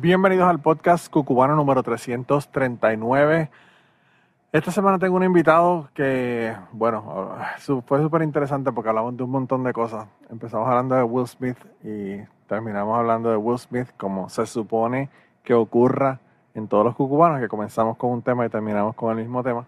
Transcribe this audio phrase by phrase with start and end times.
[0.00, 3.50] bienvenidos al podcast cucubano número 339
[4.52, 7.36] esta semana tengo un invitado que, bueno,
[7.86, 10.08] fue súper interesante porque hablamos de un montón de cosas.
[10.28, 12.16] Empezamos hablando de Will Smith y
[12.48, 15.08] terminamos hablando de Will Smith como se supone
[15.44, 16.18] que ocurra
[16.54, 19.66] en todos los cucubanos, que comenzamos con un tema y terminamos con el mismo tema.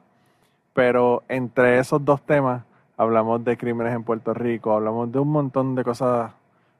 [0.73, 2.65] Pero entre esos dos temas
[2.97, 6.33] hablamos de crímenes en Puerto Rico, hablamos de un montón de cosas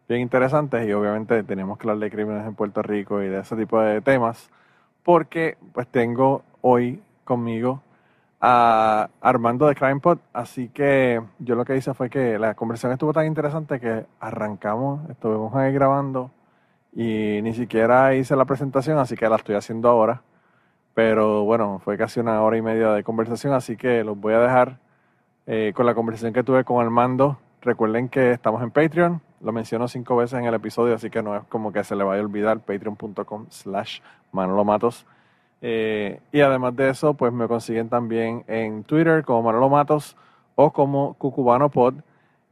[0.09, 3.57] bien interesantes y obviamente tenemos que hablar de crímenes en Puerto Rico y de ese
[3.57, 4.51] tipo de temas
[5.03, 7.83] porque pues tengo hoy conmigo
[8.41, 10.19] a Armando de CrimePod.
[10.33, 15.09] Así que yo lo que hice fue que la conversación estuvo tan interesante que arrancamos,
[15.11, 16.31] estuvimos ahí grabando
[16.95, 20.23] y ni siquiera hice la presentación, así que la estoy haciendo ahora.
[20.95, 24.41] Pero bueno, fue casi una hora y media de conversación, así que los voy a
[24.41, 24.79] dejar
[25.47, 27.39] eh, con la conversación que tuve con Armando.
[27.63, 31.37] Recuerden que estamos en Patreon, lo menciono cinco veces en el episodio, así que no
[31.37, 35.07] es como que se le vaya a olvidar, patreon.com slash Manolo Matos.
[35.61, 40.17] Eh, y además de eso, pues me consiguen también en Twitter como Manolo Matos
[40.55, 41.95] o como Cucubano Pod.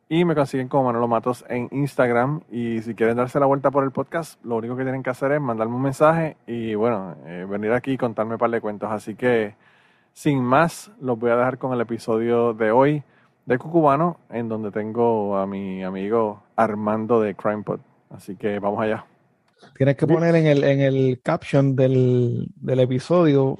[0.08, 2.40] Y me consiguen como Manolo Matos en Instagram.
[2.50, 5.30] Y si quieren darse la vuelta por el podcast, lo único que tienen que hacer
[5.32, 8.90] es mandarme un mensaje y bueno, eh, venir aquí y contarme un par de cuentos.
[8.90, 9.54] Así que,
[10.12, 13.04] sin más, los voy a dejar con el episodio de hoy
[13.46, 17.80] de Cucubano, en donde tengo a mi amigo Armando de CrimePod.
[18.10, 19.04] Así que vamos allá.
[19.76, 23.58] Tienes que poner en el, en el caption del, del episodio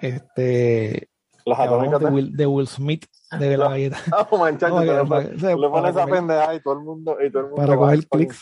[0.00, 1.08] este
[1.44, 3.06] los de Will, de Will, Smith
[3.38, 3.98] de la galleta.
[4.30, 7.56] No, manchacho, no, le pones esa pendeja y todo el mundo, y todo el mundo
[7.56, 8.40] para coger clics.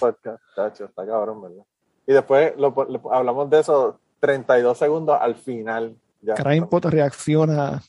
[0.55, 1.65] Chacho, está cabrón, ¿verdad?
[2.07, 2.75] Y después lo,
[3.13, 5.97] hablamos de eso 32 segundos al final.
[6.21, 6.35] Ya,
[6.69, 7.81] Pot reacciona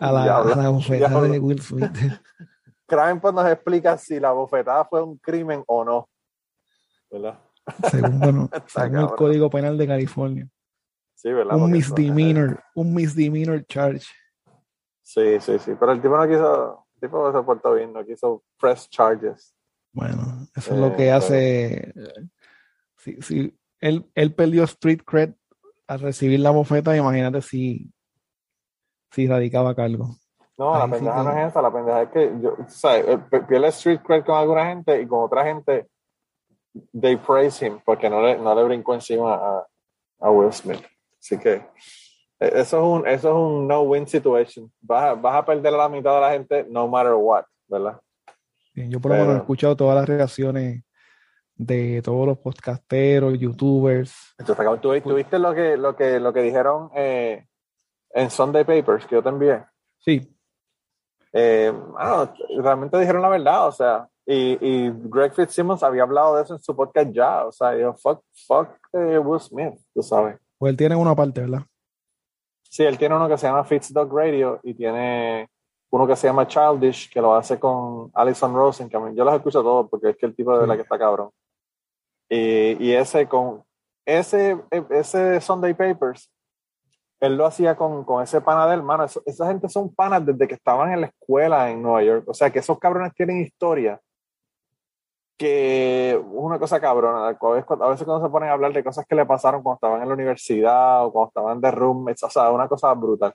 [0.00, 1.90] a la, a la bofetada de Will Smith.
[3.22, 6.08] Pot nos explica si la bofetada fue un crimen o no.
[7.10, 7.38] ¿Verdad?
[7.90, 8.50] Según,
[9.00, 10.48] el Código Penal de California.
[11.14, 11.56] Sí, ¿verdad?
[11.56, 14.06] Un misdemeanor, un misdemeanor charge.
[15.02, 15.72] Sí, sí, sí.
[15.78, 19.54] Pero el tipo no quiso, el tipo se portó bien, no quiso press charges.
[19.92, 21.94] Bueno, eso es lo que eh, hace.
[22.96, 25.34] Si, si él, él perdió street cred
[25.86, 27.92] al recibir la bofeta, imagínate si,
[29.12, 30.16] si radicaba cargo.
[30.58, 33.02] No, la pendeja no es esa, la pendeja es que yo, o sea,
[33.48, 35.88] pierde street cred con alguna gente y con otra gente
[36.98, 39.66] they praise him porque no le, no le brincó encima a,
[40.20, 40.82] a Will Smith.
[41.18, 41.54] Así que
[42.38, 44.70] e, eso es un, eso es un no-win situation.
[44.80, 48.00] Vas, vas, a perder a la mitad de la gente no matter what, ¿verdad?
[48.74, 50.82] yo por lo menos he escuchado todas las reacciones
[51.54, 54.34] de todos los podcasteros, youtubers.
[54.80, 57.46] ¿Tuviste lo que, lo que, lo que dijeron eh,
[58.14, 59.64] en Sunday Papers que yo te envié?
[59.98, 60.36] Sí.
[61.32, 61.72] Eh,
[62.58, 66.62] realmente dijeron la verdad, o sea, y, y, Greg Fitzsimmons había hablado de eso en
[66.62, 67.46] su podcast ya.
[67.46, 70.38] O sea, dijo, fuck, fuck eh, Will Smith, tú sabes.
[70.58, 71.62] Pues él tiene una parte, ¿verdad?
[72.62, 75.48] Sí, él tiene uno que se llama Fitzdog Radio y tiene
[75.90, 79.62] uno que se llama Childish, que lo hace con Alison Rosen, que yo los escucho
[79.62, 81.30] todos porque es que el tipo de la que está cabrón.
[82.30, 83.62] Y, y, ese con
[84.06, 84.56] ese,
[84.88, 86.31] ese Sunday Papers,
[87.22, 89.04] él lo hacía con, con ese pana de hermano.
[89.04, 92.24] esa gente son panas desde que estaban en la escuela en Nueva York.
[92.26, 94.00] O sea, que esos cabrones tienen historia
[95.38, 97.28] que una cosa cabrona.
[97.28, 100.08] A veces, cuando se ponen a hablar de cosas que le pasaron cuando estaban en
[100.08, 103.32] la universidad o cuando estaban de roommates, o sea, una cosa brutal.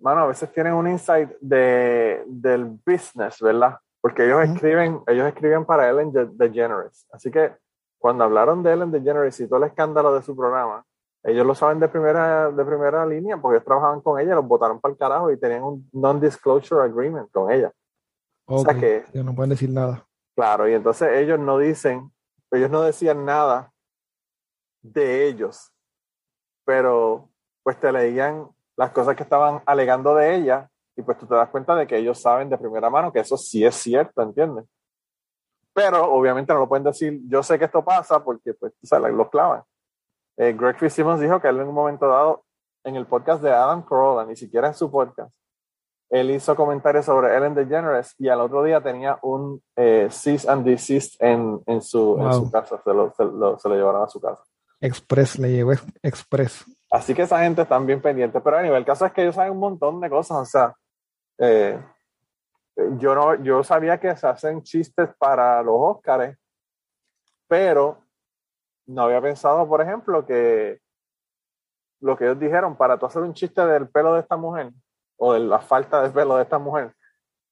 [0.00, 3.76] Mano, a veces tienen un insight de, del business, ¿verdad?
[4.00, 7.08] Porque ellos escriben, ellos escriben para Ellen DeGeneres.
[7.12, 7.56] Así que
[7.98, 10.84] cuando hablaron de Ellen DeGeneres y todo el escándalo de su programa,
[11.22, 14.80] ellos lo saben de primera, de primera línea porque ellos trabajaban con ella, los votaron
[14.80, 17.72] para el carajo y tenían un non-disclosure agreement con ella.
[18.46, 20.06] O sea que, no pueden decir nada.
[20.34, 22.10] Claro, y entonces ellos no dicen,
[22.50, 23.70] ellos no decían nada
[24.82, 25.72] de ellos,
[26.64, 27.28] pero
[27.62, 31.50] pues te leían las cosas que estaban alegando de ella y pues tú te das
[31.50, 34.64] cuenta de que ellos saben de primera mano que eso sí es cierto, ¿entiendes?
[35.74, 38.98] Pero obviamente no lo pueden decir, yo sé que esto pasa porque pues o sea,
[38.98, 39.62] los clavan.
[40.40, 42.44] Eh, Greg Fitzsimmons dijo que él en un momento dado
[42.82, 45.30] en el podcast de Adam Carolla, ni siquiera en su podcast,
[46.08, 50.64] él hizo comentarios sobre Ellen DeGeneres y al otro día tenía un eh, cease and
[50.64, 54.08] desist en, en, su, en su casa, se lo, se, lo, se lo, llevaron a
[54.08, 54.42] su casa.
[54.80, 55.72] Express, le llegó
[56.02, 56.64] Express.
[56.90, 59.34] Así que esa gente está bien pendiente, pero a nivel el caso es que ellos
[59.34, 60.74] saben un montón de cosas, o sea,
[61.36, 61.78] eh,
[62.96, 66.38] yo, no, yo sabía que se hacen chistes para los Óscares,
[67.46, 67.98] pero
[68.90, 70.80] no había pensado, por ejemplo, que
[72.00, 74.72] lo que ellos dijeron, para tú hacer un chiste del pelo de esta mujer,
[75.16, 76.94] o de la falta de pelo de esta mujer,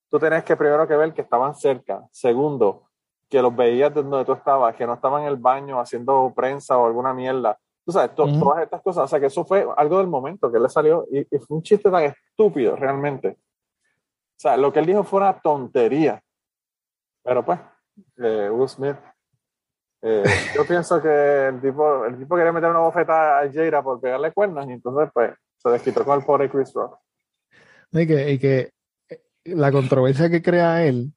[0.09, 2.03] tú tenés que primero que ver que estaban cerca.
[2.11, 2.89] Segundo,
[3.29, 6.77] que los veías de donde tú estabas, que no estaban en el baño haciendo prensa
[6.77, 7.57] o alguna mierda.
[7.85, 9.03] Tú sabes, todas estas cosas.
[9.05, 11.89] O sea, que eso fue algo del momento que le salió y, fue un chiste
[11.89, 13.29] tan estúpido realmente.
[13.29, 16.21] O sea, lo que él dijo fue una tontería.
[17.23, 17.59] Pero pues,
[18.17, 18.97] eh, Will Smith.
[20.01, 20.23] Eh,
[20.55, 24.31] yo pienso que el tipo, el tipo quería meter una bofeta a Jada por pegarle
[24.31, 26.97] cuernos y entonces pues se desquitó con el pobre Chris Rock.
[27.91, 28.71] Y que, y que
[29.09, 31.13] eh, la controversia que crea él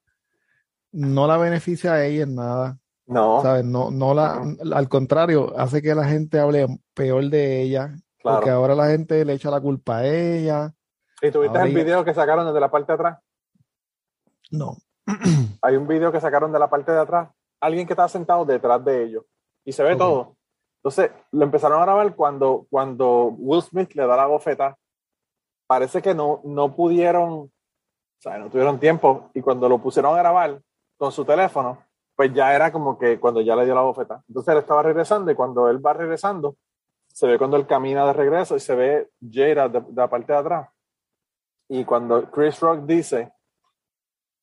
[0.91, 2.77] no la beneficia a ella en nada.
[3.05, 3.41] No.
[3.41, 3.65] ¿sabes?
[3.65, 4.41] No, no la,
[4.73, 7.95] al contrario, hace que la gente hable peor de ella.
[8.21, 10.73] Porque ahora la gente le echa la culpa a ella.
[11.21, 13.19] ¿Y tuviste el video que sacaron desde la parte de atrás?
[14.49, 14.77] No.
[15.61, 17.29] Hay un video que sacaron de la parte de atrás.
[17.63, 19.25] Alguien que estaba sentado detrás de ellos.
[19.65, 20.35] Y se ve todo.
[20.77, 24.77] Entonces, lo empezaron a grabar cuando, cuando Will Smith le da la bofeta
[25.65, 27.51] parece que no, no pudieron, o
[28.19, 30.61] sea, no tuvieron tiempo y cuando lo pusieron a grabar
[30.97, 31.83] con su teléfono,
[32.15, 34.23] pues ya era como que cuando ya le dio la bofeta.
[34.27, 36.57] Entonces él estaba regresando y cuando él va regresando,
[37.07, 40.39] se ve cuando él camina de regreso y se ve Jada de, la parte de
[40.39, 40.69] atrás.
[41.69, 43.32] Y cuando Chris Rock dice,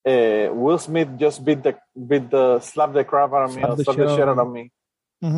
[0.05, 3.97] eh, Will Smith just beat the, beat the, slap the crap out of me, slap
[3.97, 4.73] the shit out of me.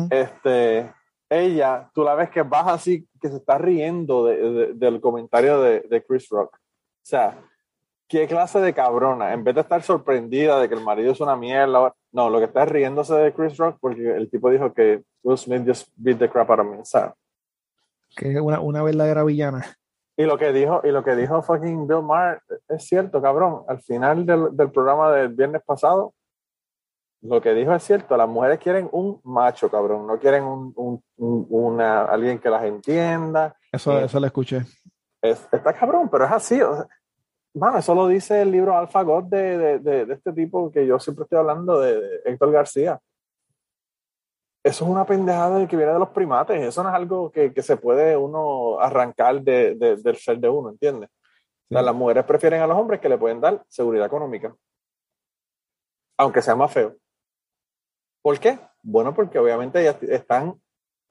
[0.09, 0.93] Este,
[1.29, 6.29] ella, tú la ves que baja así, que se está riendo del comentario de, Chris
[6.29, 6.55] Rock.
[6.55, 7.37] O sea,
[8.07, 9.33] ¿qué clase de cabrona?
[9.33, 12.45] En vez de estar sorprendida de que el marido es una mierda, no, lo que
[12.45, 16.19] está es riéndose de Chris Rock porque el tipo dijo que Will Smith just beat
[16.19, 16.77] the crap out of me.
[16.77, 17.13] O sea,
[18.15, 19.65] que es una, una verdadera villana.
[20.15, 23.63] Y lo que dijo, y lo que dijo fucking Bill Maher es cierto, cabrón.
[23.67, 26.13] Al final del, del programa del viernes pasado,
[27.23, 32.03] lo que dijo es cierto, las mujeres quieren un macho, cabrón, no quieren un, una,
[32.03, 33.55] alguien que las entienda.
[33.71, 34.61] Eso, eso lo escuché.
[35.21, 36.59] está cabrón, pero es así.
[37.53, 40.99] bueno, eso lo dice el libro Alpha God de, de, de, este tipo que yo
[40.99, 42.99] siempre estoy hablando, de, Héctor García.
[44.63, 47.61] Eso es una pendejada que viene de los primates, eso no es algo que, que
[47.61, 51.09] se puede uno arrancar de, del ser de uno, ¿entiendes?
[51.69, 54.55] las mujeres prefieren a los hombres que le pueden dar seguridad económica,
[56.17, 56.95] aunque sea más feo.
[58.21, 58.59] ¿Por qué?
[58.83, 60.61] Bueno, porque obviamente ellas están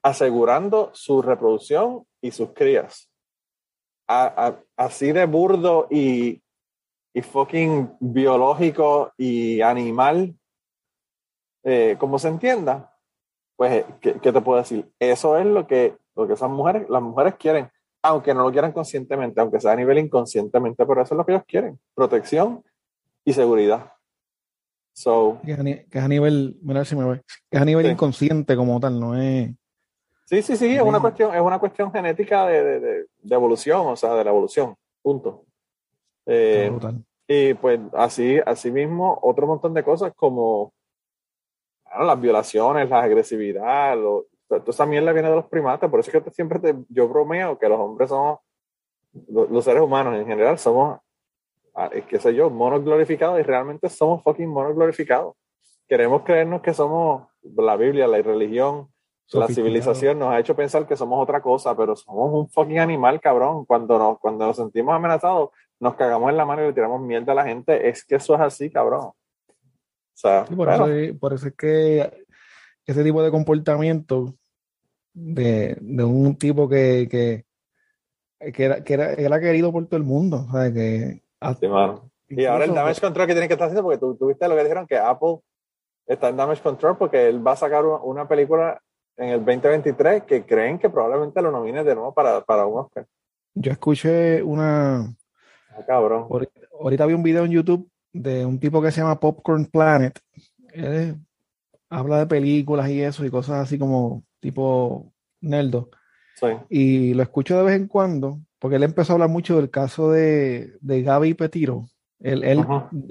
[0.01, 3.09] asegurando su reproducción y sus crías.
[4.07, 6.41] así de burdo y,
[7.13, 10.33] y, fucking biológico y animal,
[11.63, 12.92] eh, como se entienda,
[13.55, 14.89] pues, ¿qué, te puedo decir?
[14.99, 17.69] Eso es lo que, lo que esas mujeres, las mujeres quieren,
[18.01, 21.33] aunque no lo quieran conscientemente, aunque sea a nivel inconscientemente, pero eso es lo que
[21.33, 22.63] ellos quieren, protección
[23.23, 23.91] y seguridad.
[24.95, 28.99] So, que, es a, nivel, mira si me voy, es a nivel inconsciente como tal,
[28.99, 29.49] no es.
[30.25, 33.95] Sí, sí, sí, es una cuestión, es una cuestión genética de, de, de, evolución, o
[33.95, 35.45] sea, de la evolución, punto.
[36.25, 36.71] Eh,
[37.27, 40.73] y pues así, así mismo, otro montón de cosas como
[41.99, 46.23] las violaciones, la agresividad, lo, toda esa mierda viene de los primates, por eso es
[46.23, 48.39] que siempre te, yo bromeo que los hombres somos,
[49.27, 50.99] los seres humanos en general somos
[51.75, 55.35] Ah, qué sé yo, monos glorificados y realmente somos fucking monos glorificados.
[55.87, 58.89] Queremos creernos que somos la Biblia, la religión,
[59.31, 63.19] la civilización nos ha hecho pensar que somos otra cosa, pero somos un fucking animal,
[63.19, 63.65] cabrón.
[63.65, 67.31] Cuando nos, cuando nos sentimos amenazados, nos cagamos en la mano y le tiramos mierda
[67.31, 67.89] a la gente.
[67.89, 69.11] Es que eso es así, cabrón.
[70.13, 72.25] O sea, por, eso, por, eso, es que
[72.85, 74.35] ese tipo de comportamiento
[75.13, 77.45] de, de un tipo que, que,
[78.51, 81.21] que, era, que era, era, querido por todo el mundo, o sea, que
[82.29, 84.63] y ahora el damage control que tiene que estar haciendo, porque tú, viste lo que
[84.63, 85.39] dijeron, que Apple
[86.05, 88.81] está en damage control porque él va a sacar una película
[89.17, 93.05] en el 2023 que creen que probablemente lo nomine de nuevo para, para un Oscar.
[93.53, 95.01] Yo escuché una...
[95.69, 96.27] Ah, cabrón.
[96.79, 100.19] Ahorita vi un video en YouTube de un tipo que se llama Popcorn Planet.
[100.71, 101.17] Él
[101.89, 105.89] habla de películas y eso y cosas así como tipo Neldo.
[106.35, 106.47] Sí.
[106.69, 110.09] Y lo escucho de vez en cuando porque él empezó a hablar mucho del caso
[110.09, 111.89] de, de Gaby Petiro,
[112.21, 112.65] el, el,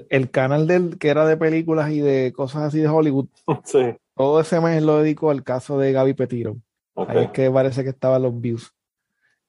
[0.09, 3.27] el, canal del que era de películas y de cosas así de Hollywood.
[3.63, 3.95] Sí.
[4.15, 6.57] Todo ese mes lo dedicó al caso de Gaby Petiro.
[6.95, 8.73] Ahí es que parece que estaban los views.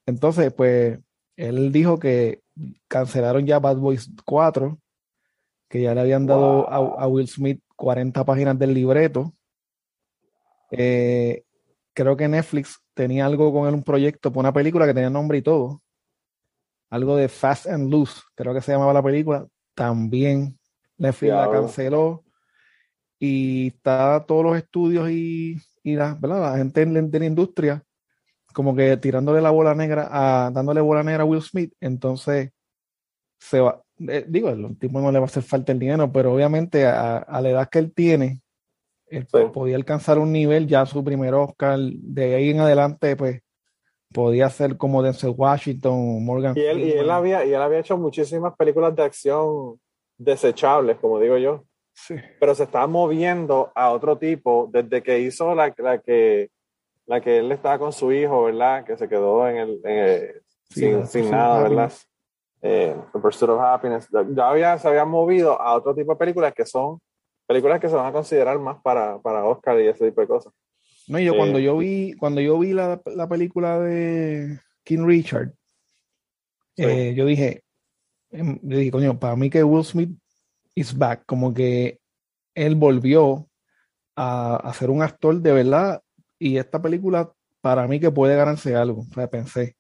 [0.05, 0.99] Entonces, pues,
[1.37, 2.43] él dijo que
[2.87, 4.79] cancelaron ya Bad Boys 4,
[5.75, 9.35] que ya le habían dado a, Will Smith 40 páginas del libreto.
[10.71, 11.43] Eh,
[11.93, 15.39] creo que Netflix tenía algo con él, un proyecto por una película que tenía nombre
[15.39, 15.83] y todo.
[16.91, 19.49] Algo de Fast and Loose, creo que se llamaba la película.
[19.75, 20.57] También
[20.97, 22.23] Netflix la canceló.
[23.19, 27.85] Y está todos los estudios y, la, la gente de la industria
[28.53, 32.53] como que tirándole la bola negra a, dándole bola negra a Will Smith, entonces
[33.41, 36.33] se va, eh, digo, el tipo no le va a hacer falta el dinero, pero
[36.33, 38.41] obviamente a, la edad que él tiene,
[39.07, 43.41] él podía alcanzar un nivel, ya su primer Oscar, de ahí en adelante, pues
[44.13, 46.57] podía ser como Denzel Washington, Morgan.
[46.57, 49.81] Y él, y él, había, y él había hecho muchísimas películas de acción
[50.17, 51.65] desechables, como digo yo.
[51.93, 52.17] Sí.
[52.41, 56.51] Pero se estaba moviendo a otro tipo desde que hizo la, la que
[57.07, 58.85] la que él estaba con su hijo, ¿verdad?
[58.85, 61.93] Que se quedó en el, sin, sin nada, ¿verdad?
[62.67, 64.09] Eh, The Pursuit of Happiness.
[64.35, 66.99] Ya había, se había movido a otro tipo de películas que son
[67.47, 70.51] películas que se van a considerar más para, para Oscar y ese tipo de cosas.
[71.07, 75.53] No, yo cuando eh, yo vi, cuando yo vi la, la película de King Richard,
[76.79, 77.63] eh, yo dije,
[78.31, 80.11] em, yo dije, coño, para mí que Will Smith
[80.75, 82.01] is back, como que
[82.55, 83.47] él volvió
[84.17, 86.03] a, a ser un actor de verdad
[86.39, 87.31] y esta película
[87.61, 89.77] para mí que puede ganarse algo, o sea, pensé.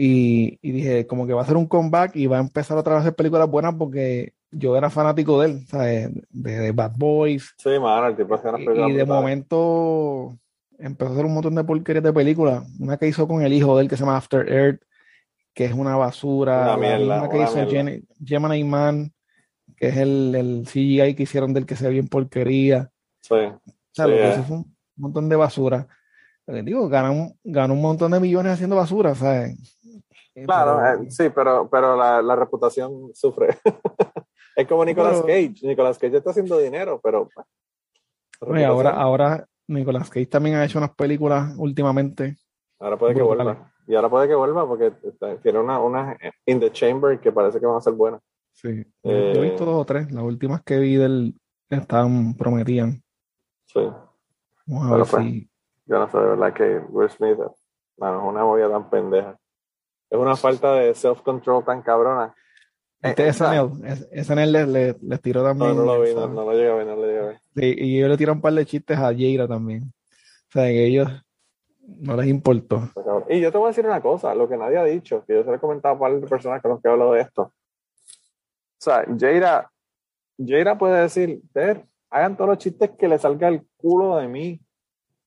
[0.00, 2.98] Y, dije, como que va a ser un comeback y va a empezar otra vez
[2.98, 6.10] a hacer películas buenas porque yo era fanático de él, ¿sabes?
[6.30, 7.52] De, Bad Boys.
[7.58, 10.38] Sí, man, el Y, y de momento
[10.78, 12.64] empezó a hacer un montón de porquerías de películas.
[12.78, 14.82] Una que hizo con el hijo de él que se llama After Earth,
[15.52, 16.76] que es una basura.
[16.76, 17.66] Una que hizo
[18.24, 19.12] Gemini Man,
[19.76, 22.92] que es el, el, CGI que hicieron del que se ve bien porquería.
[23.20, 23.34] Sí.
[23.34, 25.88] O sea, lo que fue un montón de basura.
[26.46, 29.58] digo, gana un, un montón de millones haciendo basura, ¿sabes?
[30.44, 33.58] Claro, eh, sí, pero, pero la, la reputación sufre.
[34.56, 35.56] es como Nicolas Cage.
[35.62, 37.28] Nicolas Cage está haciendo dinero, pero.
[38.40, 42.36] Oye, ahora, ahora Nicolas Cage también ha hecho unas películas últimamente.
[42.78, 43.72] Ahora puede que vuelva.
[43.86, 44.92] Y ahora puede que vuelva porque
[45.42, 46.16] tiene una, una
[46.46, 48.20] In the Chamber que parece que van a ser buenas.
[48.52, 48.84] Sí.
[49.02, 50.12] Yo he visto eh, dos o tres.
[50.12, 51.34] Las últimas que vi del
[51.70, 53.02] estaban prometían.
[53.66, 53.80] Sí.
[54.66, 55.24] Vamos pues,
[55.86, 57.38] Yo no sé, de verdad que Will Smith,
[57.96, 59.37] bueno, es una movida tan pendeja.
[60.10, 62.34] Es una falta de self-control tan cabrona.
[63.00, 65.76] Este SNL, le, le, le, tiró también.
[65.76, 67.40] No, no lo vi, no, lo llegué a ver, no lo llegué a ver.
[67.54, 69.84] Sí, y yo le tiré un par de chistes a Jaira también.
[69.84, 71.08] O sea, que ellos
[71.86, 72.90] no les importó.
[73.28, 75.44] Y yo te voy a decir una cosa, lo que nadie ha dicho, que yo
[75.44, 77.42] se lo he comentado a par de personas con los que he hablado de esto.
[77.42, 79.70] O sea, Jaira,
[80.38, 84.60] Jaira puede decir, ver, hagan todos los chistes que le salga el culo de mí.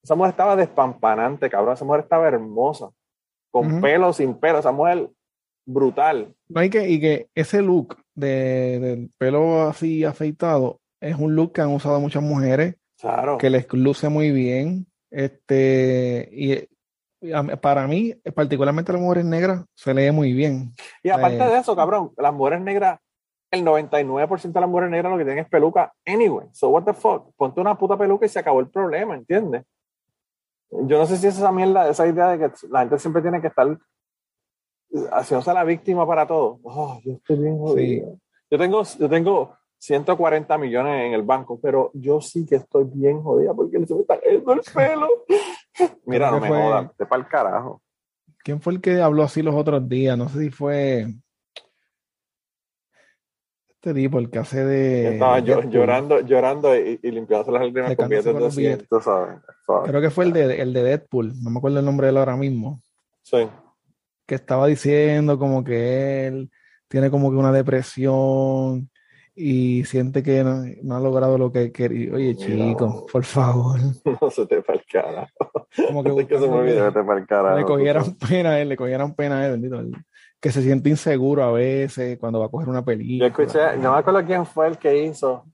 [0.04, 1.74] Esa mujer estaba despampanante, cabrón.
[1.74, 2.90] Esa mujer estaba hermosa.
[3.52, 4.60] Con pelo, sin pelo.
[4.60, 5.10] Esa mujer
[5.66, 6.34] brutal.
[6.50, 11.54] No, y, que, y que ese look de, del pelo así afeitado es un look
[11.54, 12.76] que han usado muchas mujeres.
[13.00, 13.38] Claro.
[13.38, 14.88] Que les luce muy bien.
[15.10, 16.68] Este, y
[17.62, 20.74] para mí, particularmente las mujeres negras, se lee muy bien.
[21.04, 23.00] Y aparte eh, de eso, cabrón, las mujeres negras
[23.52, 26.48] el 99% de las mujeres negras lo que tienen es peluca anyway.
[26.54, 27.34] So what the fuck?
[27.36, 29.64] Ponte una puta peluca y se acabó el problema, ¿entiendes?
[30.72, 33.42] Yo no sé si es esa mierda, esa idea de que la gente siempre tiene
[33.42, 33.78] que estar
[35.12, 36.60] haciéndose la víctima para todo.
[36.64, 38.18] Oh, yo estoy bien jodido.
[38.50, 43.22] Yo tengo, yo tengo 140 millones en el banco, pero yo sí que estoy bien
[43.22, 45.08] jodida porque se me está cayendo el pelo.
[46.06, 47.82] Mira, no me jodas, te para el carajo.
[48.44, 50.18] ¿Quién fue el que habló así los otros días?
[50.18, 51.08] No sé si fue
[53.84, 55.14] este tipo, el que hace de.
[55.14, 59.40] Estaba llorando, llorando y, y limpiándose las lágrimas con billetes de ¿sabes?
[59.86, 62.18] Creo que fue el de, el de Deadpool, no me acuerdo el nombre de él
[62.18, 62.80] ahora mismo.
[63.24, 63.48] Sí.
[64.28, 66.52] Que estaba diciendo como que él
[66.88, 68.92] tiene como que una depresión
[69.34, 72.14] y siente que no, ha logrado lo que quería.
[72.14, 73.80] Oye, chico, por favor.
[74.22, 75.28] No se te fue el cara.
[75.88, 77.56] Como que, que se me olvide, te.
[77.56, 79.82] Le cogieran pena a él, le cogieran pena a él, bendito
[80.42, 83.30] que se siente inseguro a veces cuando va a coger una película.
[83.30, 85.46] Yo escuché, no me acuerdo quién fue el que hizo,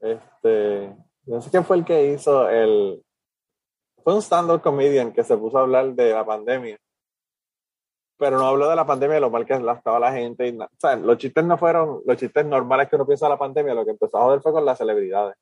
[0.00, 0.92] este,
[1.26, 3.00] no sé quién fue el que hizo el,
[4.02, 6.76] fue un stand-up comedian que se puso a hablar de la pandemia,
[8.18, 10.48] pero no habló de la pandemia, de lo mal que estaba la gente.
[10.48, 13.38] Y, o sea, los chistes no fueron los chistes normales que uno piensa de la
[13.38, 15.36] pandemia, lo que empezó a joder fue con las celebridades.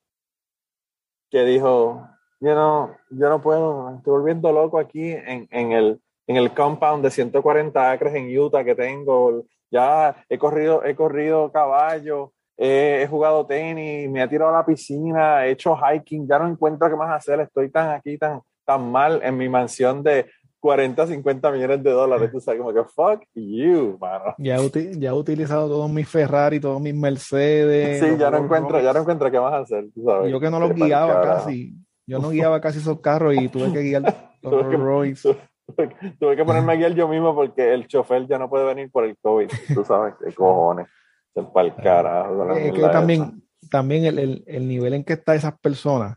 [1.30, 2.06] Que dijo,
[2.40, 7.02] yo no, yo no puedo, estoy volviendo loco aquí en, en el en el compound
[7.02, 9.46] de 140 acres en Utah que tengo.
[9.68, 15.44] Ya he corrido, he corrido caballo, he, jugado tenis, me he tirado a la piscina,
[15.44, 19.20] he hecho hiking, ya no encuentro qué más hacer, estoy tan aquí, tan, tan mal
[19.24, 20.26] en mi mansión de
[20.60, 22.30] 40, 50 millones de dólares.
[22.30, 24.36] Tú sabes, como que fuck you, mano.
[24.38, 24.58] Ya,
[24.98, 27.98] ya he utilizado todos mis Ferrari, todos mis Mercedes.
[27.98, 30.30] Sí, ya no encuentro, ya no encuentro qué a hacer, tú sabes.
[30.30, 31.74] Yo que no los guiaba casi.
[32.06, 34.02] Yo no guiaba casi esos carros y tuve que guiar
[34.42, 35.49] los Rolls Royce.
[36.20, 39.04] Tuve que ponerme a guiar yo mismo porque el chofer ya no puede venir por
[39.04, 39.48] el COVID.
[39.74, 40.86] Tú sabes, qué cojones.
[41.34, 42.52] Es para el carajo.
[42.54, 46.16] Es que también, también el, el, el, nivel en que están esas personas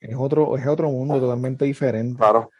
[0.00, 2.18] es otro, es otro mundo totalmente diferente.
[2.18, 2.50] Claro.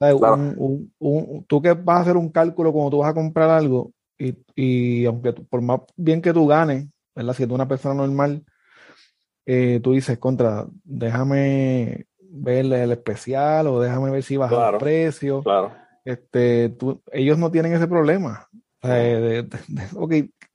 [0.00, 3.92] Un, un, tú que vas a hacer un cálculo cuando tú vas a comprar algo
[4.18, 7.34] y, y aunque por más bien que tú ganes, ¿verdad?
[7.34, 8.44] Si tú una persona normal,
[9.46, 15.42] eh, tú dices, contra, déjame ver el especial o déjame ver si baja el precio.
[15.42, 15.72] Claro.
[16.04, 18.48] Este, tú, ellos no tienen ese problema.
[18.82, 19.46] de,
[19.94, 20.10] ok,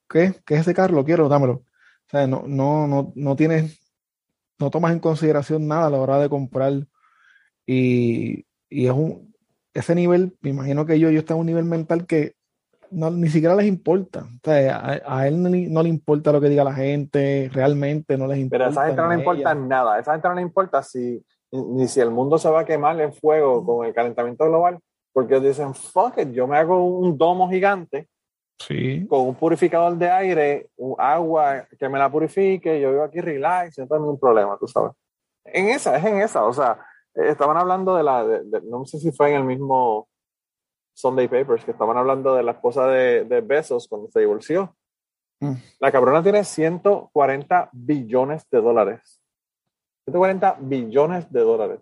[0.09, 0.33] ¿qué?
[0.45, 0.95] ¿Qué es ese carro?
[0.95, 1.53] Lo quiero, dámelo.
[1.53, 3.79] O sea, no, no, no, no tienes,
[4.59, 6.73] no tomas en consideración nada a la hora de comprar.
[7.65, 9.33] Y, y es un,
[9.73, 12.35] ese nivel, me imagino que yo están en un nivel mental que
[12.91, 14.21] no, ni siquiera les importa.
[14.21, 18.37] O sea, a, él no, le importa lo que diga la gente, realmente no les
[18.37, 18.57] importa.
[18.57, 19.95] Pero a esa gente no le importa nada.
[19.95, 22.99] A esa gente no le importa si, ni si el mundo se va a quemar
[22.99, 24.79] en fuego con el calentamiento global,
[25.13, 28.09] porque dicen, fuck it, yo me hago un domo gigante
[28.59, 29.05] Sí.
[29.07, 33.77] Con un purificador de aire, un agua que me la purifique, yo vivo aquí relax,
[33.77, 34.93] no tengo ningún problema, tú sabes.
[35.43, 36.79] En esa, es en esa, o sea,
[37.13, 38.23] estaban hablando de la,
[38.63, 40.07] no sé si fue en el mismo
[40.93, 44.75] Sunday Papers, que estaban hablando de la esposa de, de Besos cuando se divorció.
[45.41, 45.53] Mm.
[45.79, 49.21] La cabrona tiene 140 billones de dólares.
[50.05, 51.79] 140 billones de dólares.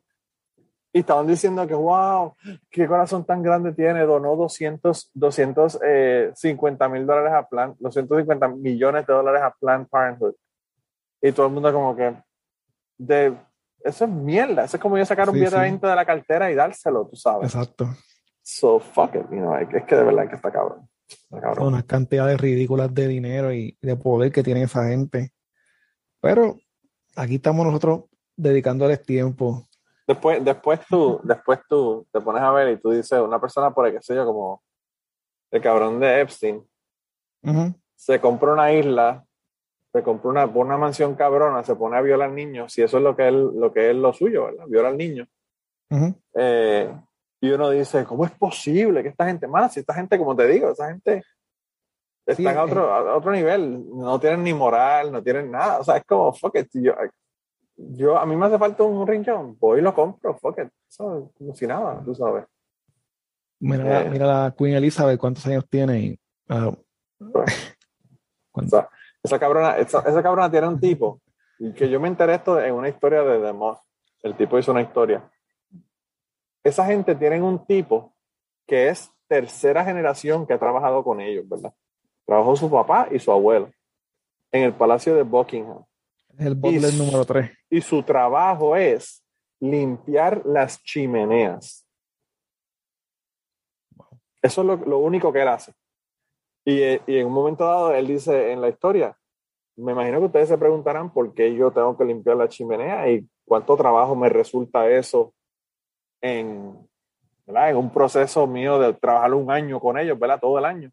[0.96, 2.36] Y estaban diciendo que, wow,
[2.70, 9.08] qué corazón tan grande tiene, donó 200, 250 eh, mil dólares a Plan, 250 millones
[9.08, 10.36] de dólares a Planned Parenthood.
[11.20, 12.16] Y todo el mundo como que,
[12.98, 13.36] de,
[13.84, 16.52] eso es mierda, eso es como yo sacar un billete de 20 de la cartera
[16.52, 17.54] y dárselo, tú sabes.
[17.54, 17.90] Exacto.
[18.44, 20.88] So, fuck it, you know, es que de verdad que está cabrón.
[21.08, 21.70] Está cabrón.
[21.70, 25.32] Unas cantidades ridículas de dinero y de poder que tiene esa gente.
[26.22, 26.60] Pero
[27.16, 28.04] aquí estamos nosotros
[28.36, 29.68] dedicándoles tiempo
[30.06, 33.88] Después, después tú, después tú te pones a ver y tú dices, una persona por
[33.88, 34.62] el que sé yo, como
[35.50, 36.64] el cabrón de Epstein,
[37.96, 39.24] se compra una isla,
[39.94, 43.16] se compra una, una mansión cabrona, se pone a violar niños, si eso es lo
[43.16, 44.66] que es lo, que es lo suyo, ¿verdad?
[44.68, 45.26] Viola al niño.
[46.34, 46.94] Eh,
[47.40, 50.48] y uno dice, ¿cómo es posible que esta gente, más si esta gente, como te
[50.48, 51.24] digo, esa gente
[52.26, 55.98] está a, otro, a otro nivel, no tienen ni moral, no tienen nada, o sea,
[55.98, 56.94] es como, fuck it, yo,
[57.76, 61.56] yo, a mí me hace falta un riñón, voy y lo compro, fuck it, como
[61.56, 62.46] si nada, tú sabes.
[63.60, 66.20] Mira, eh, mira la Queen Elizabeth, ¿cuántos años tiene?
[66.50, 66.76] Uh,
[69.24, 71.22] esa, cabrona, esa, esa, cabrona tiene un tipo,
[71.60, 73.80] y que yo me enteré esto en una historia de The Moth.
[74.22, 75.30] El tipo hizo una historia.
[76.64, 78.14] Esa gente tiene un tipo
[78.66, 81.74] que es tercera generación que ha trabajado con ellos, ¿verdad?
[82.26, 83.72] Trabajó su papá y su abuelo
[84.52, 85.84] en el Palacio de Buckingham.
[86.38, 87.52] El butler número 3.
[87.70, 89.24] Y su trabajo es
[89.60, 91.88] limpiar las chimeneas.
[94.42, 95.74] Eso es lo, único que él hace.
[96.66, 99.18] Y, y, en un momento dado, él dice en la historia,
[99.76, 103.28] me imagino que ustedes se preguntarán por qué yo tengo que limpiar la chimenea y
[103.46, 105.34] cuánto trabajo me resulta eso
[106.22, 106.78] en,
[107.48, 110.40] en un proceso mío de trabajar un año con ellos, ¿verdad?
[110.40, 110.92] Todo el año.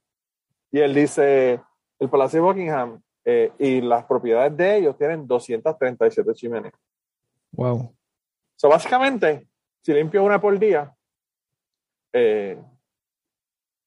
[0.72, 1.61] Y él dice,
[1.98, 6.74] el Palacio de Buckingham eh, y las propiedades de ellos tienen 237 chimeneas.
[7.52, 7.94] Wow.
[8.56, 9.48] So, básicamente,
[9.83, 10.94] si limpio una por día,
[12.12, 12.59] eh,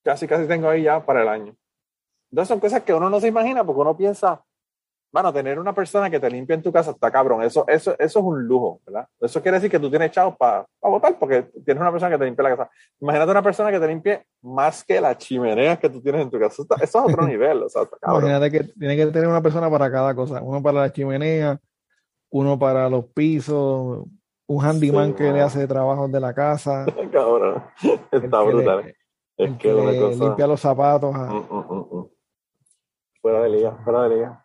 [0.04, 1.56] casi casi tengo ahí ya para el año.
[2.32, 4.44] Entonces son cosas que uno no se imagina porque uno piensa,
[5.14, 7.44] bueno, tener una persona que te limpie en tu casa está cabrón.
[7.44, 9.08] Eso, eso, eso es un lujo, ¿verdad?
[9.22, 12.26] Eso quiere decir que tú tienes chavos para votar porque tienes una persona que te
[12.26, 12.72] limpie la casa.
[13.00, 16.40] Imagínate una persona que te limpie más que las chimeneas que tú tienes en tu
[16.40, 16.64] casa.
[16.64, 20.16] Eso, es otro nivel, o sea, Imagínate que tiene que tener una persona para cada
[20.16, 20.42] cosa.
[20.42, 21.60] Uno para la chimenea,
[22.32, 24.08] uno para los pisos,
[24.48, 26.88] un handyman que le hace trabajos de la casa.
[27.12, 27.64] cabrón,
[28.12, 28.96] está brutal.
[29.38, 29.74] es que,
[30.20, 31.14] limpia los zapatos.
[31.14, 32.08] Mm, mm, mm,
[33.22, 34.43] fuera de liga, fuera de liga.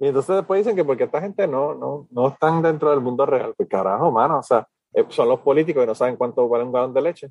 [0.00, 3.26] Y entonces después dicen que porque esta gente no, no, no están dentro del mundo
[3.26, 3.52] real.
[3.54, 6.72] Pues carajo, mano, o sea, eh, son los políticos y no saben cuánto vale un
[6.72, 7.30] galón de leche.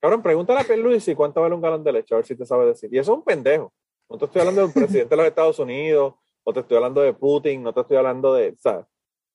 [0.00, 2.66] Cabrón, pregúntale a si cuánto vale un galón de leche, a ver si te sabe
[2.66, 2.88] decir.
[2.92, 3.74] Y eso es un pendejo.
[4.08, 7.02] No te estoy hablando de un presidente de los Estados Unidos, o te estoy hablando
[7.02, 8.86] de Putin, no te estoy hablando de, sea,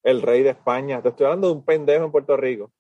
[0.02, 2.72] el rey de España, te estoy hablando de un pendejo en Puerto Rico.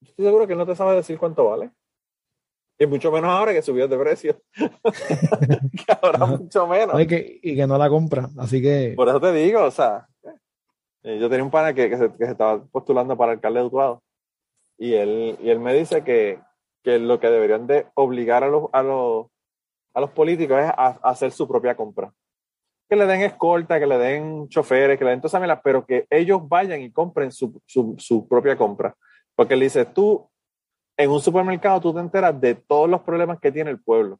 [0.00, 1.70] Estoy seguro que no te sabe decir cuánto vale.
[2.78, 4.40] Y mucho menos ahora que subió de precio.
[4.54, 7.00] que ahora mucho menos.
[7.00, 8.94] y, que, y que no la compra, así que...
[8.96, 10.08] Por eso te digo, o sea,
[11.02, 13.66] eh, yo tenía un pana que, que, se, que se, estaba postulando para alcalde de
[13.66, 14.02] Utuado.
[14.78, 16.40] y él, y él me dice que,
[16.82, 19.26] que lo que deberían de obligar a los, a los,
[19.94, 22.12] a los políticos es a, hacer su propia compra.
[22.88, 26.06] Que le den escolta, que le den choferes, que le den todas esas pero que
[26.10, 28.94] ellos vayan y compren su, su, su propia compra.
[29.34, 30.28] Porque él dice, tú
[30.96, 34.18] en un supermercado tú te enteras de todos los problemas que tiene el pueblo.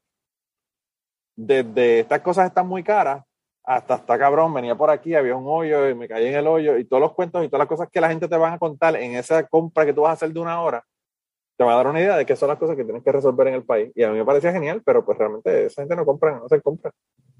[1.36, 3.24] Desde estas cosas están muy caras
[3.64, 6.76] hasta está cabrón, venía por aquí, había un hoyo y me caí en el hoyo
[6.78, 8.96] y todos los cuentos y todas las cosas que la gente te van a contar
[8.96, 10.84] en esa compra que tú vas a hacer de una hora,
[11.56, 13.48] te va a dar una idea de qué son las cosas que tienes que resolver
[13.48, 13.92] en el país.
[13.94, 16.60] Y a mí me parecía genial, pero pues realmente esa gente no compra, no se
[16.60, 16.90] compra.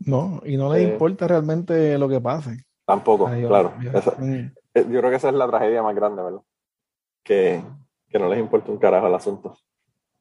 [0.01, 2.65] No, y no le eh, importa realmente lo que pase.
[2.87, 3.73] Tampoco, claro.
[4.23, 6.41] Eh, yo creo que esa es la tragedia más grande, ¿verdad?
[7.25, 7.63] Que,
[8.13, 9.59] que no les importa un carajo el asunto.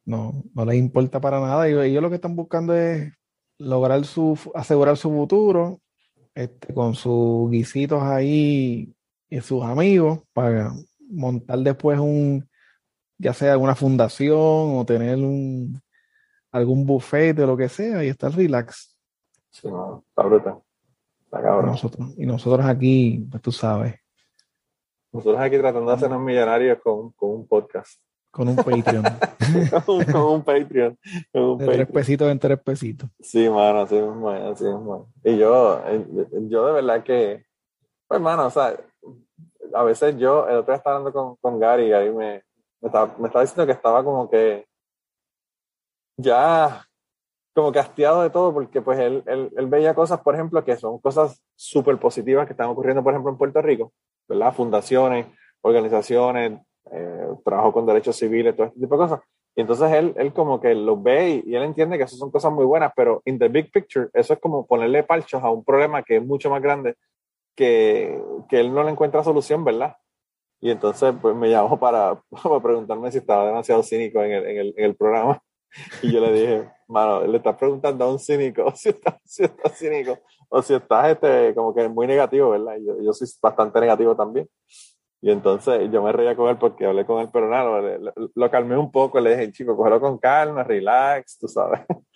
[0.05, 1.69] No, no les importa para nada.
[1.69, 3.13] Y ellos lo que están buscando es
[3.57, 5.79] lograr su, asegurar su futuro
[6.33, 8.95] este, con sus guisitos ahí
[9.29, 10.71] y sus amigos para
[11.09, 12.49] montar después un,
[13.17, 14.29] ya sea una fundación
[14.77, 15.79] o tener un,
[16.51, 18.97] algún buffet de lo que sea y estar relax.
[19.49, 20.59] Sí, está brutal.
[21.25, 21.71] Está cabrón.
[21.71, 24.00] Nosotros, y nosotros aquí, pues tú sabes.
[25.11, 28.01] Nosotros aquí tratando de hacernos millonarios con, con un podcast.
[28.31, 29.03] Con un Patreon.
[29.85, 30.97] con, un Patreon.
[31.33, 33.09] de tres pesitos en tres pesitos.
[33.19, 35.11] Sí, mano, así mismo, así mismo.
[35.23, 36.05] Y yo, eh,
[36.47, 37.43] yo de verdad que,
[38.07, 38.79] pues, mano, o sea,
[39.73, 42.41] a veces yo, el otro día estaba hablando con, con Gary y ahí me,
[42.79, 44.65] me, estaba, me estaba diciendo que estaba como que
[46.15, 46.85] ya
[47.53, 50.99] como castiado de todo porque pues él, él, él veía cosas, por ejemplo, que son
[50.99, 53.91] cosas súper positivas que están ocurriendo, por ejemplo, en Puerto Rico,
[54.31, 54.53] ¿verdad?
[54.53, 55.27] Fundaciones,
[55.61, 56.59] organizaciones,
[56.91, 59.19] eh, trabajo con derechos civiles, todo este tipo de cosas.
[59.55, 62.51] Y entonces él, él como que lo ve y, él entiende que eso son cosas
[62.53, 66.03] muy buenas, pero in the big picture, eso es como ponerle palchos a un problema
[66.03, 66.95] que es mucho más grande
[67.55, 69.95] que, que él no le encuentra solución, ¿verdad?
[70.61, 74.57] Y entonces pues me llamó para, para preguntarme si estaba demasiado cínico en el, en,
[74.57, 75.41] el, en el, programa.
[76.01, 79.77] Y yo le dije, mano, le estás preguntando a un cínico si estás, si estás
[79.77, 82.75] cínico o si estás este, como que muy negativo, ¿verdad?
[82.85, 84.49] Yo, yo soy bastante negativo también.
[85.23, 87.79] Y entonces yo me reía con él porque hablé con él, pero nada,
[88.33, 91.81] lo, calmé un poco, le dije, chico, cógelo con calma, relax, tú sabes.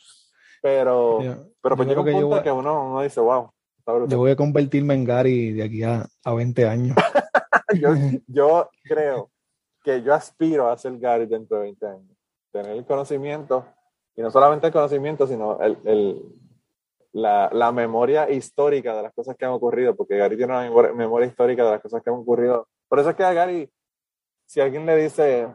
[0.62, 1.20] Pero,
[1.62, 3.52] pero pues llega un punto que uno, uno, dice, wow.
[4.08, 6.98] Yo voy a convertirme en Gary de aquí a, a 20 años.
[7.80, 7.94] yo,
[8.26, 9.30] yo creo
[9.84, 12.14] que yo aspiro a ser Gary dentro de 20 años.
[12.56, 13.65] Tener el conocimiento,
[14.15, 16.22] y no solamente el conocimiento, sino el, el
[17.12, 21.28] la, la, memoria histórica de las cosas que han ocurrido, porque Gary tiene una memoria
[21.28, 22.70] histórica de las cosas que han ocurrido.
[22.88, 23.70] Por eso es que a Gary,
[24.46, 25.54] si alguien le dice,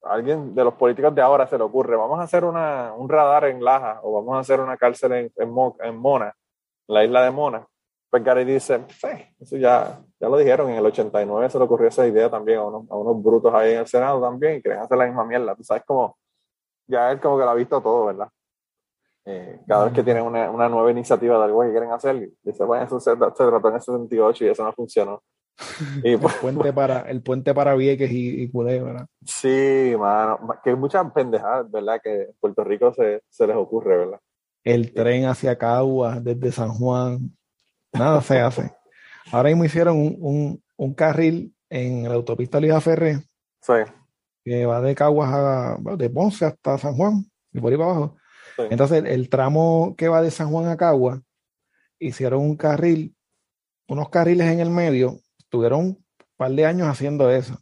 [0.00, 3.44] alguien de los políticos de ahora se le ocurre, vamos a hacer una, un radar
[3.44, 6.34] en Laja o vamos a hacer una cárcel en, en, Mona,
[6.88, 7.68] en la isla de Mona,
[8.14, 9.08] pues Gary dice, sí,
[9.40, 12.62] eso ya, ya lo dijeron, en el 89 se le ocurrió esa idea también a
[12.62, 15.56] unos, a unos brutos ahí en el Senado también y quieren hacer la misma mierda.
[15.56, 16.16] Tú sabes como,
[16.86, 18.28] ya él como que lo ha visto todo, ¿verdad?
[19.24, 22.64] Eh, cada vez que tienen una, una, nueva iniciativa de algo que quieren hacer, dice,
[22.64, 25.20] bueno, eso se, se trató en el 68 y eso no funcionó.
[26.04, 29.08] el, puente para, el puente para Vieques y, y ¿verdad?
[29.26, 32.00] Sí, mano, que hay muchas pendejadas, ¿verdad?
[32.00, 34.20] Que en Puerto Rico se, se les ocurre, ¿verdad?
[34.62, 37.36] El tren hacia Caguas desde San Juan,
[37.94, 38.72] nada se hace.
[39.32, 43.20] Ahora mismo hicieron un, un, un carril en la autopista Liga Ferré.
[43.60, 43.72] Sí.
[44.44, 48.16] Que va de Caguas a, de Ponce hasta San Juan y por ahí para abajo.
[48.70, 51.20] Entonces, el tramo que va de San Juan a Caguas,
[51.98, 53.16] hicieron un carril,
[53.88, 55.18] unos carriles en el medio
[55.54, 56.04] Tuvieron un
[56.36, 57.56] par de años haciendo eso.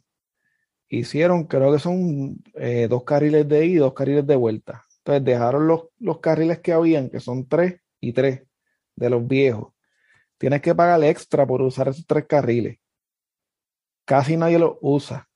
[0.89, 4.83] Hicieron, creo que son eh, dos carriles de ida y dos carriles de vuelta.
[4.97, 8.47] Entonces dejaron los, los carriles que habían, que son tres y tres
[8.95, 9.72] de los viejos.
[10.43, 12.77] Tienes que pagar extra por usar esos tres carriles.
[14.03, 15.29] Casi nadie los usa.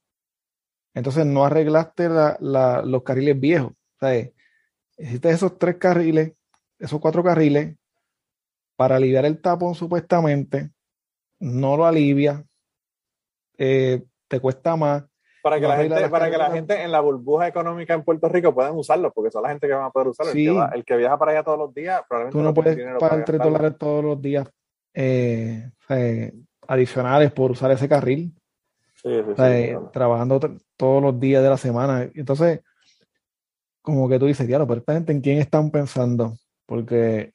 [0.93, 2.09] Entonces no arreglaste
[2.41, 3.71] los carriles viejos.
[3.71, 4.29] O sea,
[4.97, 6.33] hiciste esos tres carriles,
[6.77, 7.77] esos cuatro carriles,
[8.75, 10.71] para aliviar el tapón supuestamente,
[11.39, 12.43] no lo alivia,
[13.57, 15.05] eh, te cuesta más.
[15.41, 18.53] Para que, la gente, para que la gente en la burbuja económica en Puerto Rico
[18.53, 20.33] puedan usarlo, porque son la gente que va a poder usarlo.
[20.33, 22.37] el, que viaja para allá todos los días, probablemente.
[22.37, 24.45] Tú no puedes pagar 3 dólares todos los días
[24.99, 26.33] eh, eh,
[26.67, 28.33] adicionales por usar ese carril.
[28.95, 30.39] Sí, sí, Trabajando
[30.75, 32.09] todos los días de la semana.
[32.15, 32.61] Entonces,
[33.83, 36.33] como que tú dices, claro, pero esta gente en quién están pensando,
[36.65, 37.31] porque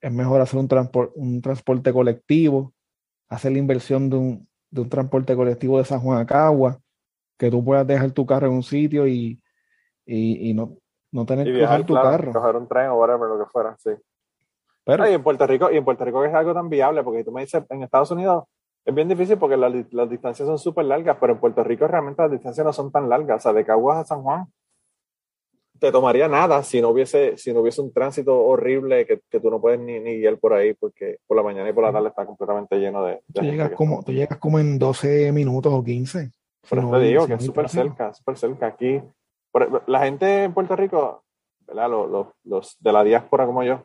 [0.00, 0.68] es mejor hacer un,
[1.16, 2.72] un transporte colectivo,
[3.28, 6.80] hacer la inversión de un, de un transporte colectivo de San Juan a Cagua,
[7.36, 9.38] que tú puedas dejar tu carro en un sitio y,
[10.06, 10.78] y, y no,
[11.12, 12.32] no tener que dejar tu carro.
[12.32, 13.90] Coger un tren o whatever, lo que fuera, sí.
[14.88, 17.30] Pero, y en Puerto Rico, y en Puerto Rico es algo tan viable, porque tú
[17.30, 18.44] me dices, en Estados Unidos,
[18.86, 22.30] es bien difícil porque las distancias son súper largas, pero en Puerto Rico realmente las
[22.30, 23.36] distancias no son tan largas.
[23.36, 24.46] O sea, de Caguas a San Juan
[25.78, 29.50] te tomaría nada si no hubiese, si no hubiese un tránsito horrible que, que tú
[29.50, 32.08] no puedes ni, ni ir por ahí porque por la mañana y por la tarde
[32.08, 33.20] está completamente lleno de...
[33.32, 36.32] tú, llegas como, tú llegas como en 12 minutos o 15.
[36.70, 38.66] Pero te digo que es súper cerca, súper cerca.
[38.68, 39.02] Aquí,
[39.86, 41.24] la gente en Puerto Rico,
[41.66, 41.90] ¿verdad?
[41.90, 43.84] Los, los, los, de la diáspora como yo,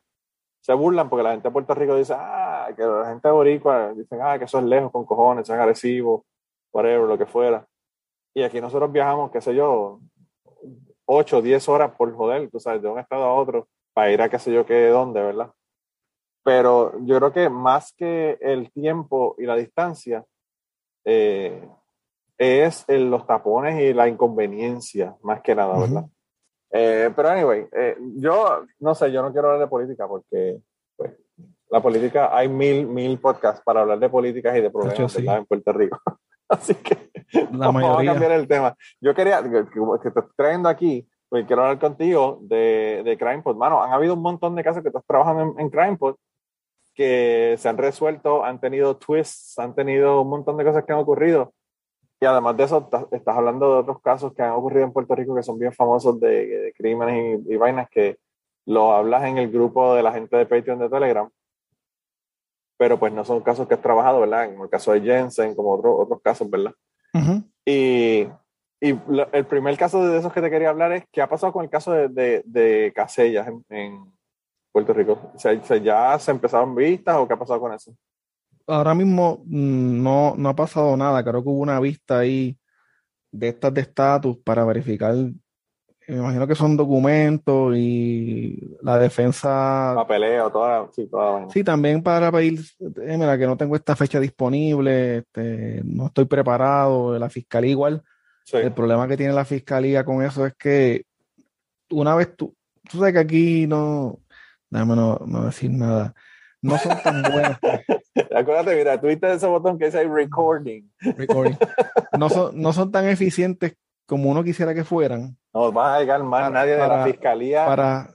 [0.64, 3.94] se burlan porque la gente de Puerto Rico dice, ah, que la gente de Boricua
[3.94, 6.26] dicen, ah, que eso es lejos con cojones, eso es agresivo,
[6.72, 7.68] whatever, lo que fuera.
[8.34, 10.00] Y aquí nosotros viajamos, qué sé yo,
[11.06, 14.22] 8 o 10 horas por joder, tú sabes, de un estado a otro, para ir
[14.22, 15.52] a qué sé yo qué, dónde, ¿verdad?
[16.46, 20.24] Pero yo creo que más que el tiempo y la distancia,
[21.04, 21.68] eh,
[22.38, 26.06] es los tapones y la inconveniencia, más que nada, ¿verdad?
[26.76, 30.58] Eh, pero anyway, eh, yo no sé, yo no quiero hablar de política porque
[30.98, 31.12] pues,
[31.70, 35.72] la política, hay mil, mil podcasts para hablar de políticas y de problemas en Puerto
[35.72, 36.02] Rico.
[36.50, 37.12] Así que
[37.52, 38.76] la vamos a cambiar el tema.
[39.00, 43.56] Yo quería, que, te estoy trayendo aquí, pues quiero hablar contigo de, de CrimePod.
[43.56, 46.16] Mano, han habido un montón de casos que estás trabajando en, en CrimePod
[46.96, 51.00] que se han resuelto, han tenido twists, han tenido un montón de cosas que han
[51.00, 51.54] ocurrido.
[52.24, 55.36] Y además de eso, estás hablando de otros casos que han ocurrido en Puerto Rico
[55.36, 58.18] que son bien famosos de, crímenes y, vainas que
[58.66, 61.30] lo hablas en el grupo de la gente de Patreon de Telegram.
[62.78, 64.46] Pero pues no son casos que has trabajado, ¿verdad?
[64.46, 66.74] En el caso de Jensen, como otros otros casos, ¿verdad?
[67.66, 68.26] Y,
[68.80, 69.00] y
[69.34, 71.70] el primer caso de esos que te quería hablar es qué ha pasado con el
[71.70, 74.14] caso de, de, de Casellas en, en,
[74.72, 75.20] Puerto Rico.
[75.36, 77.94] O sea, ¿Ya se empezaron vistas o qué ha pasado con eso?
[78.68, 81.24] Ahora mismo mm, no, no ha pasado nada.
[81.24, 82.58] Creo que hubo una vista ahí
[83.32, 85.16] de estas de estatus para verificar.
[86.08, 89.94] Me imagino que son documentos y la defensa.
[89.96, 94.20] Papeleo, toda, sí, toda Sí, también para pedir, eh, mira, que no tengo esta fecha
[94.20, 98.04] disponible, este, no estoy preparado, la fiscalía igual.
[98.52, 101.06] El problema que tiene la fiscalía con eso es que
[101.90, 102.54] una vez tú,
[102.90, 104.20] tú sabes que aquí no,
[104.70, 106.14] déjame no, no decir nada,
[106.62, 107.58] no son tan buenos.
[108.36, 110.90] Acuérdate, mira, tuviste ese botón que dice recording.
[111.18, 111.58] Recording.
[112.18, 115.36] No son, no son tan eficientes como uno quisiera que fueran.
[115.52, 117.66] No va a llegar más nadie de la fiscalía.
[117.66, 118.14] Para.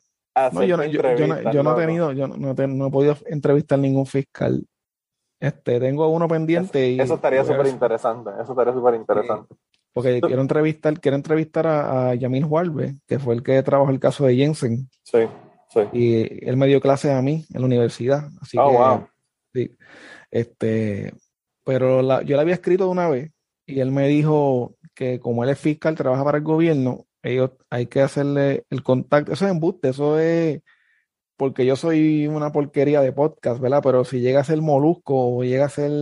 [0.52, 1.02] No, yo, no, yo,
[1.64, 4.64] no, he tenido, yo no, no, he podido entrevistar ningún fiscal.
[5.40, 6.94] Este, tengo uno pendiente.
[6.94, 8.30] Eso, y, estaría súper interesante.
[8.40, 9.56] Eso estaría súper interesante.
[9.92, 13.98] Porque quiero entrevistar, quiero entrevistar a, a Yamil Hualve, que fue el que trabajó el
[13.98, 14.88] caso de Jensen.
[15.02, 15.26] Sí,
[15.70, 15.80] sí.
[15.92, 18.28] Y él me dio clases a mí en la universidad.
[18.40, 19.08] Así oh, wow.
[19.58, 19.76] Sí.
[20.30, 21.12] Este,
[21.64, 23.32] pero yo le había escrito de una vez
[23.66, 27.86] y él me dijo que como él es fiscal, trabaja para el gobierno, ellos hay
[27.86, 29.32] que hacerle el contacto.
[29.32, 30.62] Eso es embuste, eso es
[31.36, 33.80] porque yo soy una porquería de podcast, ¿verdad?
[33.82, 35.92] Pero si llega a ser Molusco o llega a ser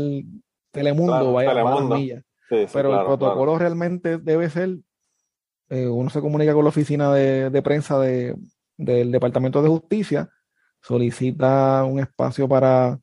[0.70, 2.24] Telemundo, vaya a millas.
[2.48, 4.78] Pero el protocolo realmente debe ser,
[5.68, 8.36] eh, uno se comunica con la oficina de, de prensa de,
[8.76, 10.30] del Departamento de Justicia,
[10.80, 12.98] solicita un espacio para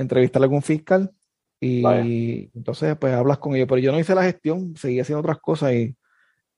[0.00, 1.12] entrevistar a algún fiscal
[1.60, 3.66] y entonces pues hablas con ellos.
[3.68, 5.96] Pero yo no hice la gestión, seguí haciendo otras cosas y,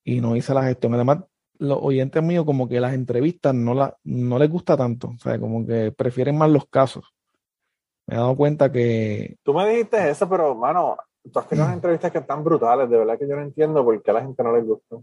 [0.05, 0.95] y no hice la gestión.
[0.95, 1.25] Además,
[1.59, 5.39] los oyentes míos como que las entrevistas no, la, no les gusta tanto, o sea,
[5.39, 7.05] como que prefieren más los casos.
[8.07, 9.37] Me he dado cuenta que...
[9.43, 10.97] Tú me dijiste eso, pero mano,
[11.31, 14.03] tú has tenido unas entrevistas que están brutales, de verdad que yo no entiendo por
[14.03, 14.97] qué a la gente no les gusta.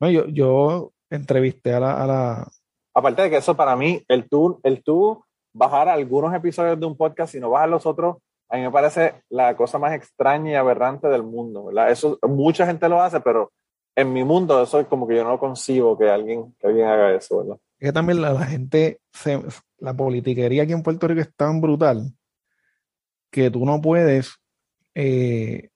[0.00, 2.48] No, yo, yo entrevisté a la, a la...
[2.94, 5.22] Aparte de que eso para mí, el tú, el tú
[5.58, 8.16] bajar algunos episodios de un podcast y no bajar los otros,
[8.48, 11.70] a mí me parece la cosa más extraña y aberrante del mundo.
[11.86, 13.52] Eso, mucha gente lo hace, pero
[13.94, 17.14] en mi mundo eso es como que yo no concibo que alguien, que alguien haga
[17.14, 17.58] eso, ¿verdad?
[17.78, 19.42] Es que también la, gente, se,
[19.78, 22.12] la politiquería aquí en Puerto Rico es tan brutal
[23.30, 24.36] que tú no puedes,
[24.94, 25.68] eh,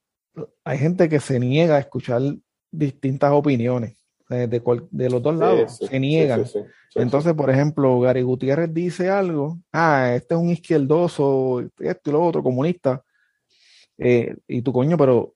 [0.64, 2.22] hay gente que se niega a escuchar
[2.70, 4.01] distintas opiniones
[4.32, 6.44] de, los dos lados, se niegan.
[6.94, 12.24] Entonces, por ejemplo, Gary Gutiérrez dice algo, ah, este es un izquierdoso, esto y lo
[12.24, 13.02] otro, comunista,
[13.98, 15.34] eh, y tu coño, pero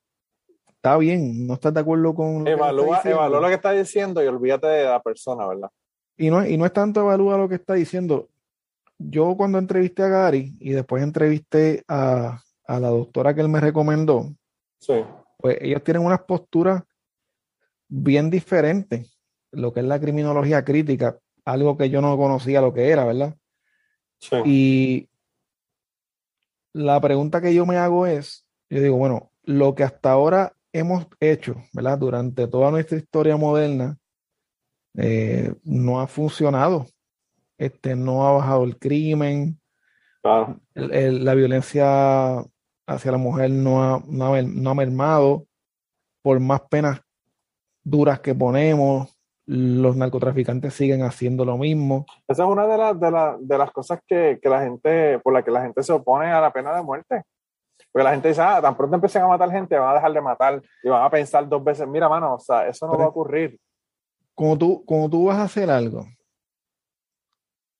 [0.69, 2.47] está bien, no estás de acuerdo con...
[2.47, 5.71] evalúa, evalúa lo que está diciendo y olvídate de la persona, ¿verdad?
[6.17, 8.29] Y no, y no es tanto evalúa lo que está diciendo.
[8.99, 13.61] Yo cuando entrevisté a Gary y después entrevisté a, a la doctora que él me
[13.61, 14.33] recomendó,
[15.39, 16.83] pues ellos tienen unas posturas
[17.89, 19.07] bien diferente
[19.53, 23.37] lo que es la criminología crítica, algo que yo no conocía lo que era, ¿verdad?
[24.45, 25.09] Y
[26.73, 31.07] la pregunta que yo me hago es, yo digo, bueno, lo que hasta ahora hemos
[31.21, 31.99] hecho, ¿verdad?
[31.99, 33.99] Durante toda nuestra historia moderna,
[34.95, 36.87] eh, no ha funcionado.
[37.59, 39.59] Este, no ha bajado el crimen,
[40.75, 42.45] la violencia
[42.87, 45.47] hacia la mujer no ha, no ha, mermado,
[46.23, 47.01] por más penas
[47.87, 52.05] duras que ponemos, los narcotraficantes siguen haciendo lo mismo.
[52.27, 55.43] Esa es una de, las de, de las cosas que, que, la gente, por la
[55.45, 57.23] que la gente se opone a la pena de muerte.
[57.93, 60.21] Porque la gente dice, ah, tan pronto empiecen a matar gente, van a dejar de
[60.21, 63.09] matar y van a pensar dos veces, mira, mano, o sea, eso no va a
[63.09, 63.59] ocurrir.
[64.35, 66.05] Como tú, como tú vas a hacer algo,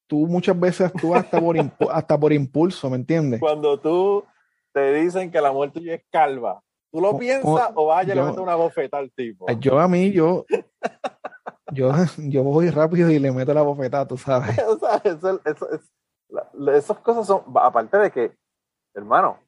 [0.07, 1.57] tú muchas veces actúas hasta por,
[1.91, 3.41] hasta por impulso, ¿me entiendes?
[3.41, 4.25] Cuando tú
[4.73, 6.63] te dicen que la muerte ya es calva,
[6.97, 9.47] ¿tú lo piensas o vas a meter una bofeta al tipo?
[9.61, 10.47] Yo a mí, yo,
[11.73, 14.59] yo, yo voy rápido y le meto la bofetada, tú sabes.
[14.67, 15.69] o sea, eso, eso,
[16.75, 18.33] esas cosas son, aparte de que,
[18.95, 19.39] hermano,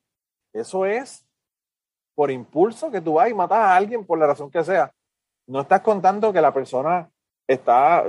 [0.53, 1.27] eso es
[2.15, 4.93] por impulso que tú vas y matas a alguien por la razón que sea.
[5.47, 7.09] No estás contando que la persona
[7.47, 8.05] está,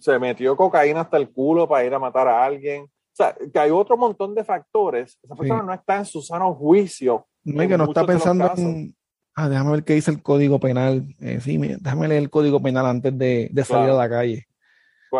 [0.00, 2.84] se metió cocaína hasta el culo para ir a matar a alguien.
[2.84, 5.18] O sea, que hay otro montón de factores.
[5.22, 7.26] Esa persona no está en su sano juicio.
[7.44, 8.94] No, es que no está pensando en,
[9.34, 11.04] ah, déjame ver qué dice el código penal.
[11.20, 14.46] Eh, sí, déjame leer el código penal antes de, salir a la calle.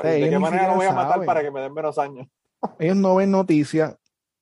[0.03, 2.27] ¿De qué manera lo voy a matar para que me den menos años?
[2.79, 3.97] Ellos no ven noticias,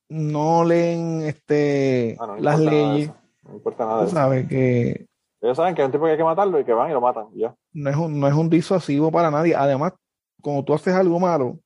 [0.09, 3.13] no leen este, ah, las leyes.
[3.43, 4.05] No importa nada.
[4.05, 5.07] Tú sabes que
[5.41, 7.01] ellos saben que hay un tipo que hay que matarlo y que van y lo
[7.01, 7.27] matan.
[7.35, 7.55] Ya.
[7.73, 9.55] No, es un, no es un disuasivo para nadie.
[9.55, 9.93] Además,
[10.43, 11.61] cuando tú haces algo malo,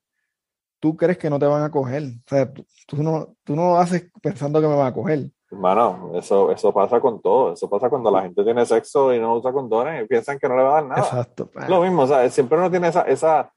[0.81, 2.03] tú crees que no te van a coger.
[2.03, 2.53] O sea,
[2.87, 5.31] tú, no, tú no lo haces pensando que me van a coger.
[5.51, 7.55] Hermano, eso, eso pasa con todo.
[7.55, 10.57] Eso pasa cuando la gente tiene sexo y no usa condones y piensan que no
[10.57, 11.01] le va a dar nada.
[11.01, 11.51] Exacto.
[11.69, 13.53] Lo mismo, o sea, siempre uno tiene esa, esa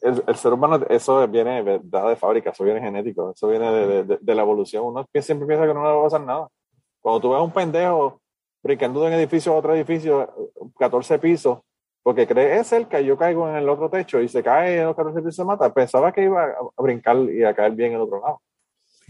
[0.00, 4.42] el, ser humano, eso viene de fábrica, eso viene genético, eso viene de, de, la
[4.42, 4.84] evolución.
[4.84, 6.48] Uno siempre piensa que no le va a pasar nada.
[7.00, 8.20] Cuando tú ves a un pendejo
[8.62, 11.58] brincando de un edificio a otro edificio, 14 pisos,
[12.02, 14.86] porque cree es el que yo caigo en el otro techo y se cae en
[14.86, 15.72] los 14 pisos y se mata.
[15.72, 18.40] Pensaba que iba a brincar y a caer bien en el otro lado.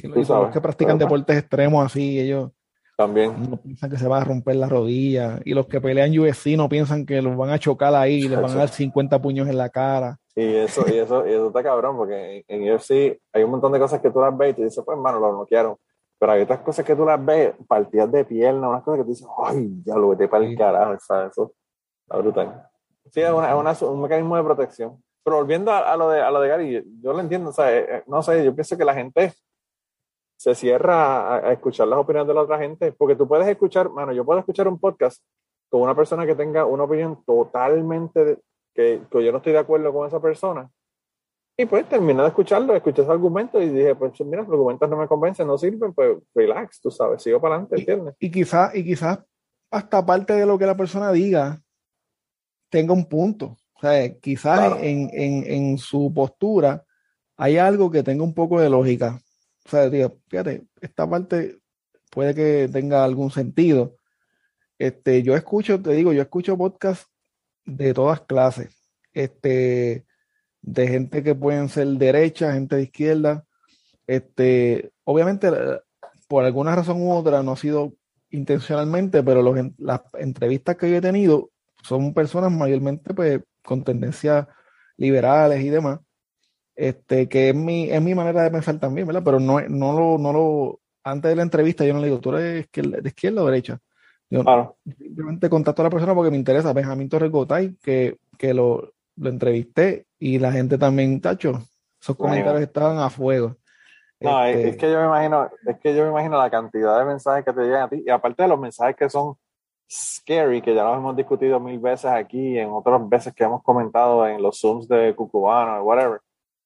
[0.00, 2.50] Sí, los que practican deportes extremos así, ellos
[2.96, 5.40] también no piensan que se va a romper la rodilla.
[5.44, 8.50] Y los que pelean UFC no piensan que los van a chocar ahí, les van
[8.50, 10.18] a dar 50 puños en la cara.
[10.36, 13.72] Y eso, y eso, y eso está cabrón, porque en, en UFC hay un montón
[13.72, 15.78] de cosas que tú las ves y te dices, pues hermano, lo quiero
[16.20, 19.10] pero hay otras cosas que tú las ves, partidas de pierna, unas cosas que tú
[19.10, 21.32] dices, ay, ya lo vete para el carajo, ¿sabes?
[21.32, 21.54] Eso
[22.02, 22.68] está brutal.
[23.10, 25.02] Sí, es, una, un mecanismo de protección.
[25.24, 27.86] Pero volviendo a, lo de, a lo de Gary, yo, lo entiendo, o sea, eh,
[27.88, 29.32] eh, no sé, yo pienso que la gente
[30.40, 34.10] se cierra a, escuchar las opiniones de la otra gente, porque tú puedes escuchar, mano,
[34.14, 35.22] yo puedo escuchar un podcast
[35.68, 38.38] con una persona que tenga una opinión totalmente
[38.74, 40.70] que, que yo no estoy de acuerdo con esa persona,
[41.58, 44.96] y pues terminé de escucharlo, escuché ese argumento y dije, pues mira, los argumentos no
[44.96, 48.14] me convencen, no sirven, pues relax, tú sabes, sigo para adelante, ¿entiendes?
[48.18, 49.18] Y, quizás y quizás
[49.70, 51.60] hasta parte de lo que la persona diga
[52.70, 53.58] tenga un punto.
[53.74, 56.82] O sea, quizás en, en, en, su postura
[57.36, 59.20] hay algo que tenga un poco de lógica.
[59.66, 61.58] O sea, digo, fíjate, esta parte
[62.10, 63.96] puede que tenga algún sentido.
[64.78, 67.10] Este, yo escucho, te digo, yo escucho podcasts
[67.64, 68.74] de todas clases.
[69.12, 70.06] Este,
[70.62, 73.44] de gente que pueden ser derecha, gente de izquierda.
[74.06, 75.50] Este, obviamente,
[76.28, 77.94] por alguna razón u otra, no ha sido
[78.30, 79.42] intencionalmente, pero
[79.78, 81.50] las entrevistas que yo he tenido
[81.82, 84.46] son personas mayormente pues, con tendencias
[84.96, 86.00] liberales y demás,
[86.80, 89.22] este, que es mi, es mi manera de pensar también, ¿verdad?
[89.22, 92.34] Pero no, no, lo, no lo, antes de la entrevista yo no le digo, ¿tú
[92.34, 93.78] eres de izquierda o derecha?
[94.30, 94.42] Yo
[94.96, 99.28] simplemente contacto a la persona porque me interesa, Benjamín Torres Gotay, que, que lo, lo
[99.28, 101.60] entrevisté y la gente también, tacho,
[102.00, 103.56] esos comentarios estaban a fuego.
[104.20, 107.04] No, es este que yo me imagino, es que yo me imagino la cantidad de
[107.04, 109.34] mensajes que te llegan a ti, y aparte de los mensajes que son
[109.90, 114.26] scary, que ya los hemos discutido mil veces aquí, en otras veces que hemos comentado
[114.26, 116.20] en los Zooms de Cucubano, whatever,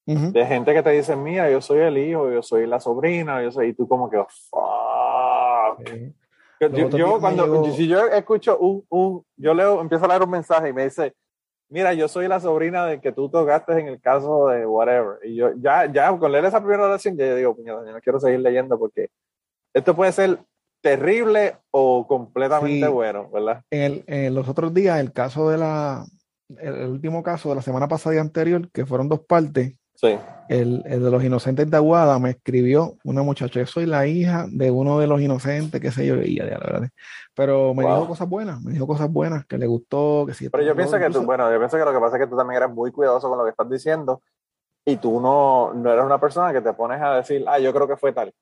[0.06, 3.50] de gente que te dice, mira, yo soy el hijo, yo soy la sobrina, yo
[3.50, 4.18] soy, y tú como que,
[4.50, 5.88] fuck.
[6.96, 10.72] Yo, cuando, si yo escucho un, un, yo leo, empiezo a leer un mensaje y
[10.72, 11.14] me dice,
[11.68, 15.18] mira, yo soy la sobrina de que tú tocaste en el caso de whatever.
[15.24, 18.00] Y yo ya, ya con leer esa primera oración, ya yo digo, puñada, yo no
[18.00, 19.08] quiero seguir leyendo porque
[19.74, 20.38] esto puede ser
[20.80, 23.62] terrible o completamente bueno, ¿verdad?
[23.70, 26.04] En, en, los otros días, el caso de la,
[26.58, 30.18] el, último caso de la semana pasada y anterior, que fueron dos partes, Sí.
[30.48, 34.70] El, de los inocentes de Aguada me escribió una muchacha, yo soy la hija de
[34.70, 36.88] uno de los inocentes, qué sé yo, y ya, la verdad.
[37.34, 40.50] Pero me dijo cosas buenas, me dijo cosas buenas, que le gustó, que sí.
[40.50, 42.36] Pero yo pienso que tú, bueno, yo pienso que lo que pasa es que tú
[42.36, 44.20] también eres muy cuidadoso con lo que estás diciendo
[44.84, 47.88] y tú no, no eres una persona que te pones a decir, ah, yo creo
[47.88, 48.32] que fue tal.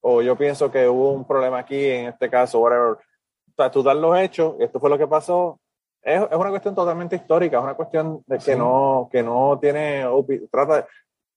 [0.00, 2.92] O yo pienso que hubo un problema aquí en este caso, whatever.
[2.92, 5.60] O sea, tú das los hechos, esto fue lo que pasó,
[6.04, 10.04] es, es, una cuestión totalmente histórica, es una cuestión de que, no, que no tiene,
[10.50, 10.86] trata,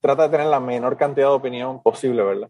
[0.02, 2.50] trata de tener la menor cantidad de opinión posible, ¿verdad?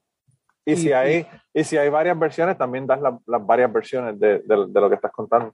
[0.65, 4.89] Y, si hay, y si hay varias versiones, también das las varias versiones de, lo
[4.89, 5.53] que estás contando.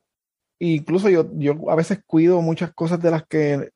[0.58, 3.70] Incluso yo, yo a veces cuido muchas cosas de las que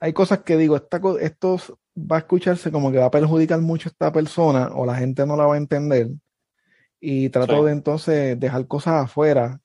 [0.00, 1.56] hay cosas que digo, esta, esto
[1.96, 5.26] va a escucharse como que va a perjudicar mucho a esta persona o la gente
[5.26, 6.08] no la va a entender.
[7.00, 9.58] Y trato de entonces dejar cosas afuera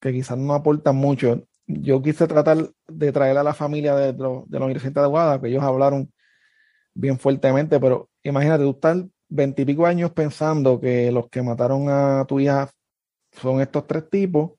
[0.00, 1.42] que quizás no aportan mucho.
[1.66, 5.48] Yo quise tratar de traer a la familia de, de la Universidad de Guadalajara, que
[5.48, 6.10] ellos hablaron
[6.94, 12.40] bien fuertemente, pero imagínate, tú estás veintipico años pensando que los que mataron a tu
[12.40, 12.70] hija
[13.32, 14.52] son estos tres tipos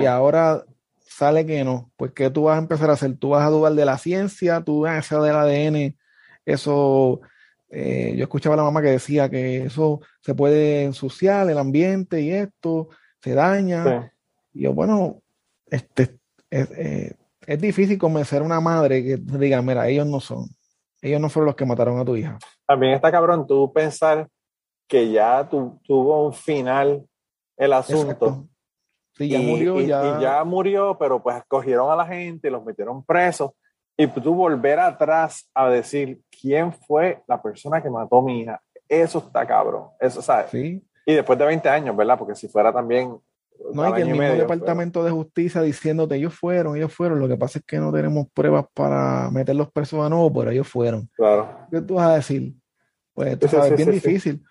[0.00, 0.64] y ahora
[1.00, 1.92] sale que no.
[1.96, 3.16] Pues, ¿qué tú vas a empezar a hacer?
[3.16, 5.96] Tú vas a dudar de la ciencia, tú vas a hacer del ADN,
[6.44, 7.20] eso.
[7.68, 12.20] Eh, yo escuchaba a la mamá que decía que eso se puede ensuciar el ambiente
[12.20, 12.88] y esto
[13.20, 14.12] se daña.
[14.56, 15.20] Y yo, bueno,
[15.66, 16.18] este,
[16.50, 17.14] es, eh,
[17.46, 20.46] es difícil convencer a una madre que diga, mira, ellos no son
[21.02, 22.38] ellos no fueron los que mataron a tu hija.
[22.66, 24.28] También está cabrón tú pensar
[24.88, 27.06] que ya tuvo un final
[27.56, 28.46] el asunto.
[29.14, 30.18] Sí, ya murió, y, ya...
[30.20, 33.52] ya murió, pero pues escogieron a la gente, los metieron presos.
[33.96, 38.60] Y tú volver atrás a decir quién fue la persona que mató a mi hija.
[38.88, 39.88] Eso está cabrón.
[39.98, 40.50] Eso, ¿sabes?
[40.50, 40.84] Sí.
[41.06, 42.18] Y después de 20 años, ¿verdad?
[42.18, 43.16] Porque si fuera también
[43.72, 47.20] no hay que el mismo departamento de justicia diciéndote ellos fueron, ellos fueron.
[47.20, 50.50] Lo que pasa es que no tenemos pruebas para meter los presos a nuevo, pero
[50.50, 51.08] ellos fueron.
[51.16, 51.66] Claro.
[51.70, 52.54] ¿Qué tú vas a decir?
[53.14, 54.42] Pues tú sabes, es bien difícil.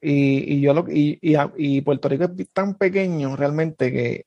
[0.00, 4.26] Y, y, yo lo, y, y, y, Puerto Rico es tan pequeño realmente que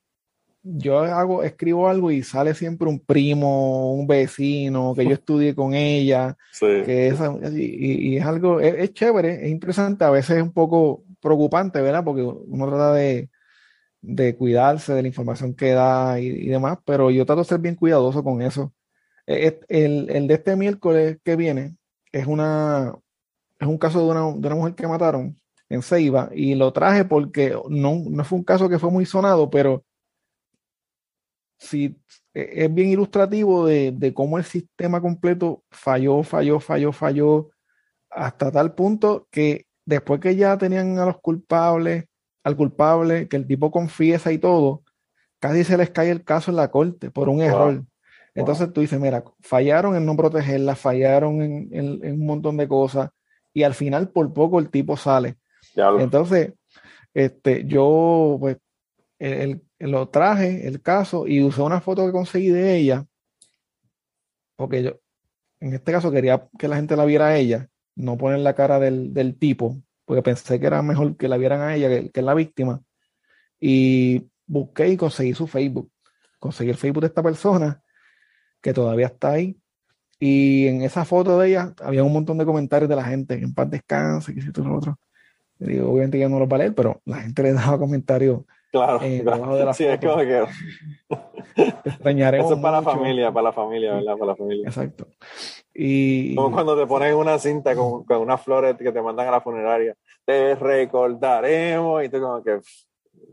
[0.62, 5.74] yo hago, escribo algo y sale siempre un primo, un vecino, que yo estudié con
[5.74, 6.36] ella.
[6.60, 7.18] Que es,
[7.54, 12.04] y, es algo, es, es chévere, es interesante, a veces es un poco preocupante, ¿verdad?
[12.04, 13.28] Porque uno trata de
[14.02, 17.76] de cuidarse de la información que da y, demás, pero yo trato de ser bien
[17.76, 18.74] cuidadoso con eso.
[19.26, 21.76] E, el, el, de este miércoles que viene
[22.12, 22.94] es, una,
[23.60, 27.04] es un caso de una, de una mujer que mataron en Ceiba y lo traje
[27.04, 29.84] porque no, no fue un caso que fue muy sonado, pero
[31.58, 31.96] sí
[32.34, 37.50] e, es bien ilustrativo de, de cómo el sistema completo falló, falló, falló, falló,
[38.10, 42.04] hasta tal punto que después que ya tenían a los culpables,
[42.44, 44.82] al culpable, que el tipo confiesa y todo,
[45.38, 47.84] casi se les cae el caso en la corte por un error.
[48.34, 53.10] Entonces tú dices, mira, fallaron en no protegerla, fallaron en, un montón de cosas
[53.52, 55.36] y al final por poco el tipo sale.
[55.98, 56.54] Entonces,
[57.12, 58.56] este, yo pues
[59.78, 63.06] lo traje, el caso, y usé una foto que conseguí de ella,
[64.56, 65.00] porque yo
[65.60, 68.80] en este caso quería que la gente la viera a ella, no poner la cara
[68.80, 72.24] del, del tipo, porque pensé que era mejor que la vieran a ella, que, es
[72.24, 72.80] la víctima.
[73.60, 75.90] Y busqué y conseguí su Facebook.
[76.38, 77.82] Conseguí el Facebook de esta persona,
[78.60, 79.56] que todavía está ahí.
[80.18, 83.44] Y en esa foto de ella había un montón de comentarios de la gente, que
[83.44, 84.98] en paz descanse, que si tú lo otro.
[85.58, 88.42] digo, obviamente ya no los va a leer, pero la gente le daba comentarios
[88.72, 90.44] Claro, eh, De la sí, es como que...
[91.84, 94.16] Extrañaremos Eso es para la familia, para la familia, ¿verdad?
[94.16, 94.66] Para la familia.
[94.66, 95.08] Exacto.
[95.74, 96.34] Y...
[96.34, 99.40] Como cuando te ponen una cinta con, con unas flores que te mandan a la
[99.40, 99.94] funeraria.
[100.24, 102.60] Te recordaremos y tú como que...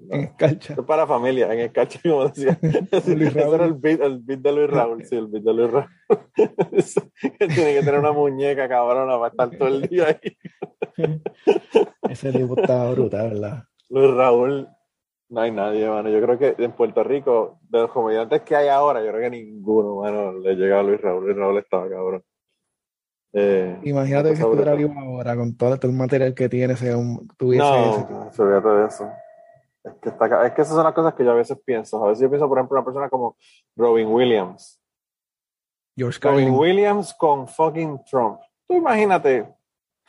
[0.10, 0.74] En escarcha.
[0.74, 2.58] Eso es para familia, en escarcha, como decía.
[2.92, 5.90] Ese era el beat, el beat de Luis Raúl, sí, el beat de Luis Raúl.
[7.38, 10.38] Tiene que tener una muñeca cabrona para estar todo el día ahí.
[12.10, 13.64] Ese libro estaba brutal, ¿verdad?
[13.90, 14.68] Luis Raúl
[15.30, 16.10] no hay nadie, mano.
[16.10, 19.30] Yo creo que en Puerto Rico, de los comediantes que hay ahora, yo creo que
[19.30, 21.26] ninguno, mano, le llega a Luis Raúl.
[21.26, 22.24] Luis Raúl estaba cabrón.
[23.34, 28.30] Eh, Imagínate que estuviera vivo ahora con todo el material que tiene, un, tuviese no,
[28.30, 28.44] ese.
[28.44, 29.12] de eso.
[29.84, 32.04] Es que, está, es que esas son las cosas que yo a veces pienso.
[32.04, 33.38] A veces yo pienso, por ejemplo, una persona como
[33.76, 34.80] Robin Williams.
[35.96, 38.40] George Robin Williams con fucking Trump.
[38.68, 39.48] Tú imagínate.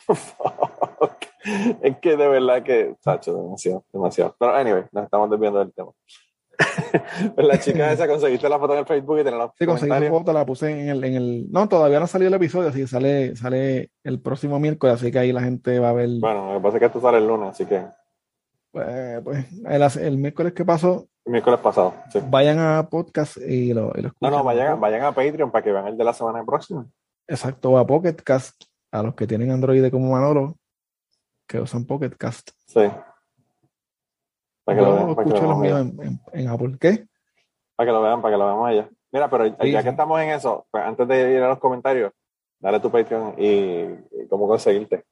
[1.82, 4.36] es que de verdad que, Sacho, demasiado, demasiado.
[4.38, 5.90] Pero anyway, nos estamos desviando del tema.
[7.34, 9.90] Pues la chica esa, conseguiste la foto en el Facebook y tenés la Sí, conseguí
[9.90, 11.50] la foto, la puse en el, en el...
[11.50, 15.18] No, todavía no salió el episodio, así que sale, sale el próximo miércoles, así que
[15.18, 16.08] ahí la gente va a ver...
[16.20, 17.84] Bueno, lo que pasa es que esto sale el lunes, así que...
[18.72, 21.08] Pues, pues el, el, miércoles que pasó...
[21.24, 22.20] El miércoles pasado, sí.
[22.28, 24.30] Vayan a podcast y lo, y lo escuchan.
[24.30, 26.86] No, no, vayan, vayan a Patreon para que vean el de la semana próxima.
[27.28, 30.56] Exacto, a Pocketcast, a los que tienen Android como Manolo,
[31.46, 32.50] que usan Pocket Cast.
[32.66, 32.80] Sí.
[34.74, 35.60] Para que lo vean.
[35.60, 36.76] míos en, en, Apple.
[36.80, 37.06] ¿Qué?
[37.76, 38.88] Para que lo vean, para que lo veamos allá.
[39.12, 42.12] Mira, pero ya que estamos en eso, pues antes de ir a los comentarios,
[42.60, 45.04] dale tu Patreon y, cómo conseguirte.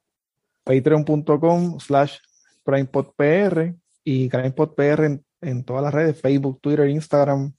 [0.63, 2.17] Patreon.com slash
[2.63, 7.53] CrimePodPR y CrimePodPR en, en todas las redes, Facebook, Twitter, Instagram,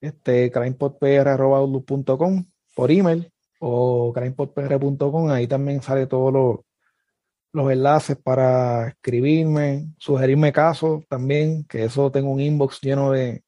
[0.00, 2.44] este, crimepodpr.com
[2.74, 6.64] por email o crimepodpr.com, ahí también sale todo lo,
[7.52, 13.42] los enlaces para escribirme, sugerirme casos también, que eso tengo un inbox lleno de,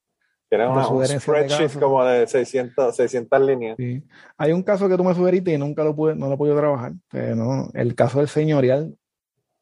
[0.50, 3.76] Tienes un spreadsheet como de 600, 600 líneas.
[3.78, 4.02] Sí.
[4.36, 6.56] Hay un caso que tú me sugeriste y nunca lo pude, no lo he podido
[6.56, 6.92] trabajar.
[7.12, 8.92] no, el caso del señorial.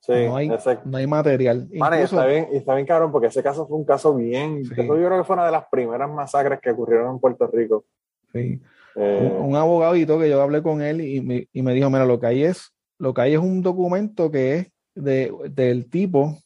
[0.00, 0.48] Sí, no hay,
[0.86, 1.68] no hay material.
[1.70, 4.62] y está bien, y está bien cabrón porque ese caso fue un caso bien.
[4.64, 7.84] yo creo que fue una de las primeras masacres que ocurrieron en Puerto Rico.
[8.32, 8.58] Sí.
[8.96, 12.06] Eh, un, un, abogadito que yo hablé con él y me, y me dijo: Mira,
[12.06, 16.38] lo que hay es, lo que hay es un documento que es de, del tipo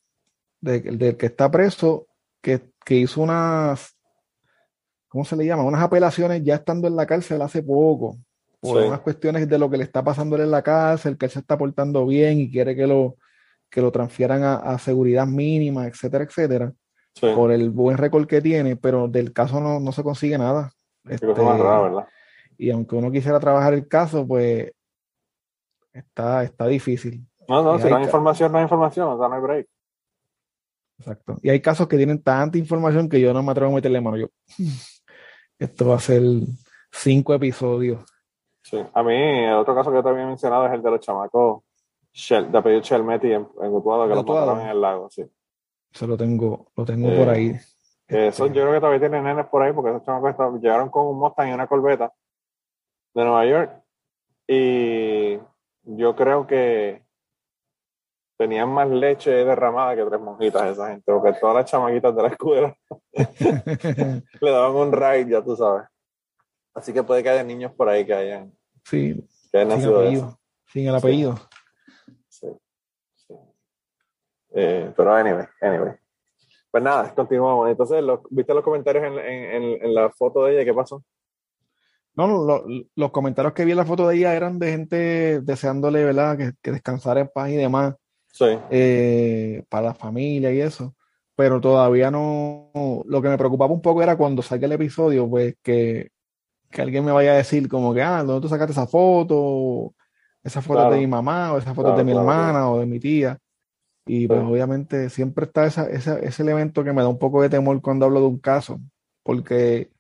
[0.61, 2.07] del de que está preso
[2.41, 3.97] que, que hizo unas
[5.13, 5.65] ¿cómo se le llama?
[5.65, 8.17] Unas apelaciones ya estando en la cárcel hace poco,
[8.61, 11.41] por unas cuestiones de lo que le está pasando en la cárcel, que él se
[11.41, 13.17] está portando bien y quiere que lo,
[13.69, 16.73] que lo transfieran a, seguridad mínima, etcétera, etcétera,
[17.21, 20.73] por el buen récord que tiene, pero del caso no, no se consigue nada.
[21.07, 21.27] Este,
[22.57, 24.73] y aunque uno quisiera trabajar el caso, pues
[25.93, 27.27] está, está difícil.
[27.49, 29.69] No, no, si no hay información, no hay información, o sea, no hay break.
[30.99, 31.37] Exacto.
[31.43, 34.17] Y hay casos que tienen tanta información que yo no me atrevo a meterle mano.
[34.17, 34.27] Yo,
[35.59, 36.23] esto va a ser
[36.91, 38.05] cinco episodios.
[38.63, 41.01] Sí, a mí, el otro caso que yo te había mencionado es el de los
[41.01, 41.63] chamacos
[42.29, 45.25] de apellido Chelmetti en, en Utuado, que lo mataron en el lago, sí.
[45.93, 47.55] Eso lo tengo, lo tengo por ahí.
[48.07, 51.19] Eso yo creo que todavía tienen nenes por ahí, porque esos chamacos llegaron con un
[51.19, 52.13] Mustang y una corbeta
[53.15, 53.83] de Nueva York.
[54.47, 55.39] Y
[55.85, 57.05] yo creo que
[58.39, 62.29] tenían más leche derramada que tres monjitas esa gente, porque todas las chamaquitas de la
[62.29, 62.77] escuela
[64.41, 65.87] le daban un ride, ya tú sabes.
[66.75, 68.53] Así que puede que haya niños por ahí que hayan,
[68.85, 71.39] sí, sin apellido, sin el apellido.
[72.29, 72.49] Sí,
[74.55, 75.93] eh, pero anyway, anyway.
[76.71, 77.69] Pues nada, continuamos.
[77.69, 80.65] Entonces, ¿viste los comentarios en, en, en, la foto de ella?
[80.65, 81.05] ¿Qué pasó?
[82.15, 86.37] No, los comentarios que vi en la foto de ella eran de gente deseándole, ¿verdad?
[86.37, 87.95] Que, que descansara en paz y demás
[88.33, 88.47] sí.
[88.71, 90.95] Eh, para la familia y eso.
[91.37, 92.71] Pero todavía no.
[93.07, 96.11] Lo que me preocupaba un poco era cuando saque el episodio, pues que,
[96.71, 99.95] que alguien me vaya a decir, como que, ah, ¿dónde tú sacaste esa foto?
[100.43, 103.39] Esa foto de mi mamá, o esa foto de mi hermana, o de mi tía.
[104.05, 107.49] Y pues obviamente siempre está esa, esa, ese elemento que me da un poco de
[107.49, 108.81] temor cuando hablo de un caso,
[109.23, 109.92] porque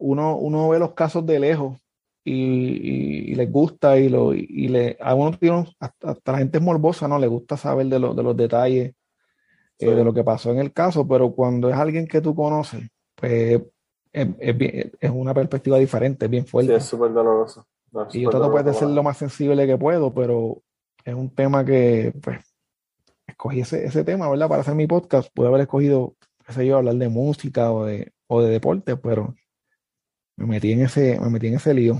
[0.00, 1.78] uno, uno ve los casos de lejos
[2.24, 7.08] y, les gusta y, lo, y, le, a uno tiene, hasta, la gente es morbosa,
[7.08, 7.18] ¿no?
[7.18, 8.94] Le gusta saber de, de los detalles
[9.78, 12.82] eh, de lo que pasó en el caso, pero cuando es alguien que tú conoces,
[13.14, 13.62] pues
[14.12, 16.72] es, es, una perspectiva diferente, es bien fuerte.
[16.72, 17.66] Sí, es súper doloroso.
[18.12, 20.62] y yo trato pues, de ser lo más sensible que puedo, pero
[21.04, 22.40] es un tema que, pues,
[23.26, 24.48] escogí ese, ese tema, ¿verdad?
[24.48, 26.14] Para hacer mi podcast, pude haber escogido,
[26.46, 29.34] qué sé yo, hablar de música o de, o de deporte, pero
[30.40, 31.96] me metí en ese, me metí en ese lío.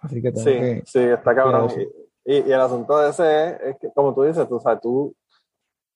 [0.00, 1.70] Así que tengo sí, sí, está cabrón.
[2.24, 5.14] Y, y, el asunto de ese es, que, como tú dices, tú, sabes, tú,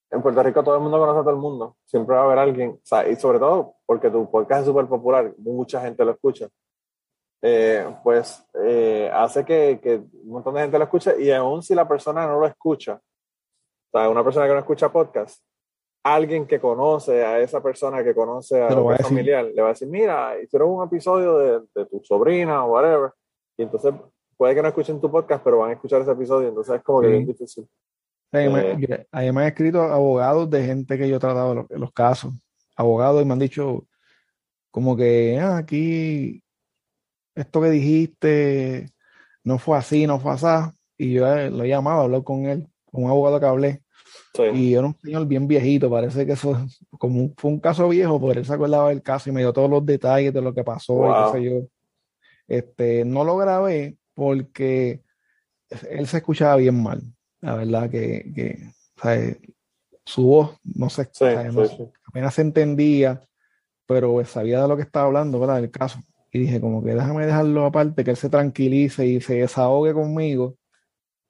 [0.09, 1.77] en Puerto Rico todo el mundo conoce a todo el mundo.
[1.85, 4.87] Siempre va a haber alguien, o sea, y sobre todo porque tu podcast es súper
[4.87, 6.47] popular, mucha gente lo escucha.
[7.41, 11.73] Eh, pues eh, hace que, que, un montón de gente lo escuche y aún si
[11.73, 12.99] la persona no lo escucha,
[13.91, 15.41] o sea, una persona que no escucha podcast,
[16.03, 19.87] alguien que conoce a esa persona que conoce a un familiar, le va a decir,
[19.87, 23.11] mira, hicieron un episodio de, de tu sobrina o whatever,
[23.57, 23.93] y entonces
[24.37, 27.01] puede que no escuchen tu podcast, pero van a escuchar ese episodio, entonces es como
[27.01, 27.67] que bien difícil.
[28.31, 32.33] Eh, ahí me han escrito abogados de gente que yo he tratado los, los casos,
[32.75, 33.85] abogados, y me han dicho
[34.71, 36.43] como que ah, aquí
[37.35, 38.89] esto que dijiste
[39.43, 40.71] no fue así, no fue así.
[40.97, 43.83] Y yo eh, lo he llamado a hablar con él, con un abogado que hablé.
[44.53, 46.65] Y era un señor bien viejito, parece que eso
[46.97, 49.69] como fue un caso viejo, pero él se acordaba del caso y me dio todos
[49.69, 51.67] los detalles de lo que pasó y qué sé yo.
[52.47, 55.01] Este, no lo grabé porque
[55.89, 57.01] él se escuchaba bien mal.
[57.41, 58.73] La verdad que, que
[60.05, 61.09] su voz, no sé,
[62.05, 63.23] apenas se entendía,
[63.85, 65.59] pero sabía de lo que estaba hablando, ¿verdad?
[65.59, 65.99] El caso.
[66.31, 70.55] Y dije, como que déjame dejarlo aparte, que él se tranquilice y se desahogue conmigo.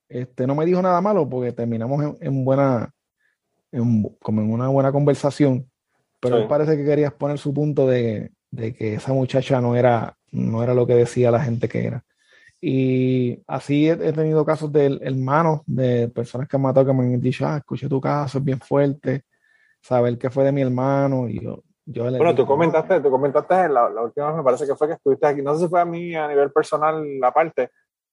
[0.10, 2.92] Este, no me dijo nada malo porque terminamos en, buena,
[4.20, 5.70] como en una buena conversación,
[6.20, 10.18] pero él parece que quería poner su punto de, de que esa muchacha no era
[10.32, 12.04] no era lo que decía la gente que era.
[12.62, 17.22] Y así he, tenido casos de hermanos, de personas que han matado, que me han
[17.22, 19.24] dicho, ah, escuché tu caso, es bien fuerte,
[19.82, 21.30] saber que fue de mi hermano.
[21.30, 24.88] Y yo, yo bueno, tú comentaste, tú comentaste la, última vez, me parece que fue
[24.88, 27.72] que estuviste aquí, no sé si fue a mí a nivel personal la parte,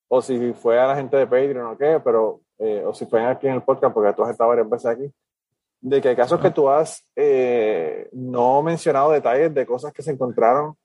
[0.09, 3.25] o si fue a la gente de Patreon o qué, pero, eh, o si fue
[3.25, 5.13] aquí en el podcast, porque tú has estado varias veces aquí,
[5.81, 10.13] de que hay casos que tú has eh, no mencionado detalles de cosas que se
[10.13, 10.77] encontraron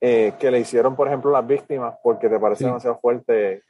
[0.00, 3.62] eh, que le hicieron, por ejemplo, las víctimas porque te parece demasiado fuerte.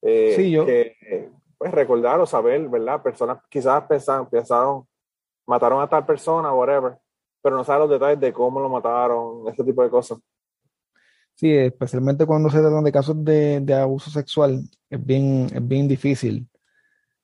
[0.00, 0.64] Eh, sí, yo.
[0.64, 3.02] Que, pues, recordar o saber, ¿verdad?
[3.02, 4.86] Personas quizás pensaron, pensaron,
[5.46, 6.96] mataron a tal persona, whatever,
[7.42, 10.18] pero no saben los detalles de cómo lo mataron, ese tipo de cosas.
[11.36, 15.88] Sí, especialmente cuando se tratan de casos de, de abuso sexual, es bien, es bien
[15.88, 16.48] difícil,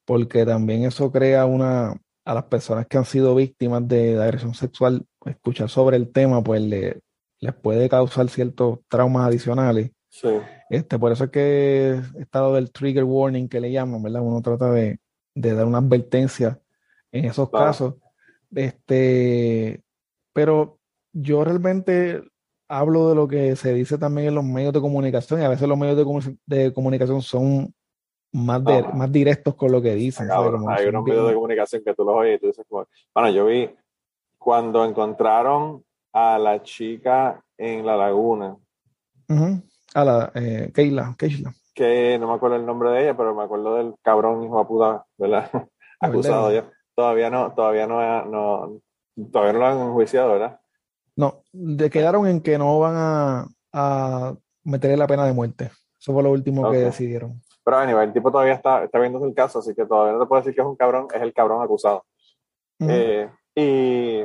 [0.05, 1.95] porque también eso crea una,
[2.25, 6.61] a las personas que han sido víctimas de, agresión sexual, escuchar sobre el tema, pues
[6.63, 7.01] le,
[7.39, 9.93] les puede causar ciertos traumas adicionales.
[10.09, 10.29] Sí.
[10.71, 14.23] Este, por eso es que estado del trigger warning que le llaman, ¿verdad?
[14.23, 14.99] Uno trata de,
[15.35, 16.61] de dar una advertencia
[17.13, 17.95] en esos casos.
[18.55, 19.83] Este,
[20.33, 20.79] pero
[21.13, 22.23] yo realmente
[22.71, 25.69] hablo de lo que se dice también en los medios de comunicación y a veces
[25.69, 25.97] los medios
[26.47, 27.75] de, comunicación son
[28.33, 30.31] más, más directos con lo que dicen.
[30.31, 33.69] hay unos medios de comunicación que tú los oyes y tú dices, bueno, yo vi
[34.39, 38.57] cuando encontraron a la chica en la laguna.
[39.95, 41.53] A la eh, Keila, Keila.
[41.75, 44.65] Que no me acuerdo el nombre de ella, pero me acuerdo del cabrón hijo de
[44.65, 45.51] puta, ¿verdad?
[46.01, 46.71] Acusado ya.
[46.95, 48.81] Todavía no, todavía no, no,
[49.33, 50.60] todavía no lo han enjuiciado, ¿verdad?
[51.21, 55.71] No, de quedaron en que no van a, a meterle la pena de muerte.
[55.99, 57.43] Eso fue lo último que decidieron.
[57.63, 60.27] Pero a el tipo todavía está, está viendo el caso, así que todavía no te
[60.27, 62.07] puedo decir que es un cabrón, es el cabrón acusado.
[62.81, 64.25] eh, y,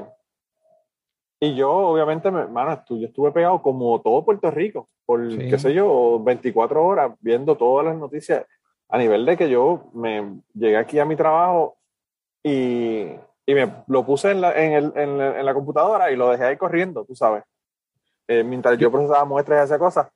[1.41, 6.23] y yo, obviamente, mano, yo estuve pegado como todo Puerto Rico, por, qué sé yo,
[6.23, 8.45] 24 horas viendo todas las noticias,
[8.87, 11.77] a nivel de que yo me llegué aquí a mi trabajo
[12.41, 13.07] y
[13.45, 16.57] y me lo puse en la, en, el, en, la, computadora y lo dejé ahí
[16.57, 17.43] corriendo, tú sabes.
[18.27, 20.07] Eh, mientras yo procesaba muestras y hacía cosas.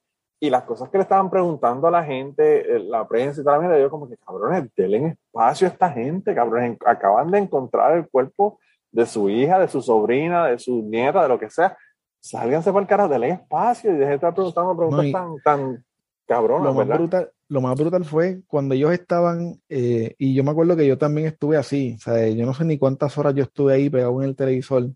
[0.41, 3.61] Y las cosas que le estaban preguntando a la gente, eh, la prensa y tal,
[3.61, 8.09] mira, yo como que, cabrones, denle espacio a esta gente, cabrones, acaban de encontrar el
[8.09, 8.59] cuerpo
[8.91, 11.77] de su hija, de su sobrina, de su nieta, de lo que sea.
[12.19, 15.85] Sálganse para el carajo, denle espacio y dejen de estar preguntando preguntas tan, tan
[16.29, 17.31] cabronas, ¿verdad?
[17.47, 21.25] lo más brutal fue cuando ellos estaban, eh, y yo me acuerdo que yo también
[21.25, 24.29] estuve así, o sea, yo no sé ni cuántas horas yo estuve ahí pegado en
[24.29, 24.91] el televisor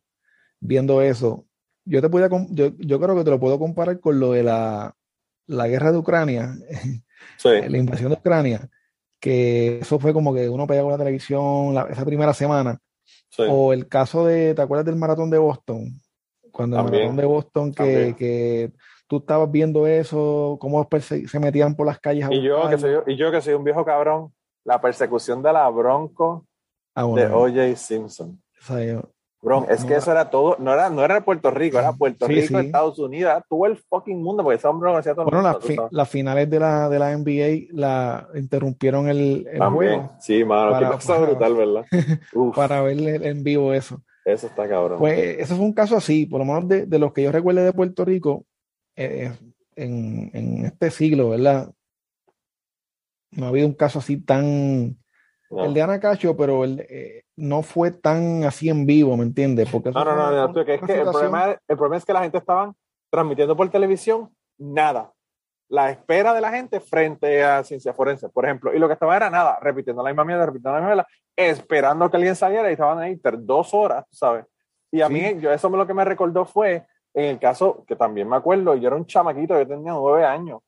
[0.59, 1.47] viendo eso.
[1.85, 4.95] Yo te podía, yo, yo creo que te lo puedo comparar con lo de la,
[5.47, 6.53] la guerra de Ucrania,
[7.43, 8.69] la invasión de Ucrania,
[9.19, 12.79] que eso fue como que uno pegaba la televisión esa primera semana.
[13.49, 15.99] O el caso de, ¿te acuerdas del maratón de Boston?
[16.51, 18.71] Cuando el maratón de Boston que, que
[19.13, 22.27] tú estabas viendo eso, cómo se metían por las calles.
[22.31, 24.33] y, yo, que soy, y yo que soy un viejo cabrón,
[24.63, 26.47] la persecución de la Bronco
[26.95, 27.75] ah, de O.J.
[27.75, 28.41] Simpson.
[29.41, 32.57] Bron, es que eso era todo, no era, no era Puerto Rico, era Puerto Rico,
[32.57, 35.59] Estados Unidos, todo el fucking mundo, porque ese hombre lo hacía todo Bueno,
[35.91, 40.11] las finales de la, de la NBA la interrumpieron el, el juego.
[40.19, 41.85] Sí, mano, para, qué cosa brutal, ¿verdad?
[42.55, 44.01] para ver en vivo eso.
[44.23, 44.97] Eso está cabrón.
[44.97, 47.63] Pues eso fue un caso así, por lo menos de, de los que yo recuerde
[47.63, 48.45] de Puerto Rico,
[48.95, 49.31] eh,
[49.75, 51.71] en, en, este siglo, ¿verdad?
[53.31, 54.97] No ha habido un caso así tan...
[55.49, 59.69] El de Ana Cacho, pero el, eh, no fue tan así en vivo, ¿me entiendes?
[59.69, 62.39] Porque no, no, no, no, es que el problema, el problema es que la gente
[62.39, 62.73] estaba
[63.11, 65.11] transmitiendo por televisión nada.
[65.69, 68.73] La espera de la gente frente a ciencia forense, por ejemplo.
[68.73, 72.09] Y lo que estaba era nada, repitiendo la misma mierda, repitiendo la misma mierda, esperando
[72.09, 74.45] que alguien saliera y estaban ahí dos horas, ¿sabes?
[74.91, 78.27] Y a mí, yo, eso lo que me recordó fue en el caso, que también
[78.27, 80.61] me acuerdo, yo era un chamaquito, yo tenía nueve años.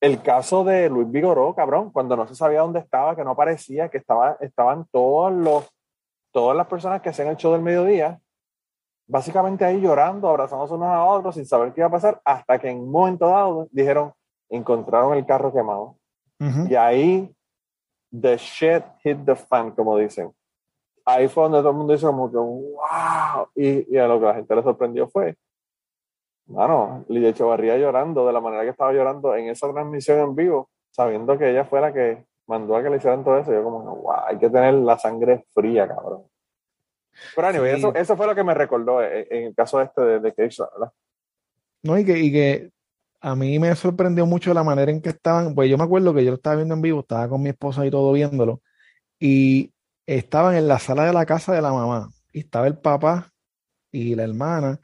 [0.00, 3.88] El caso de Luis Vigoró, cabrón, cuando no se sabía dónde estaba, que no aparecía,
[3.88, 5.68] que estaba, estaban todos los,
[6.32, 8.20] todas las personas que hacían el show del mediodía,
[9.08, 12.68] básicamente ahí llorando, abrazándose unos a otros, sin saber qué iba a pasar, hasta que
[12.68, 14.12] en un momento dado dijeron,
[14.48, 15.96] encontraron el carro quemado.
[16.68, 17.34] Y ahí,
[18.12, 20.30] the shit hit the fan, como dicen.
[21.04, 23.48] Ahí fue donde todo el mundo dice como que, wow.
[23.54, 25.34] Y, y a lo que la gente le sorprendió fue
[26.46, 30.70] Mano, Lidia Echevarría llorando de la manera que estaba llorando en esa transmisión en vivo,
[30.90, 33.52] sabiendo que ella fue la que mandó a que le hicieran todo eso.
[33.52, 36.22] Yo como, wow, hay que tener la sangre fría, cabrón.
[37.34, 40.34] Pero anyway, eso, eso fue lo que me recordó en, el caso este de, de
[40.34, 40.92] Keisha, ¿verdad?
[41.82, 42.70] No, y que, y que
[43.20, 46.24] a mí me sorprendió mucho la manera en que estaban, pues yo me acuerdo que
[46.24, 48.60] yo lo estaba viendo en vivo, estaba con mi esposa y todo viéndolo,
[49.18, 49.72] y
[50.04, 53.32] estaban en la sala de la casa de la mamá, y estaba el papá
[53.90, 54.80] y la hermana,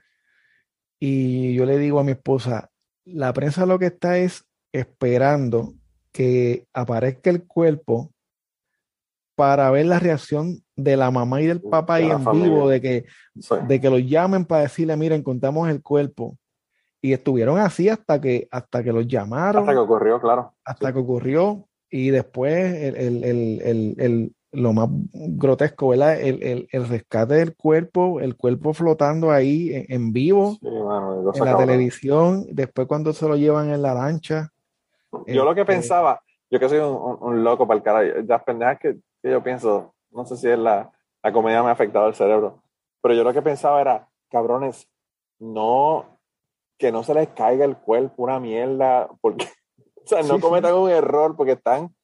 [1.05, 2.71] y yo le digo a mi esposa,
[3.05, 5.75] la prensa lo que está es esperando
[6.13, 8.13] que aparezca el cuerpo
[9.35, 13.07] para ver la reacción de la mamá y del papá ahí en vivo, de que,
[13.67, 16.39] de que lo llamen para decirle, mira, encontramos el cuerpo.
[17.01, 19.63] Y estuvieron así hasta que, hasta que los llamaron.
[19.65, 20.55] Hasta que ocurrió, claro.
[20.65, 21.67] Hasta que ocurrió.
[21.91, 23.25] Y después el,
[23.99, 26.21] el, lo más grotesco, ¿verdad?
[26.21, 32.87] El, el, rescate del cuerpo, el cuerpo flotando ahí en, vivo, en la televisión, después
[32.87, 34.51] cuando se lo llevan en la lancha.
[35.27, 38.79] Yo lo que este, pensaba, yo que soy un, loco para el cara, las pendejas
[38.79, 40.93] que, yo pienso, no sé si es la,
[41.23, 42.63] la comedia me ha afectado el cerebro,
[43.01, 44.87] pero yo lo que pensaba era, cabrones,
[45.39, 46.19] no,
[46.77, 49.47] que no se les caiga el cuerpo una mierda, porque,
[50.05, 51.95] o sea, no cometan un error porque están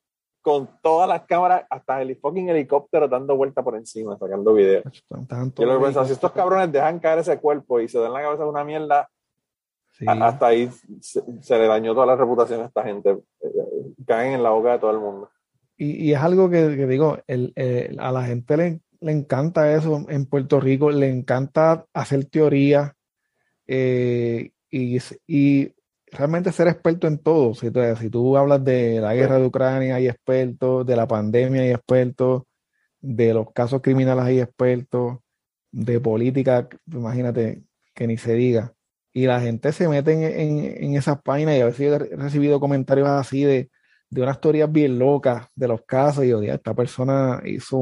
[0.49, 4.83] con todas las cámaras, hasta el fucking helicóptero dando vuelta por encima, sacando videos.
[5.11, 8.23] Yo lo que pensaba, si estos cabrones dejan caer ese cuerpo y se dan la
[8.23, 9.11] cabeza de una mierda,
[10.07, 10.71] hasta ahí
[11.03, 13.19] se, le dañó toda la reputación a esta gente.
[14.07, 15.29] Caen en la boca de todo el mundo.
[15.77, 17.53] Y, es algo que, digo, el,
[17.99, 22.97] a la gente le, le, encanta eso en Puerto Rico, le encanta hacer teoría
[23.67, 24.97] eh, y,
[25.27, 25.75] y,
[26.13, 27.55] realmente ser experto en todo.
[27.55, 31.71] Si, si tú hablas de la guerra de Ucrania, hay expertos, de la pandemia, hay
[31.71, 32.43] expertos,
[33.01, 35.19] de los casos criminales, hay expertos,
[35.71, 37.63] de política, imagínate
[37.95, 38.75] que ni se diga
[39.13, 43.09] y la gente se mete en, en, esas páginas y a veces he recibido comentarios
[43.09, 43.71] así de,
[44.11, 47.79] de unas teorías bien locas de los casos y yo digo, esta persona hizo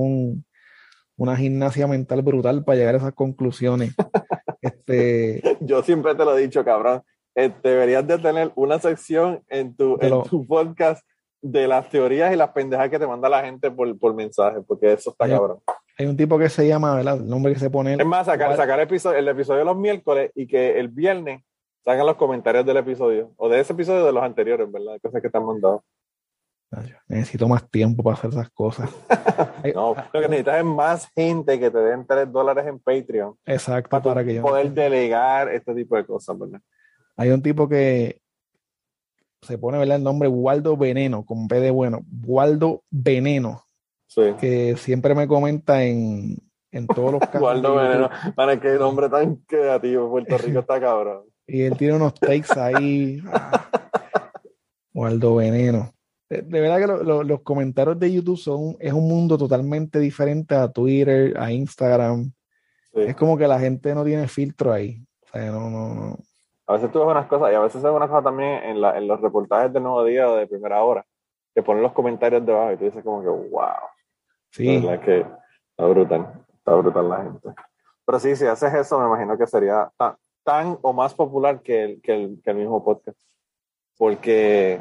[1.17, 3.95] una gimnasia mental brutal para llegar a esas conclusiones.
[4.63, 7.03] este, yo siempre te lo he dicho, cabrón,
[7.37, 11.07] eh, deberías de tener una sección en tu, en tu podcast
[11.43, 14.95] de las teorías y las pendejas que te manda la gente por, por mensaje, porque
[14.95, 15.61] eso está cabrón.
[15.99, 17.19] Hay un tipo que se llama, ¿verdad?
[17.19, 17.95] El nombre que se pone.
[17.95, 21.43] Es más, sacar, sacar episodio, el episodio de los miércoles y que el viernes
[21.85, 24.99] sacan los comentarios del episodio, o de ese episodio de los anteriores, ¿verdad?
[25.01, 25.85] Cosas que te han mandado.
[27.07, 28.91] Necesito más tiempo para hacer esas cosas.
[29.75, 33.35] no, lo que necesitas es más gente que te den 3 dólares en Patreon.
[33.45, 36.61] Exacto, para, para que yo poder delegar este tipo de cosas, ¿verdad?
[37.17, 38.21] Hay un tipo que
[39.43, 39.97] se pone, ¿verdad?
[39.97, 42.05] El nombre Waldo Veneno, con B de bueno.
[42.25, 43.67] Waldo Veneno
[44.39, 46.37] que siempre me comenta en,
[46.71, 47.43] en todos los casos.
[47.43, 51.25] Waldo Veneno, para qué nombre tan creativo, Puerto Rico está cabrón.
[51.47, 53.21] y él tiene unos takes ahí.
[54.95, 55.93] Waldo Veneno.
[56.29, 61.39] De, verdad que los comentarios de YouTube son, es un mundo totalmente diferente a Twitter,
[61.39, 62.33] a Instagram.
[62.95, 65.05] Es como que la gente no tiene filtro ahí.
[65.23, 66.19] O sea, no, no, no.
[66.67, 68.97] A veces tú ves unas cosas y a veces ves unas cosas también en, la,
[68.99, 71.05] en los reportajes de Nuevo Día o de Primera Hora,
[71.55, 73.71] que ponen los comentarios debajo y tú dices como que, wow.
[74.51, 74.81] Sí.
[74.81, 77.49] La que está brutal, está brutal la gente.
[78.05, 79.91] Pero sí, si haces eso, me imagino que sería
[80.45, 83.21] tan, o más popular que el, que, el, que el mismo podcast.
[83.99, 84.81] Porque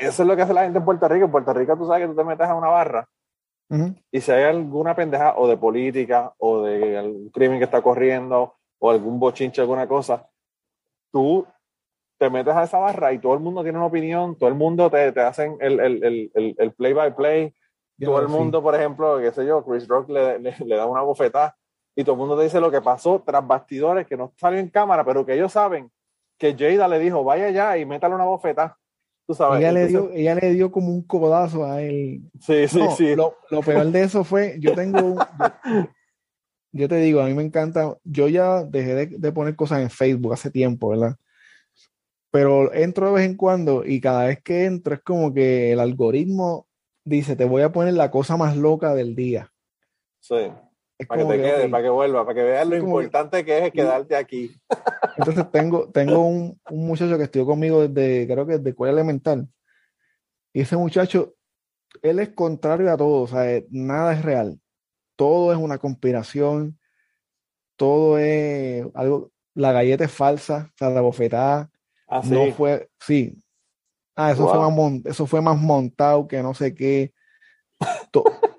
[0.00, 1.24] eso es lo que hace la gente en Puerto Rico.
[1.24, 3.08] En Puerto Rico tú sabes que tú te metes a una barra
[4.10, 8.54] y si hay alguna pendeja o de política o de algún crimen que está corriendo
[8.78, 10.26] o algún bochinche, alguna cosa,
[11.12, 11.46] tú
[12.18, 14.90] te metes a esa barra y todo el mundo tiene una opinión, todo el mundo
[14.90, 17.54] te, te hacen el, el, el, el play by play
[18.04, 21.56] todo el mundo, por ejemplo, qué sé yo, Chris Rock le, le, da una bofetada
[21.96, 24.68] y todo el mundo te dice lo que pasó tras bastidores que no salió en
[24.68, 25.90] cámara, pero que ellos saben
[26.38, 28.78] que Jada le dijo, vaya allá y métale una bofetada.
[29.26, 29.58] Tú sabes.
[29.58, 32.22] Ella, le dio, ella le dio como un codazo a él.
[32.40, 33.16] Sí, sí, sí.
[33.16, 33.34] Lo,
[33.64, 35.88] peor de eso fue, yo tengo, yo,
[36.72, 40.32] te digo, a mí me encanta, yo ya dejé de, de poner cosas en Facebook
[40.32, 41.16] hace tiempo, ¿verdad?
[42.30, 45.80] Pero entro de vez en cuando y cada vez que entro es como que el
[45.80, 46.66] algoritmo
[47.04, 49.50] dice, te voy a poner la cosa más loca del día.
[50.20, 50.52] Sí.
[51.08, 54.14] para que te quede, para que vuelva, para que veas lo importante que es quedarte
[54.14, 54.50] aquí.
[55.16, 59.48] Entonces tengo, tengo un, un, muchacho que estudió conmigo desde, creo que desde escuela elemental.
[60.52, 61.34] Y ese muchacho,
[62.02, 64.60] él es contrario a todo, o sea, nada es real.
[65.18, 66.78] Todo es una conspiración,
[67.74, 71.70] todo es algo, la galleta es falsa, o sea, la bofetada
[72.06, 73.36] ¿Ah, no fue, sí,
[74.20, 77.12] Ah, eso, fue más eso fue más montado que no sé qué.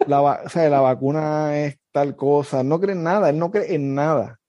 [0.08, 2.64] la, o sea, la vacuna es tal cosa.
[2.64, 4.40] No cree en nada, él no cree en nada.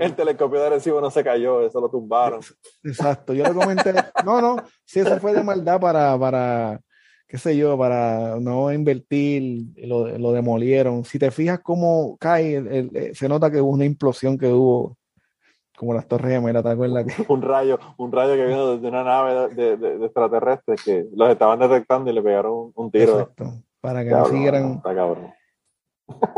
[0.00, 2.40] El telescopio de recibo no se cayó, eso lo tumbaron.
[2.82, 3.94] Exacto, yo le comenté,
[4.24, 6.80] no, no, si eso fue de maldad para, para,
[7.28, 11.04] qué sé yo, para no invertir, lo, lo demolieron.
[11.04, 14.96] Si te fijas cómo cae, se nota que hubo una implosión que hubo
[15.78, 17.06] como las torres gemelas, ¿te acuerdas?
[17.28, 21.60] un rayo, un rayo que vino desde una nave de, de, extraterrestres que los estaban
[21.60, 23.20] detectando y le pegaron un, tiro.
[23.20, 24.72] Exacto, para que no siguieran.
[24.72, 25.32] Está cabrón.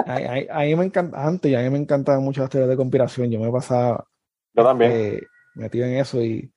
[0.07, 3.30] A, mí me encanta, antes, a mí me encantaban mucho las teorías de conspiración.
[3.30, 4.05] Yo me pasaba.
[4.53, 4.93] Yo también.
[4.93, 5.20] Eh,
[5.55, 6.53] metido en eso y,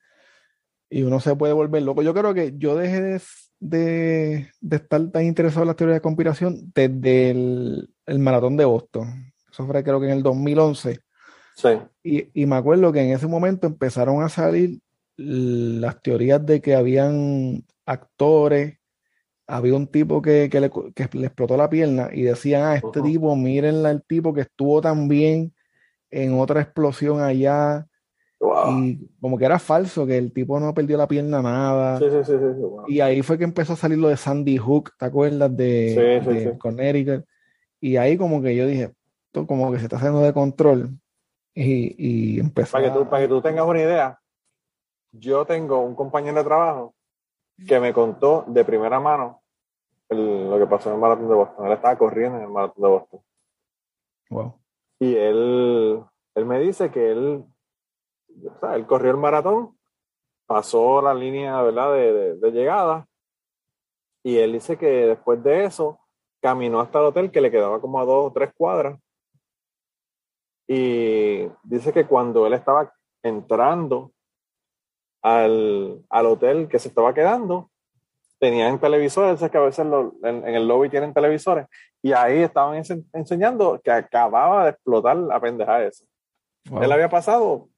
[0.90, 2.02] y uno se puede volver loco.
[2.02, 3.20] Yo creo que yo dejé de,
[3.68, 8.64] de, de estar tan interesado en las teorías de conspiración desde el, el maratón de
[8.64, 9.32] Boston.
[9.50, 11.00] Eso fue creo que en el 2011
[12.02, 14.80] y, me acuerdo que en ese momento empezaron a salir
[15.16, 18.78] las teorías de que habían actores,
[19.46, 20.66] había un tipo que, le,
[21.24, 25.54] explotó la pierna y decían, ah, este tipo, mírenla el tipo que estuvo también
[26.10, 27.86] en otra explosión allá.
[28.70, 31.98] Y como que era falso, que el tipo no perdió la pierna nada.
[31.98, 34.92] Sí, sí, sí, sí, Y ahí fue que empezó a salir lo de Sandy Hook,
[34.98, 35.56] ¿te acuerdas?
[35.56, 37.24] De, de Connecticut.
[37.80, 38.92] Y ahí como que yo dije,
[39.26, 40.90] esto como que se está haciendo de control.
[41.54, 42.72] Y, y empezó.
[42.72, 44.18] Para que, tú, para que tú tengas una idea,
[45.12, 46.94] yo tengo un compañero de trabajo
[47.66, 49.42] que me contó de primera mano
[50.10, 51.66] lo que pasó en el maratón de Boston.
[51.66, 53.20] Él estaba corriendo en el maratón de Boston.
[54.30, 54.54] Wow.
[55.00, 56.00] Y él,
[56.34, 57.44] él me dice que él,
[58.46, 59.76] o sea, él corrió el maratón,
[60.46, 61.92] pasó la línea ¿verdad?
[61.92, 63.06] De, de, llegada,
[64.22, 66.00] y él dice que después de eso
[66.40, 68.98] caminó hasta el hotel que le quedaba como a dos o tres cuadras.
[70.66, 74.12] Y dice que cuando él estaba entrando
[75.22, 77.70] al, al hotel que se estaba quedando,
[78.38, 79.86] tenían televisores, es que a veces
[80.22, 81.66] en, el lobby tienen televisores,
[82.02, 82.82] y ahí estaban
[83.12, 86.04] enseñando que acababa de explotar la pendeja esa.
[86.80, 87.68] Él había pasado,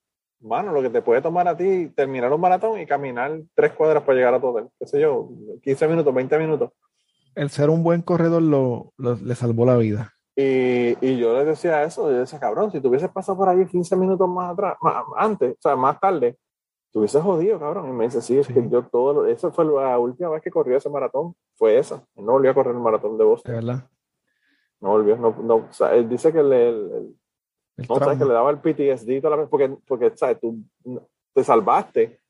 [0.40, 4.02] mano, lo que te puede tomar a ti terminar un maratón y caminar tres cuadras
[4.02, 5.28] para llegar a tu hotel, qué sé yo,
[5.62, 6.70] 15 minutos, 20 minutos.
[7.34, 10.12] El ser un buen corredor lo, le salvó la vida.
[10.34, 13.64] Y, y, yo le decía eso, yo decía, cabrón, si tú hubieses pasado por ahí
[13.64, 16.36] 15 minutos más atrás, más, antes, o sea, más tarde,
[16.96, 17.90] Estuviese jodido, cabrón.
[17.90, 20.78] Y me dice, sí, es que yo todo, esa fue la última vez que corrió
[20.78, 22.02] ese maratón, fue esa.
[22.14, 23.52] no volvió a correr el maratón de Boston.
[23.52, 23.90] De verdad.
[24.80, 26.42] No volvió, no, no, o sea, él dice que
[27.76, 30.58] le, no, sabes que le daba el PTSD toda la vez, porque, porque, sabes, tú
[31.32, 32.20] te salvaste,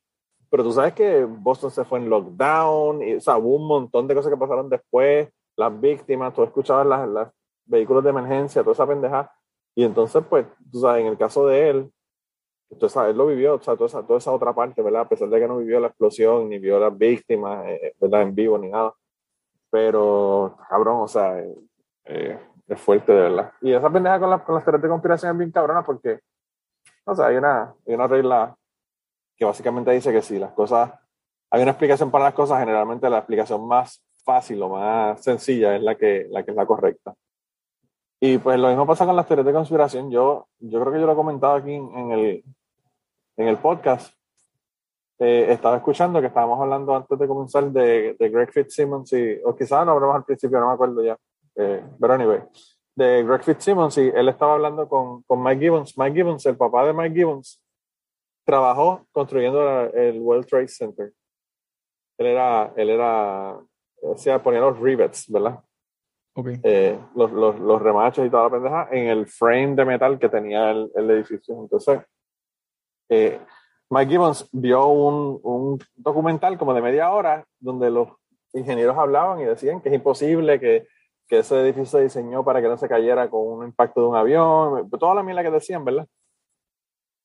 [0.50, 4.06] pero tú sabes que Boston se fue en lockdown, y, o sea, hubo un montón
[4.06, 7.28] de cosas que pasaron después, las víctimas, tú escuchabas los
[7.64, 9.32] vehículos de emergencia, toda esa pendeja,
[9.74, 11.92] y entonces, pues, tú sabes, en el caso de él,
[12.70, 15.02] entonces, él lo vivió, o sea, toda esa, toda esa otra parte, ¿verdad?
[15.02, 18.22] A pesar de que no vivió la explosión, ni vio las víctimas, eh, ¿verdad?
[18.22, 18.92] En vivo, ni nada.
[19.70, 21.54] Pero, cabrón, o sea, eh,
[22.06, 23.52] eh, es fuerte, de verdad.
[23.60, 26.20] Y esa pendeja con, con las teorías de conspiración es bien cabrona porque,
[27.04, 28.56] o sea, hay una, hay una regla
[29.36, 30.92] que básicamente dice que si las cosas,
[31.50, 35.82] hay una explicación para las cosas, generalmente la explicación más fácil o más sencilla es
[35.82, 37.14] la que, la que es la correcta.
[38.18, 40.10] Y pues lo mismo pasa con las teorías de conspiración.
[40.10, 42.44] Yo, yo creo que yo lo he comentado aquí en, el,
[43.36, 44.14] en el podcast.
[45.18, 49.54] Eh, estaba escuchando que estábamos hablando antes de comenzar de, de Greg Fitzsimmons y, o
[49.54, 51.16] quizás no hablamos al principio, no me acuerdo ya.
[51.56, 52.40] Eh, pero anyway,
[52.96, 55.98] de Greg Fitzsimmons y él estaba hablando con, con Mike Gibbons.
[55.98, 57.62] Mike Gibbons, el papá de Mike Gibbons,
[58.44, 61.12] trabajó construyendo el World Trade Center.
[62.18, 63.58] Él era, él era,
[64.02, 65.60] o sea, ponía los rivets, ¿verdad?
[66.62, 70.28] Eh, los, los, los, remachos y toda la pendeja en el frame de metal que
[70.28, 71.58] tenía el, el edificio.
[71.58, 72.00] Entonces,
[73.08, 73.40] eh,
[73.88, 78.10] Mike Gibbons vio un, un, documental como de media hora donde los
[78.52, 80.86] ingenieros hablaban y decían que es imposible que,
[81.26, 84.16] que ese edificio se diseñó para que no se cayera con un impacto de un
[84.16, 86.06] avión, toda la mierda que decían, ¿verdad?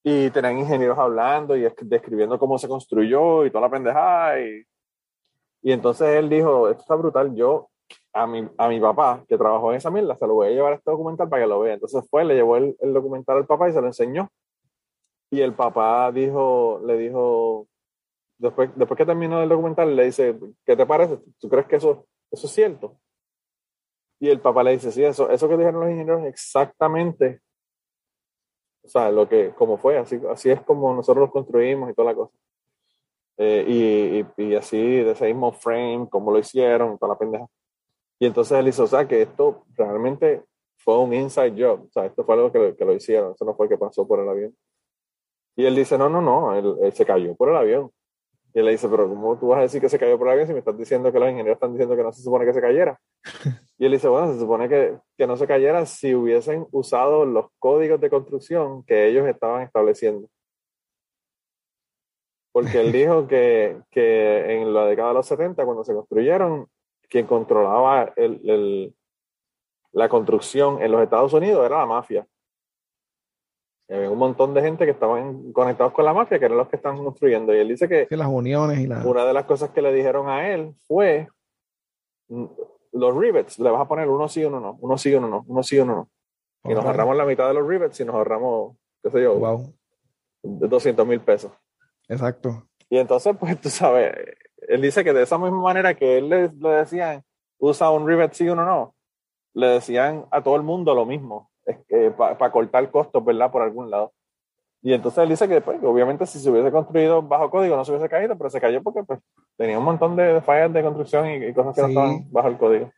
[0.03, 4.39] Y tenían ingenieros hablando y describiendo cómo se construyó y toda la pendejada.
[4.41, 4.63] Y,
[5.61, 7.69] y entonces él dijo, esto está brutal, yo
[8.13, 10.73] a mi, a mi papá, que trabajó en esa mierda, se lo voy a llevar
[10.73, 11.75] a este documental para que lo vea.
[11.75, 14.29] Entonces fue, le llevó el, el documental al papá y se lo enseñó.
[15.29, 17.67] Y el papá dijo, le dijo,
[18.37, 21.19] después, después que terminó el documental, le dice, ¿qué te parece?
[21.39, 22.97] ¿Tú crees que eso, eso es cierto?
[24.21, 27.41] Y el papá le dice, sí, eso, eso que dijeron los ingenieros exactamente,
[28.83, 32.11] o sea, lo que, como fue, así, así es como nosotros los construimos y toda
[32.11, 32.33] la cosa.
[33.37, 33.65] Eh,
[34.37, 37.47] y, y, y, así, de ese mismo frame, como lo hicieron, toda la pendeja.
[38.19, 40.43] Y entonces él dice, o sea, que esto realmente
[40.77, 43.55] fue un inside job, o sea, esto fue algo que, que lo hicieron, eso no
[43.55, 44.55] fue que pasó por el avión.
[45.55, 47.91] Y él dice, no, no, no, él, se cayó por el avión.
[48.53, 50.33] Y él le dice, pero ¿cómo tú vas a decir que se cayó por el
[50.33, 52.53] avión si me estás diciendo que los ingenieros están diciendo que no se supone que
[52.53, 52.99] se cayera?
[53.77, 57.47] Y él dice, bueno, se supone que, que no se cayera si hubiesen usado los
[57.57, 60.27] códigos de construcción que ellos estaban estableciendo.
[62.51, 66.67] Porque él dijo que, que en la década de los 70, cuando se construyeron,
[67.09, 68.93] quien controlaba el,
[69.91, 72.25] la construcción en los Estados Unidos era la mafia.
[73.95, 76.77] Había un montón de gente que estaban conectados con la mafia, que eran los que
[76.77, 77.53] estaban construyendo.
[77.53, 80.49] Y él dice que, las uniones y una de las cosas que le dijeron a
[80.49, 81.27] él fue
[82.93, 85.63] los rivets, le vas a poner uno sí, uno no, uno sí, uno no, uno
[85.63, 86.09] sí, uno no.
[86.63, 89.73] Y nos ahorramos la mitad de los rivets y nos ahorramos, qué sé yo, wow.
[90.43, 91.51] 200 mil pesos.
[92.07, 92.67] Exacto.
[92.89, 94.13] Y entonces, pues tú sabes,
[94.67, 97.23] él dice que de esa misma manera que él le, le decían,
[97.57, 98.95] usa un rivet sí o no,
[99.53, 101.50] le decían a todo el mundo lo mismo,
[102.17, 103.51] para cortar costos, ¿verdad?
[103.51, 104.13] Por algún lado.
[104.83, 107.91] Y entonces él dice que, pues, obviamente si se hubiese construido bajo código no se
[107.91, 109.19] hubiese caído, pero se cayó porque pues,
[109.55, 112.91] tenía un montón de fallas de construcción y, cosas que no estaban bajo el código.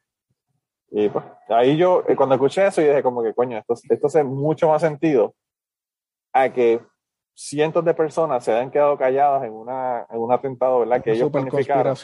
[0.91, 4.07] Y pues ahí yo, eh, cuando escuché eso, yo dije como que, coño, esto, esto
[4.07, 5.35] hace mucho más sentido
[6.31, 6.79] a que
[7.33, 11.01] cientos de personas se hayan quedado calladas en, una, en un atentado, ¿verdad?
[11.01, 11.95] Que ellos planificaron.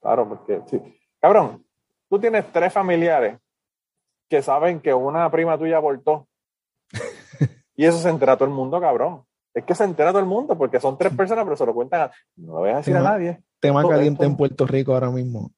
[0.00, 0.80] Claro, porque sí.
[1.20, 1.64] Cabrón,
[2.08, 3.36] tú tienes tres familiares
[4.30, 6.28] que saben que una prima tuya abortó.
[7.74, 9.24] y eso se entera todo el mundo, cabrón.
[9.52, 12.10] Es que se entera todo el mundo porque son tres personas, pero se lo cuentan.
[12.36, 13.42] no lo voy a decir a nadie.
[13.58, 15.50] Tema caliente en Puerto Rico ahora mismo.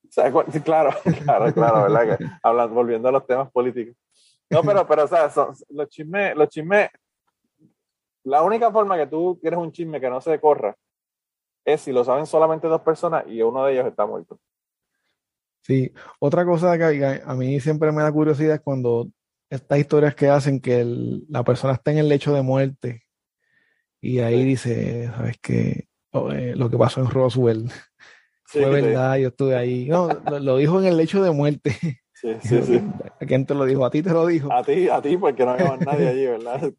[0.64, 0.90] Claro,
[1.24, 2.16] claro, claro, ¿verdad?
[2.16, 3.94] Que, hablando, volviendo a los temas políticos.
[4.50, 5.30] No, pero, pero, o sea,
[5.68, 6.88] los chismes, los chismes,
[8.24, 10.74] la única forma que tú quieres un chisme que no se corra
[11.64, 14.38] es si lo saben solamente dos personas y uno de ellos está muerto.
[15.62, 19.08] Sí, otra cosa que a mí siempre me da curiosidad es cuando
[19.48, 20.84] estas historias que hacen que
[21.28, 23.04] la persona está en el lecho de muerte
[24.00, 25.86] y ahí dice, ¿sabes qué?
[26.10, 27.70] Oh, eh, lo que pasó en Roswell
[28.44, 29.86] fue verdad, yo estuve ahí.
[29.88, 30.08] No,
[30.40, 31.76] lo, dijo en el lecho de muerte.
[32.22, 32.80] Sí, sí, sí.
[33.20, 33.84] ¿A quién te lo dijo?
[33.84, 34.52] ¿A ti te lo dijo?
[34.52, 36.72] A ti, a ti, porque no había nadie allí, ¿verdad?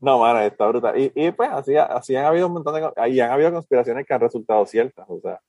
[0.00, 0.98] no, mano, está brutal.
[0.98, 2.90] Y, y pues así, así han habido un montón de...
[2.96, 5.40] Ahí han habido conspiraciones que han resultado ciertas, o sea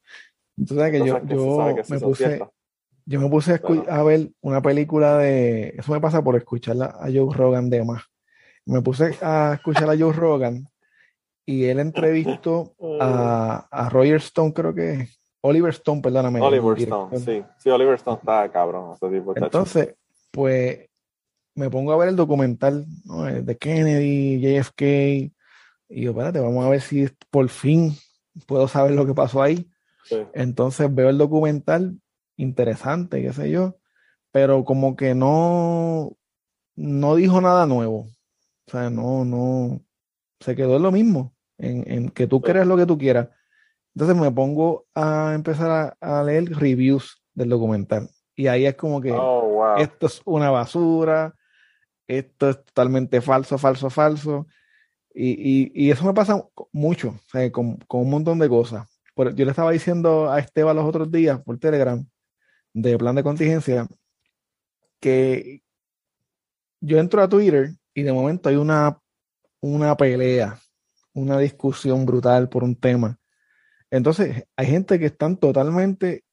[0.62, 2.39] entonces, que yo, yo me puse,
[3.05, 3.59] yo me puse
[3.89, 5.74] a, ver una película de.
[5.78, 8.03] Eso me pasa por escuchar a Joe Rogan de más.
[8.66, 10.68] Me puse a escuchar a Joe Rogan
[11.47, 15.07] y él entrevistó a, a Roger Stone, creo que
[15.41, 16.39] Oliver Stone, perdóname.
[16.41, 17.43] Oliver Stone, sí.
[17.57, 18.95] Sí, Oliver Stone está cabrón.
[19.36, 19.95] Entonces,
[20.30, 20.88] pues
[21.55, 22.86] me pongo a ver el documental
[23.43, 24.82] de Kennedy, JFK,
[25.89, 27.93] y yo, espérate, vamos a ver si por fin
[28.45, 29.68] puedo saber lo que pasó ahí.
[30.34, 31.99] Entonces veo el documental,
[32.38, 33.78] interesante, qué sé yo,
[34.32, 36.18] pero como que no,
[36.76, 38.08] no dijo nada nuevo.
[38.68, 39.82] O sea, no, no,
[40.39, 43.30] se quedó en lo mismo, en, que tú creas lo que tú quieras.
[43.93, 48.10] Entonces me pongo a empezar a, leer reviews del documental.
[48.36, 51.36] Y ahí es como que oh, esto es una basura,
[52.08, 54.47] esto es totalmente falso, falso, falso.
[55.14, 56.41] Y, eso me pasa
[56.72, 57.20] mucho,
[57.52, 61.41] con, con, un montón de cosas yo le estaba diciendo a Esteban los otros días
[61.41, 62.05] por Telegram
[62.74, 63.88] de plan de contingencia
[64.99, 65.62] que
[66.80, 68.99] yo entro a Twitter y de momento hay una,
[69.59, 70.59] una pelea,
[71.14, 73.20] una discusión brutal por un tema.
[73.89, 76.24] Entonces, hay gente que están totalmente,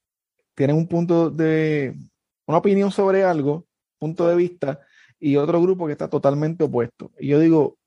[0.54, 1.96] tienen un punto de,
[2.46, 3.66] una opinión sobre algo,
[3.98, 4.80] punto de vista,
[5.18, 7.10] y otro grupo que está totalmente opuesto.
[7.18, 7.78] Y yo digo,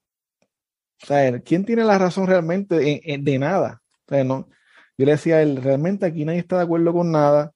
[1.09, 3.81] o ¿quién tiene la razón realmente de, nada?
[4.05, 4.49] O sea, no,
[4.97, 7.53] yo le decía a él, realmente aquí nadie está de acuerdo con nada,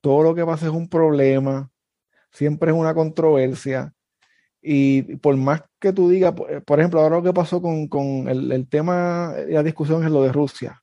[0.00, 1.70] todo lo que pasa es un problema,
[2.30, 3.92] siempre es una controversia.
[4.60, 9.32] Y por más que tú digas, por ejemplo, ahora lo que pasó con, el, tema
[9.34, 10.82] de la discusión es lo de Rusia.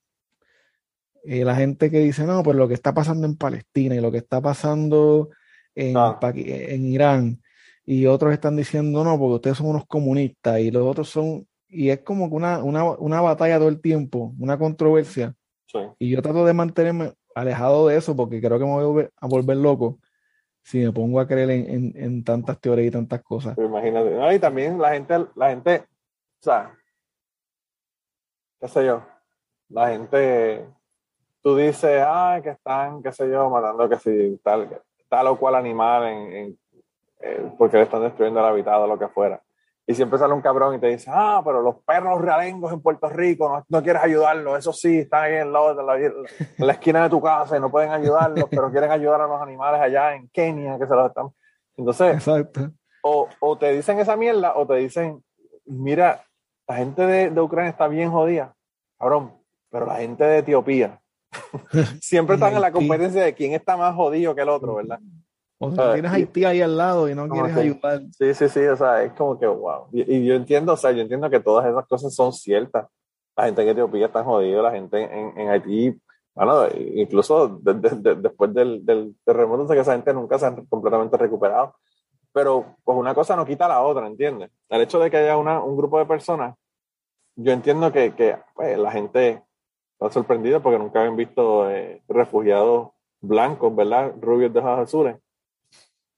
[1.23, 4.17] La gente que dice, no, pues lo que está pasando en Palestina y lo que
[4.17, 5.29] está pasando
[5.75, 6.19] en, ah.
[6.33, 7.41] en Irán.
[7.85, 11.47] Y otros están diciendo, no, porque ustedes son unos comunistas y los otros son...
[11.67, 15.35] Y es como que una, una, una batalla todo el tiempo, una controversia.
[15.99, 19.57] Y yo trato de mantenerme alejado de eso porque creo que me voy a volver,
[19.57, 19.99] loco
[20.61, 23.57] si me pongo a creer en, tantas teorías y tantas cosas.
[23.57, 24.35] imagínate.
[24.35, 26.75] y también la gente, la gente, o sea,
[28.59, 29.03] qué sé yo,
[29.69, 30.67] la gente,
[31.41, 35.55] tú dices, ah, que están, qué sé yo, matando que si tal, tal o cual
[35.55, 36.59] animal en,
[37.21, 39.41] eh, porque le están destruyendo el habitado o lo que fuera.
[39.89, 43.09] Y siempre sale un cabrón y te dice, ah, pero los perros realengos en Puerto
[43.09, 47.19] Rico, no, quieres ayudarlos, eso sí, están ahí en la, en la, esquina de tu
[47.19, 50.85] casa y no pueden ayudarlos, pero quieren ayudar a los animales allá en Kenia, que
[50.85, 51.29] se los están...
[51.75, 52.69] Entonces, Exacto.
[53.01, 55.23] O, o, te dicen esa mierda o te dicen,
[55.65, 56.23] mira,
[56.67, 58.53] la gente de, de Ucrania está bien jodida,
[58.99, 61.01] cabrón, pero la gente de Etiopía
[61.99, 64.99] siempre están en la competencia de quién está más jodido que el otro, ¿verdad?
[65.61, 68.01] O sea, tienes Haití ahí al lado y no quieres ayudar.
[68.17, 69.87] Sí, sí, sí, o sea, es como que wow.
[69.91, 72.87] Y, yo entiendo, o sea, yo entiendo que todas esas cosas son ciertas.
[73.35, 75.99] La gente en Etiopía está jodida, la gente en, en Haití,
[76.33, 81.75] bueno, incluso después del, del terremoto, sé que esa gente nunca se ha completamente recuperado.
[82.31, 84.49] Pero pues una cosa no quita la otra, ¿entiendes?
[84.69, 86.55] El hecho de que haya una, un grupo de personas,
[87.35, 89.43] yo entiendo que, que pues, la gente
[89.93, 94.13] está sorprendida porque nunca habían visto eh, refugiados blancos, ¿verdad?
[94.21, 95.17] Rubios de ojos azules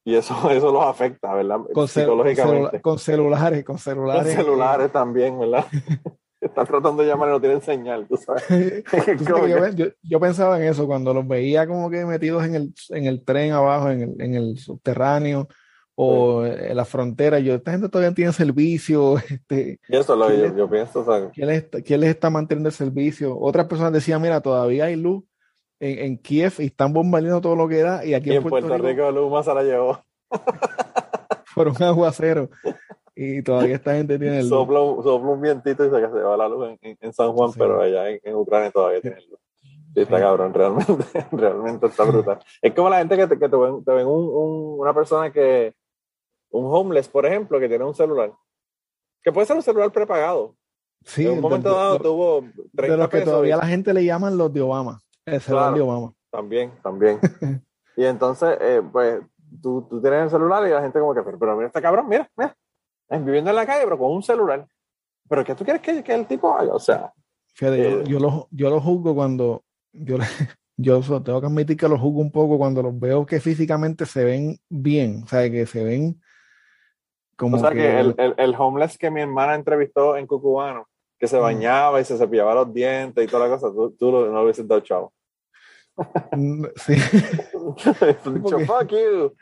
[0.04, 1.60] y eso, eso los afecta, ¿verdad?
[1.74, 2.82] Con Psicológicamente.
[2.82, 4.36] con celulares, con celulares.
[4.36, 5.66] Con celulares también, ¿verdad?
[6.42, 8.44] Están tratando de llamar y no tienen señal, tú sabes.
[10.02, 13.52] yo, pensaba en eso cuando los veía como que metidos en el, en el tren
[13.52, 15.48] abajo, en el, en el subterráneo
[15.94, 17.38] o en la frontera.
[17.38, 19.20] Yo, esta gente todavía tiene servicio.
[19.20, 21.02] Este, y eso lo yo, yo, pienso.
[21.02, 23.38] O ¿quién, les, ¿Quién les está manteniendo el servicio?
[23.40, 25.24] Otras personas decían, mira, todavía hay luz
[25.82, 28.06] en, Kiev y están bombardeando todo lo que da.
[28.06, 30.00] Y aquí en, Puerto, Rico, Luma se la llevó.
[31.56, 32.50] un aguacero.
[33.16, 34.50] y todavía esta gente tiene luz.
[34.50, 38.36] Sopla, un vientito y se, se va la luz en, San Juan, pero allá en,
[38.36, 39.40] Ucrania todavía tiene luz.
[39.94, 40.94] Sí, está cabrón, realmente,
[41.34, 42.40] realmente está brutal.
[42.62, 45.32] Es como la gente que te, que te ven, te ven un, un, una persona
[45.34, 45.74] que,
[46.52, 48.32] un homeless, por ejemplo, que tiene un celular,
[49.22, 50.56] que puede ser un celular prepagado.
[51.04, 52.42] Sí, en un momento dado tuvo
[52.76, 55.02] 30 De los que todavía la gente le llaman los de Obama,
[55.32, 56.14] el celular de Obama.
[56.30, 57.20] También, también.
[57.98, 59.22] y entonces, eh, pues,
[59.62, 62.08] tú, tú, tienes el celular y la gente como que, pero, pero mira este cabrón,
[62.08, 62.56] mira, mira,
[63.10, 64.68] viviendo en la calle, pero con un celular.
[65.28, 66.74] ¿Pero qué tú quieres que, que el tipo haga?
[66.74, 67.14] O sea...
[67.54, 69.64] Fíjate, yo, eh, yo, lo, yo lo juzgo cuando...
[69.94, 70.18] Yo,
[70.78, 74.24] yo tengo que admitir que lo juzgo un poco cuando los veo que físicamente se
[74.24, 76.22] ven bien, o sea, que se ven
[77.42, 81.28] como o sea, que, el, el, el, homeless que mi hermana entrevistó en Cucubano, que
[81.28, 84.44] se bañaba y se cepillaba los dientes y toda la cosa, tú, tú no lo
[84.44, 85.12] hubieses dado chavo.
[86.32, 86.94] Mm, sí.
[88.42, 89.34] porque, fuck you.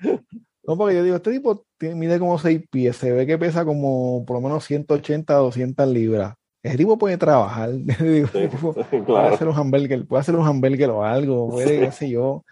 [0.64, 4.24] No, porque yo digo, este tipo mide como 6 pies, se ve que pesa como
[4.26, 6.36] por lo menos 180 200 libras.
[6.62, 7.72] Ese tipo puede trabajar.
[8.00, 9.06] digo, sí, tipo, claro.
[9.06, 12.44] Puede hacer un hamburger, puede hacer un hamburger o algo, puede, qué sé yo.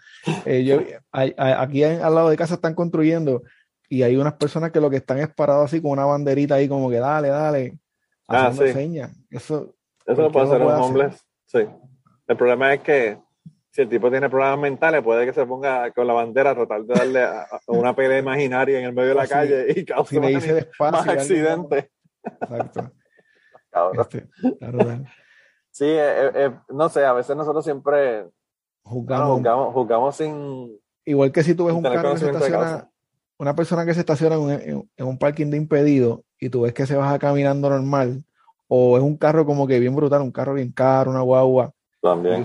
[0.44, 0.80] Eh, yo
[1.12, 3.42] aquí al lado de casa están construyendo
[3.88, 6.68] y hay unas personas que lo que están es parados así con una banderita ahí
[6.68, 7.78] como que dale, dale,
[8.26, 8.72] ah, sí.
[8.72, 9.12] señas.
[9.30, 9.74] Eso,
[10.06, 11.24] Eso lo puede hacer un homeless.
[11.46, 11.60] Sí.
[12.26, 13.18] El problema es que
[13.78, 16.82] si el tipo tiene problemas mentales, puede que se ponga con la bandera a tratar
[16.82, 20.20] de darle a, una pelea imaginaria en el medio de la calle y cause si
[20.20, 21.88] más, más accidentes.
[22.24, 22.90] Exacto.
[23.92, 24.26] Este,
[25.70, 28.26] sí, eh, eh, eh, no sé, a veces nosotros siempre
[28.82, 30.80] juzgamos, juzgamos, juzgamos sin...
[31.04, 32.90] Igual que si tú ves un carro que se estaciona,
[33.38, 36.86] una persona que se estaciona en, en, un parking de impedido y tú ves que
[36.86, 38.24] se baja caminando normal,
[38.66, 41.72] o es un carro como que bien brutal, un carro bien caro, una guagua.
[42.00, 42.44] También.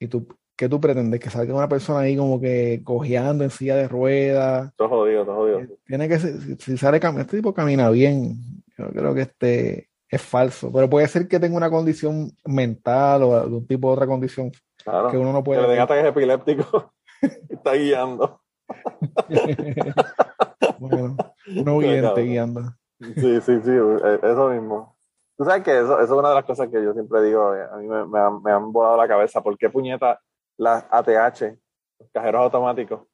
[0.00, 0.26] y tú
[0.56, 1.20] ¿qué tú pretendes?
[1.20, 4.72] Que salga una persona ahí como que cojeando en silla de ruedas.
[4.76, 5.60] Todo jodido, todo jodido.
[5.60, 8.36] Eh, tiene que ser, si sale este tipo camina bien,
[8.78, 13.48] yo creo que este es falso, pero puede ser que tenga una condición mental o
[13.48, 14.50] de un tipo de otra condición
[14.82, 15.60] claro, que uno no puede.
[15.60, 16.86] Que le den ataques epilépticos
[17.48, 18.40] está guiando.
[20.78, 21.16] bueno,
[21.56, 22.62] un oyente guiando.
[23.00, 24.96] Sí, sí, sí, eh, eso mismo.
[25.36, 27.66] Tú sabes que eso, eso, es una de las cosas que yo siempre digo, eh,
[27.70, 29.42] a mí me, me, han, me han volado la cabeza.
[29.42, 30.18] ¿Por qué puñeta
[30.56, 31.58] las ATH,
[31.98, 33.06] los cajeros automáticos,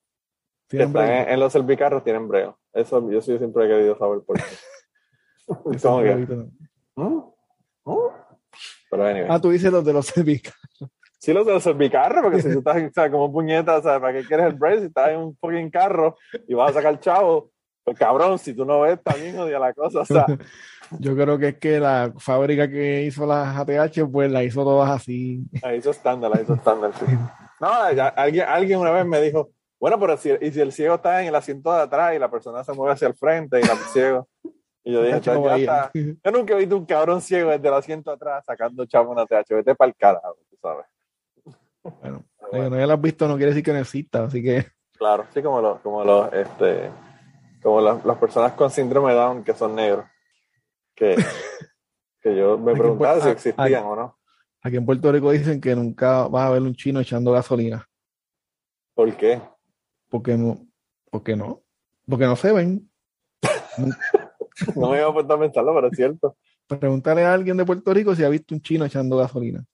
[0.69, 2.59] que están en, los servicarros tienen breo.
[2.73, 4.45] Eso yo sí siempre he querido saber por qué.
[5.83, 6.15] ¿Cómo que?
[6.97, 7.19] ¿Mm?
[7.85, 7.99] ¿Mm?
[8.91, 9.27] Pero anyway.
[9.29, 10.61] Ah, tú dices los de los servicarros.
[11.19, 14.01] Sí, los de los servicarros, porque si tú estás o sea, como puñeta, o sea,
[14.01, 16.17] ¿para qué quieres el brace si estás en un fucking carro
[16.49, 17.53] y vas a sacar chavo?
[17.85, 20.27] Pues cabrón, si tú no ves, también odia la cosa, o sea.
[20.99, 24.91] Yo creo que es que la fábrica que hizo las ATH, pues la hizo todas
[24.91, 25.45] así.
[25.63, 27.07] La hizo estándar, la hizo estándar, sí.
[27.61, 27.69] No,
[28.17, 31.29] alguien, alguien una vez me dijo, bueno, pero si, y si el ciego está en
[31.29, 34.29] el asiento de atrás y la persona se mueve hacia el frente y el ciego.
[34.85, 35.91] Y yo dije, ya, está.
[35.95, 39.23] Yo nunca he visto un cabrón ciego desde el asiento de atrás sacando chavo una
[39.23, 39.49] ATH.
[39.51, 40.87] Vete para el carajo, tú sabes.
[42.01, 44.67] Bueno, no ya lo has visto no quiere decir que necesita, así que.
[44.97, 46.91] Claro, sí, como los, como los, este,
[47.63, 50.05] como las, las personas con síndrome de Down que son negros
[50.95, 51.17] que,
[52.21, 54.19] que yo me preguntaba si existían o no.
[54.63, 57.89] Aquí en Puerto Rico dicen que nunca vas a ver un chino echando gasolina.
[58.95, 59.41] ¿Por qué?
[60.09, 60.67] Porque no,
[61.11, 61.63] porque no,
[62.09, 62.91] porque no se ven.
[64.77, 66.37] no me iba a poner a pensarlo, pero es cierto.
[66.69, 69.65] Pregúntale a alguien de Puerto Rico si ha visto un chino echando gasolina.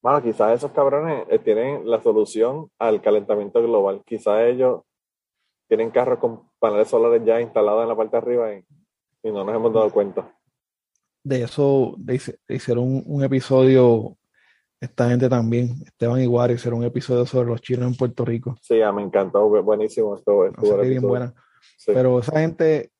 [0.00, 4.02] Bueno, quizás esos cabrones eh, tienen la solución al calentamiento global.
[4.04, 4.82] Quizás ellos
[5.66, 8.64] tienen carros con paneles solares ya instalados en la parte de arriba y
[9.24, 10.30] y no nos hemos dado cuenta.
[11.24, 14.16] De eso de, hicieron un, episodio,
[14.78, 18.56] esta gente también, Esteban Iguar, hicieron un episodio sobre los chinos en Puerto Rico.
[18.60, 20.50] Sí, me encantó, buenísimo esto.
[20.82, 21.34] bien buena.
[21.86, 22.90] Pero esa gente,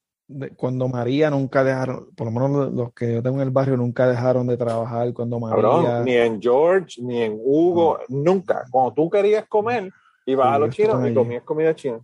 [0.57, 4.09] cuando María nunca dejaron, por lo menos los que yo tengo en el barrio, nunca
[4.09, 6.03] dejaron de trabajar cuando María.
[6.03, 8.65] ni en George, ni en Hugo, nunca.
[8.71, 9.93] Cuando tú querías comer,
[10.25, 12.01] ibas a los chinos y comías comida china.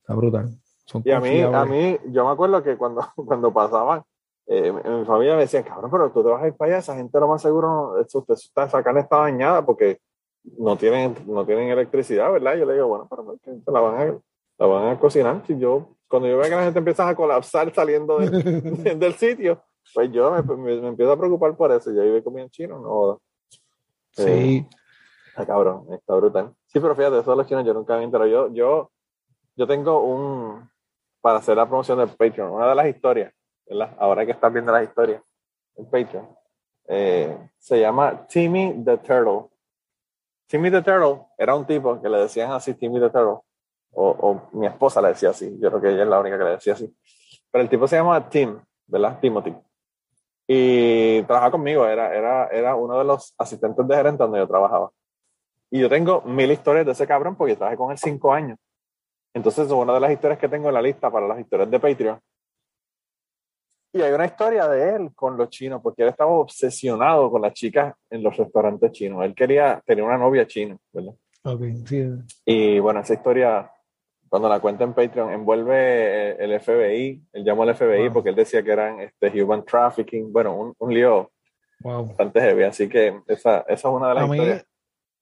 [0.00, 0.58] Está brutal
[1.04, 4.02] y a mí, a mí, yo me acuerdo que cuando, cuando pasaban,
[4.46, 6.78] eh, en mi familia me decían, cabrón, pero tú te vas a ir para allá,
[6.78, 10.00] esa gente lo más seguro, eso, está, esa carne está dañada porque
[10.58, 12.56] no tienen, no tienen electricidad, ¿verdad?
[12.56, 13.36] Yo le digo, bueno, pero
[13.66, 14.18] la van a,
[14.58, 15.42] la van a cocinar.
[15.46, 19.62] Si yo, cuando yo veo que la gente empieza a colapsar saliendo del sitio,
[19.94, 21.92] pues yo me, me, empiezo a preocupar por eso.
[21.92, 23.20] Yo iba comiendo chino, no.
[24.12, 24.22] Sí.
[24.26, 24.68] Eh,
[25.28, 26.54] está cabrón, está brutal.
[26.66, 28.26] Sí, pero fíjate, eso de los chinos yo nunca me entero.
[28.26, 28.90] Yo, yo,
[29.56, 30.69] yo tengo un,
[31.20, 32.50] para hacer la promoción del Patreon.
[32.50, 33.32] Una de las historias,
[33.66, 33.94] ¿verdad?
[33.98, 35.22] Ahora que estás viendo las historias
[35.76, 36.28] del Patreon,
[36.88, 39.48] eh, se llama Timmy the Turtle.
[40.46, 43.38] Timmy the Turtle era un tipo que le decían así Timmy the Turtle,
[43.92, 46.50] o, mi esposa le decía así, yo creo que ella es la única que le
[46.50, 46.94] decía así.
[47.50, 49.18] Pero el tipo se llama Tim, ¿verdad?
[49.20, 49.54] Timothy.
[50.46, 54.90] Y trabajaba conmigo, era, era, era uno de los asistentes de gerente donde yo trabajaba.
[55.70, 58.58] Y yo tengo mil historias de ese cabrón porque trabajé con él cinco años.
[59.34, 61.80] Entonces, es una de las historias que tengo en la lista para las historias de
[61.80, 62.20] Patreon.
[63.92, 67.54] Y hay una historia de él con los chinos, porque él estaba obsesionado con las
[67.54, 69.24] chicas en los restaurantes chinos.
[69.24, 71.14] Él quería tener una novia china, ¿verdad?
[71.42, 72.08] Okay, sí.
[72.44, 73.70] Y bueno, esa historia,
[74.28, 77.22] cuando la cuenta en Patreon, envuelve el FBI.
[77.32, 80.32] Él llamó al FBI porque él decía que eran este, human trafficking.
[80.32, 81.32] Bueno, un, un lío
[81.80, 82.62] bastante heavy.
[82.64, 84.66] Así que esa, esa es una de las historias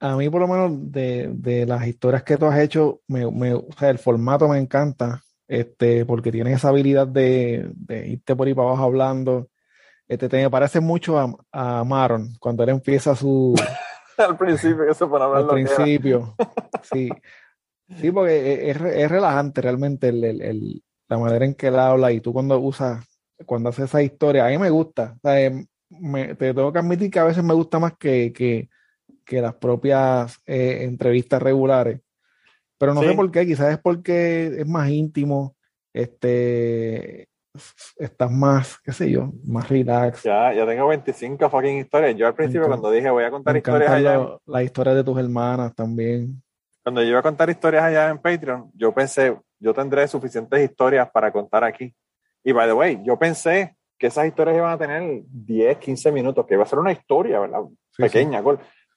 [0.00, 3.54] a mí por lo menos de, de, las historias que tú has hecho, me, me,
[3.54, 8.46] o sea, el formato me encanta, este, porque tienes esa habilidad de, de irte por
[8.46, 9.48] ahí para abajo hablando.
[10.06, 13.54] Este, te me parece mucho a, a Maron, cuando él empieza su...
[14.18, 16.34] al principio, eso para hablar Al principio,
[16.82, 17.08] sí.
[18.00, 22.12] Sí, porque es, es relajante realmente el, el, el, la manera en que él habla
[22.12, 23.02] y tú cuando usas,
[23.46, 25.14] cuando haces esa historia, a mí me gusta.
[25.16, 28.32] O sea, em, me, te tengo que admitir que a veces me gusta más que,
[28.32, 28.68] que
[29.28, 32.00] que las propias eh, entrevistas regulares.
[32.78, 35.54] Pero no sé por qué, quizás es porque es más íntimo,
[35.92, 37.28] este,
[37.96, 40.22] estás más, qué sé yo, más relax.
[40.22, 42.16] Ya, ya tengo 25 fucking historias.
[42.16, 44.38] Yo al principio cuando dije voy a contar historias allá...
[44.46, 46.40] La, historia de tus hermanas también.
[46.82, 51.10] Cuando yo iba a contar historias allá en Patreon, yo pensé, yo tendré suficientes historias
[51.10, 51.94] para contar aquí.
[52.42, 56.46] Y by the way, yo pensé que esas historias iban a tener 10, 15 minutos,
[56.46, 57.60] que iba a ser una historia, ¿verdad?
[57.96, 58.42] Pequeña.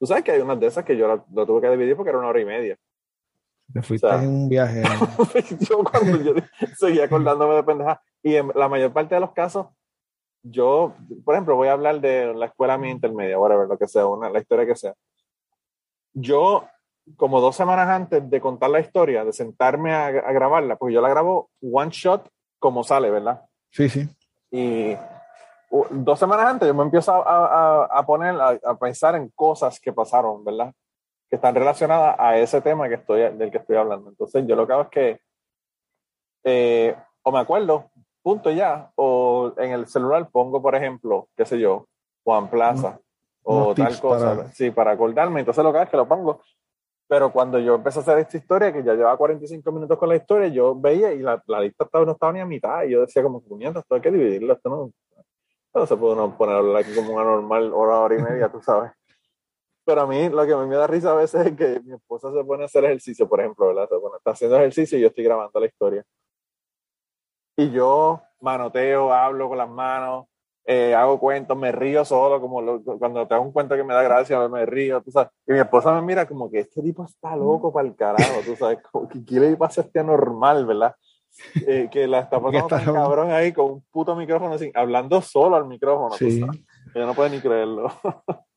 [0.02, 2.18] Tú sabes que hay unas de esas que yo lo, tuve que dividir porque era
[2.18, 2.76] una hora y media.
[3.72, 4.82] Te fuiste en un viaje.
[5.60, 6.34] yo cuando yo
[6.76, 8.00] seguía acordándome de pendejas.
[8.24, 9.68] Y en la mayor parte de los casos,
[10.42, 14.08] yo, por ejemplo, voy a hablar de la escuela mi intermedia, whatever, lo que sea,
[14.08, 14.96] una, la historia que sea.
[16.14, 16.68] Yo,
[17.16, 21.02] como dos semanas antes de contar la historia, de sentarme a, a grabarla, porque yo
[21.02, 23.46] la grabo one shot como sale, ¿verdad?
[23.70, 24.10] Sí, sí.
[24.50, 24.96] Y
[25.90, 30.44] dos semanas antes yo me empiezo a, a, poner, a, pensar en cosas que pasaron,
[30.44, 30.74] ¿verdad?
[31.30, 34.10] Que están relacionadas a ese tema que estoy, del que estoy hablando.
[34.10, 35.20] Entonces yo lo que hago es que
[36.44, 37.90] eh, o me acuerdo,
[38.22, 41.88] punto ya, o en el celular pongo, por ejemplo, qué sé yo,
[42.24, 43.00] Juan Plaza
[43.44, 45.40] o tal cosa, sí, para acordarme.
[45.40, 46.42] Entonces lo que hago es que lo pongo.
[47.08, 50.16] Pero cuando yo empecé a hacer esta historia, que ya llevaba 45 minutos con la
[50.16, 52.84] historia, yo veía y la, la lista estaba, no estaba ni a mitad.
[52.84, 54.92] Y yo decía, como, esto hay que dividirlo, esto no,
[55.74, 58.62] no se puede poner a hablar aquí como una normal hora, hora y media, tú
[58.62, 58.92] sabes.
[59.86, 62.44] Pero a mí lo que me da risa a veces es que mi esposa se
[62.44, 63.90] pone a hacer ejercicio, por ejemplo, ¿verdad?
[64.18, 66.04] está haciendo ejercicio y yo estoy grabando la historia.
[67.58, 70.26] Y yo manoteo, hablo con las manos,
[70.66, 74.04] eh, hago cuentos, me río solo, como cuando te hago un cuento que me da
[74.04, 75.32] gracia, me río, tú sabes.
[75.48, 78.56] Y mi esposa me mira como que este tipo está loco para el carajo, tú
[78.56, 80.96] sabes, como que quiere pasa a este anormal, verdad?
[81.68, 85.56] Eh, que la está pasando tan cabrón ahí con un puto micrófono así, hablando solo
[85.56, 86.16] al micrófono.
[86.16, 86.40] Sí.
[86.40, 87.92] Yo no puedo ni creerlo.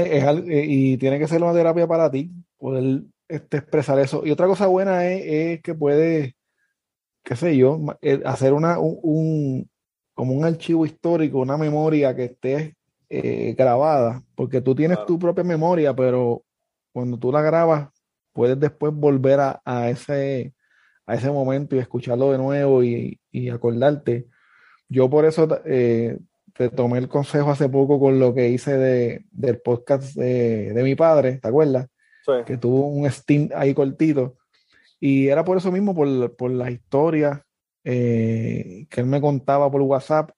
[0.00, 2.28] Eh, y tiene que ser una terapia para ti,
[2.58, 4.26] poder este, expresar eso.
[4.26, 6.34] Y otra cosa buena es, que puedes,
[7.22, 9.70] qué sé yo, eh, hacer una, un,
[10.12, 12.74] como un archivo histórico, una memoria que esté
[13.56, 16.42] grabada, porque tú tienes tu propia memoria, pero
[16.92, 17.90] cuando tú la grabas,
[18.32, 20.52] puedes después volver a, a ese
[21.06, 24.26] a ese momento y escucharlo de nuevo y, y acordarte.
[24.88, 26.18] Yo por eso eh,
[26.54, 30.82] te tomé el consejo hace poco con lo que hice de, del podcast de, de,
[30.82, 31.88] mi padre, ¿te acuerdas?
[32.46, 34.36] Que tuvo un stint ahí cortito.
[34.98, 37.40] Y era por eso mismo, por, por las historias
[37.84, 40.30] eh, que él me contaba por WhatsApp.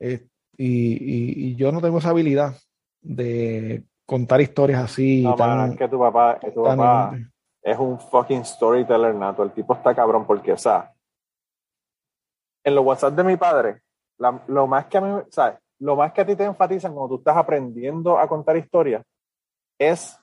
[0.00, 0.26] Eh,
[0.56, 2.56] y, y, yo no tengo esa habilidad
[3.02, 5.22] de contar historias así.
[5.22, 7.18] No, tan, es que tu papá, que tu papá
[7.62, 9.42] es un fucking storyteller nato.
[9.42, 10.92] El tipo está cabrón porque, o sea,
[12.64, 13.82] en los WhatsApp de mi padre,
[14.46, 15.58] lo más que a mí, ¿sabes?
[15.78, 19.04] Lo más que a ti te enfatizan cuando tú estás aprendiendo a contar historias
[19.78, 20.18] es,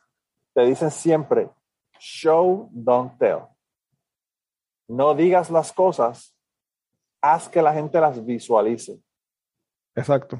[0.53, 1.49] te dicen siempre,
[1.97, 3.47] show, don't tell.
[4.87, 6.35] No digas las cosas,
[7.21, 8.99] haz que la gente las visualice.
[9.95, 10.39] Exacto.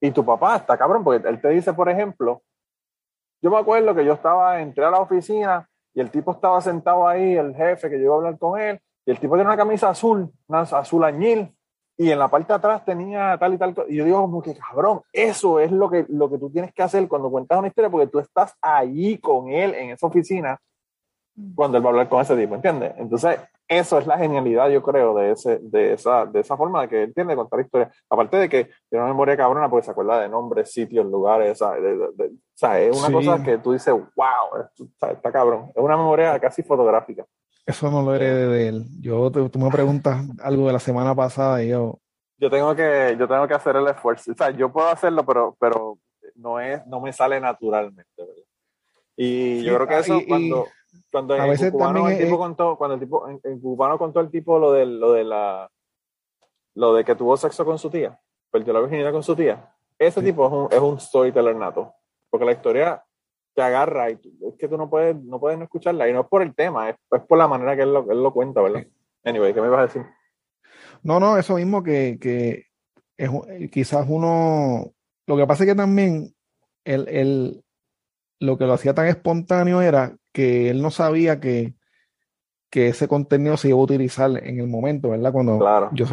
[0.00, 2.42] Y tu papá está cabrón, porque él te dice, por ejemplo,
[3.42, 7.06] yo me acuerdo que yo estaba, entré a la oficina y el tipo estaba sentado
[7.06, 9.88] ahí, el jefe que llegó a hablar con él, y el tipo tiene una camisa
[9.88, 11.52] azul, una azul añil,
[11.96, 13.74] y en la parte de atrás tenía tal y tal.
[13.88, 16.82] Y yo digo, como que cabrón, eso es lo que, lo que tú tienes que
[16.82, 20.58] hacer cuando cuentas una historia, porque tú estás ahí con él en esa oficina
[21.54, 22.94] cuando él va a hablar con ese tipo, ¿entiendes?
[22.96, 23.38] Entonces,
[23.70, 27.02] eso es la genialidad, yo creo, de, ese, de, esa, de esa forma de que
[27.04, 27.96] él tiene de contar historias.
[28.10, 31.76] Aparte de que tiene una memoria cabrona porque se acuerda de nombres, sitios, lugares, o
[32.52, 35.70] sea, es una cosa que tú dices, wow, está, está, cabrón.
[35.72, 37.24] Es una memoria casi fotográfica.
[37.64, 38.86] eso no lo heredé de él.
[39.00, 42.00] Yo, tú me preguntas algo de la semana pasada y yo...
[42.38, 44.32] Yo tengo que, yo tengo que hacer el esfuerzo.
[44.32, 45.96] O sea, yo puedo hacerlo, pero, pero
[46.34, 48.34] no, es, no me sale naturalmente, ¿verdad?
[49.16, 50.66] Y yo creo que ah, eso cuando,
[51.10, 54.58] cuando en el cubano el tipo contó, cuando el tipo, en, cubano contó el tipo
[54.58, 55.70] lo de, lo de la,
[56.74, 58.18] lo de que tuvo sexo con su tía,
[58.50, 59.74] perdió la virginidad con su tía.
[59.98, 61.92] Ese tipo es un, es un storyteller nato.
[62.30, 63.04] Porque la historia
[63.54, 66.08] te agarra y es que tú no puedes, no puedes no escucharla.
[66.08, 66.96] Y no es por el tema, es,
[67.28, 68.86] por la manera que él lo, él lo cuenta, ¿verdad?
[69.22, 70.02] Anyway, ¿qué me vas a decir?
[71.02, 72.68] No, no, eso mismo que, que
[73.18, 73.30] es,
[73.70, 74.92] quizás uno.
[75.26, 76.34] Lo que pasa es que también
[76.84, 77.64] el, el,
[78.40, 81.74] lo que lo hacía tan espontáneo era que él no sabía que,
[82.70, 85.32] que ese contenido se iba a utilizar en el momento, ¿verdad?
[85.32, 85.58] Cuando
[85.92, 86.06] yo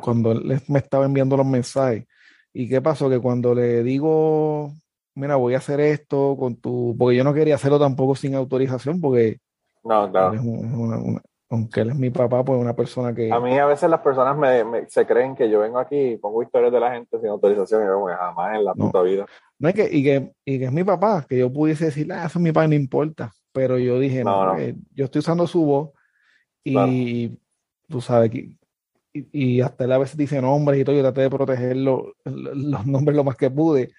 [0.00, 2.06] cuando él me estaba enviando los mensajes.
[2.52, 3.10] ¿Y qué pasó?
[3.10, 4.72] Que cuando le digo,
[5.14, 9.00] mira, voy a hacer esto con tu, porque yo no quería hacerlo tampoco sin autorización,
[9.00, 9.40] porque
[9.82, 10.40] no, claro.
[11.50, 13.30] Aunque él es mi papá, pues una persona que...
[13.30, 16.42] A mí a veces las personas me, se creen que yo vengo aquí y pongo
[16.42, 19.26] historias de la gente sin autorización y yo jamás en la puta vida.
[19.58, 22.26] No, es que, y, que, y que es mi papá, que yo pudiese decir, ah,
[22.26, 23.32] eso es mi papá, no importa.
[23.52, 25.90] Pero yo dije, no, eh, yo estoy usando su voz
[26.64, 27.38] y
[27.88, 28.56] tú sabes, que
[29.14, 32.14] y, hasta él a veces dice nombres y todo, yo traté de proteger los
[32.86, 33.92] nombres lo más que pude.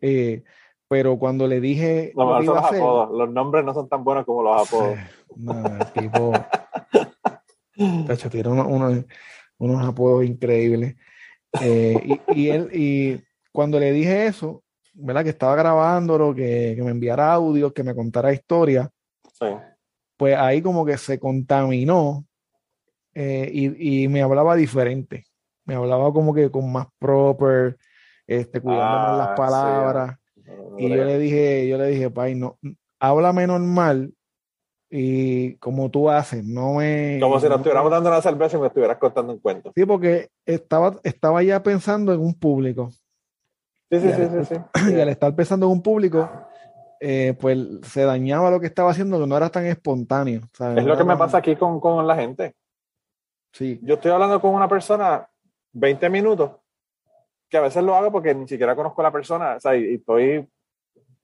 [0.00, 0.42] Eh,
[0.88, 2.12] pero cuando le dije.
[2.14, 3.10] No, los apodos.
[3.12, 4.98] Los nombres no son tan buenos como los apodos.
[5.36, 6.32] No, tipo.
[8.30, 9.04] tiene unos,
[9.58, 10.96] unos, apodos increíbles.
[11.60, 13.20] Eh, y, y, él, y
[13.52, 14.62] cuando le dije eso,
[14.94, 15.24] ¿verdad?
[15.24, 18.90] Que estaba grabándolo, que, que me enviara audio, que me contara historia.
[19.32, 19.46] Sí.
[20.16, 22.26] Pues ahí como que se contaminó
[23.18, 25.24] eh, y, me hablaba diferente.
[25.64, 27.78] Me hablaba como que con más proper,
[28.26, 30.18] este, cuidando más las ah,
[30.78, 32.58] y yo le dije, yo le dije, Pai, no,
[32.98, 34.12] háblame normal
[34.88, 37.18] y como tú haces, no me...
[37.20, 39.72] Como si nos estuviéramos dando una cerveza y me estuvieras contando un cuento.
[39.74, 42.90] Sí, porque estaba, estaba ya pensando en un público.
[43.90, 44.54] Sí, sí, sí, sí,
[44.94, 46.28] Y al estar pensando en un público,
[47.00, 50.42] eh, pues se dañaba lo que estaba haciendo, que no era tan espontáneo.
[50.76, 52.54] Es lo que me pasa aquí con, con la gente.
[53.58, 55.28] Yo estoy hablando con una persona
[55.72, 56.50] 20 minutos,
[57.48, 59.94] que a veces lo hago porque ni siquiera conozco a la persona, o sea, y,
[59.94, 60.48] estoy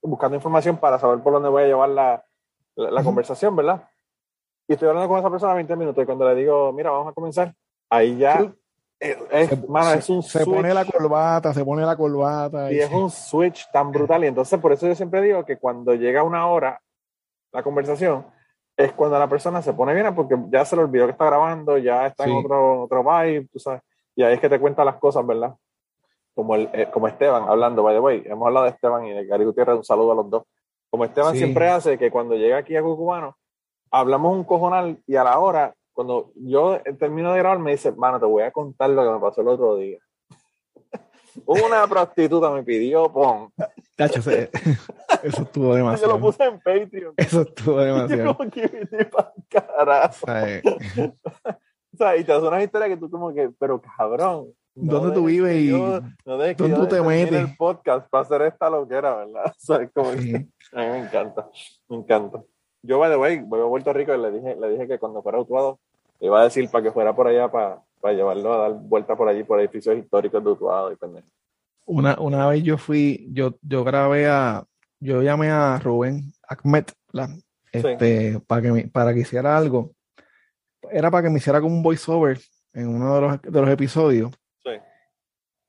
[0.03, 2.25] buscando información para saber por dónde voy a llevar la,
[2.75, 3.89] la, conversación, ¿verdad?
[4.69, 7.15] Y estoy hablando con esa persona 20 minutos y cuando le digo, mira, vamos a
[7.15, 7.55] comenzar,
[7.91, 8.53] ahí ya
[9.03, 12.73] es, se, es un se pone la corbata, se pone la corbata.
[12.73, 14.23] Y, es un switch tan brutal.
[14.23, 16.81] Y entonces por eso yo siempre digo que cuando llega una hora
[17.53, 18.25] la conversación,
[18.77, 21.77] es cuando la persona se pone bien porque ya se le olvidó que está grabando,
[21.79, 23.83] ya está en otro, otro vibe, tú sabes,
[24.15, 25.55] y ahí es que te cuenta las cosas, ¿verdad?
[26.35, 29.27] Como, el, eh, como Esteban, hablando, by the way, hemos hablado de Esteban y de
[29.27, 30.45] Gary Gutiérrez, un saludo a los dos.
[30.91, 33.37] Como Esteban siempre hace, que cuando llega aquí a Cucubano,
[33.91, 38.19] hablamos un cojonal y a la hora, cuando yo termino de grabar, me dice, mano,
[38.19, 39.99] te voy a contar lo que me pasó el otro día.
[41.47, 43.53] Una prostituta me pidió pon.
[43.97, 44.49] Tacho, eso
[45.43, 46.13] estuvo demasiado.
[46.13, 47.15] Yo lo puse en Patreon.
[47.17, 48.37] Eso estuvo demasiado.
[48.37, 48.89] Como que
[49.49, 50.27] carajo.
[51.95, 54.49] O sea, y te hace una historia que tú como que, pero cabrón.
[54.75, 57.39] ¿Dónde tú vives y no ¿dónde tú te metes?
[57.39, 59.45] el podcast para hacer esta loquera, ¿verdad?
[59.53, 61.49] O sea, como que, a mí me encanta,
[61.89, 62.43] me encanta.
[62.83, 65.23] Yo, by the way, voy a Puerto Rico y le dije, le dije que cuando
[65.23, 65.79] fuera Utuado,
[66.19, 69.15] le iba a decir para que fuera por allá para, para llevarlo a dar vuelta
[69.15, 71.29] por allí, por edificios históricos de Utuado y pendejo.
[71.85, 74.65] Una, una vez yo fui, yo, yo grabé a,
[75.01, 76.85] yo llamé a Rubén Ahmed
[77.73, 79.93] este, para, que, para que hiciera algo.
[80.91, 82.41] Era para que me hiciera como un voiceover
[82.73, 84.31] en uno de los, de los episodios.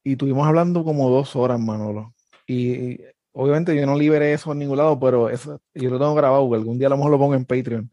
[0.03, 2.13] Y estuvimos hablando como dos horas, Manolo.
[2.47, 2.99] Y,
[3.33, 6.77] obviamente yo no liberé eso en ningún lado, pero eso, yo lo tengo grabado, algún
[6.77, 7.89] día a lo mejor lo pongo en Patreon.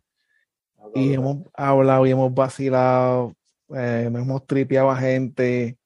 [0.95, 3.33] y hemos hablado y hemos vacilado,
[3.75, 5.79] eh, hemos tripeado a gente.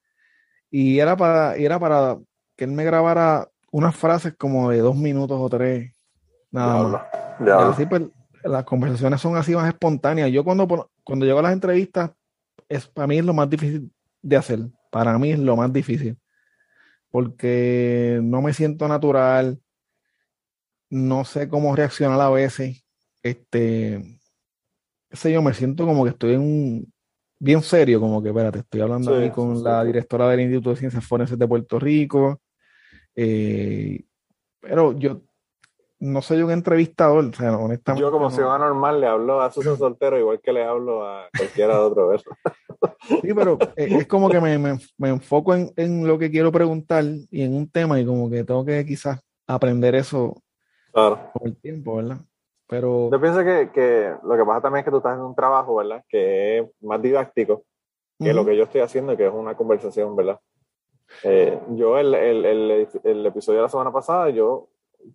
[0.69, 2.17] Y era para, y era para
[2.55, 5.93] que él me grabara unas frases como de dos minutos o tres,
[6.51, 7.01] nada más.
[7.89, 8.03] Pues,
[8.43, 10.31] las conversaciones son así más espontáneas.
[10.31, 12.11] Yo cuando, cuando llego a las entrevistas,
[12.69, 13.91] es, para mí es lo más difícil
[14.21, 14.59] de hacer.
[14.95, 16.17] Para mí es lo más difícil.
[17.11, 19.59] Porque no me siento natural,
[20.89, 22.85] no sé cómo reaccionar a veces.
[23.21, 24.21] Este,
[25.11, 26.93] sé yo, me siento como que estoy en un,
[27.37, 31.05] bien serio, como que, espérate, estoy hablando aquí con la directora del Instituto de Ciencias
[31.05, 32.41] Forenses de Puerto Rico,
[33.17, 34.01] eh,
[34.61, 35.24] pero yo
[36.05, 38.01] no soy un entrevistador, o sea, honestamente.
[38.01, 41.75] Yo como ciudadano normal le hablo a Susan Soltero igual que le hablo a cualquiera
[41.75, 42.29] de otro verso.
[43.07, 47.41] Sí, pero es como que me, me, enfoco en, en, lo que quiero preguntar y
[47.41, 50.35] en un tema y como que tengo que quizás aprender eso
[50.91, 51.31] claro.
[51.33, 52.17] con el tiempo, ¿verdad?
[52.67, 53.09] Pero...
[53.11, 55.75] Yo pienso que, que, lo que pasa también es que tú estás en un trabajo,
[55.75, 56.03] ¿verdad?
[56.07, 57.63] Que es más didáctico
[58.19, 60.39] que lo que yo estoy haciendo, que es una conversación, ¿verdad?
[61.23, 64.69] Eh, yo el, el, el, el, episodio de la semana pasada, yo,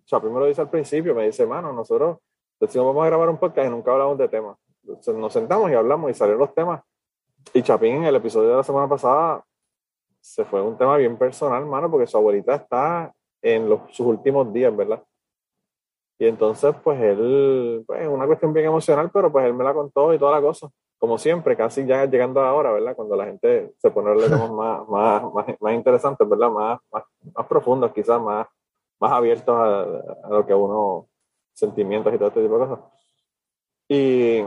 [0.05, 2.17] Chapín me lo dice al principio, me dice, mano, nosotros
[2.59, 4.57] decimos vamos a grabar un podcast y nunca hablamos de temas.
[4.83, 6.81] Entonces, nos sentamos y hablamos y salieron los temas.
[7.53, 9.43] Y Chapín en el episodio de la semana pasada
[10.21, 14.53] se fue un tema bien personal, mano, porque su abuelita está en los, sus últimos
[14.53, 15.03] días, ¿verdad?
[16.19, 19.73] Y entonces, pues él, pues es una cuestión bien emocional, pero pues él me la
[19.73, 20.69] contó y toda la cosa.
[20.99, 22.95] Como siempre, casi ya llegando a la hora, ¿verdad?
[22.95, 26.51] Cuando la gente se pone a más, más, más, más, interesantes, ¿verdad?
[26.51, 27.03] Más, más,
[27.35, 28.45] más profundos, quizás más,
[29.01, 29.81] más abiertos a,
[30.27, 31.09] a, lo que uno,
[31.53, 32.85] sentimientos y todo este tipo de cosas.
[33.89, 34.45] Y,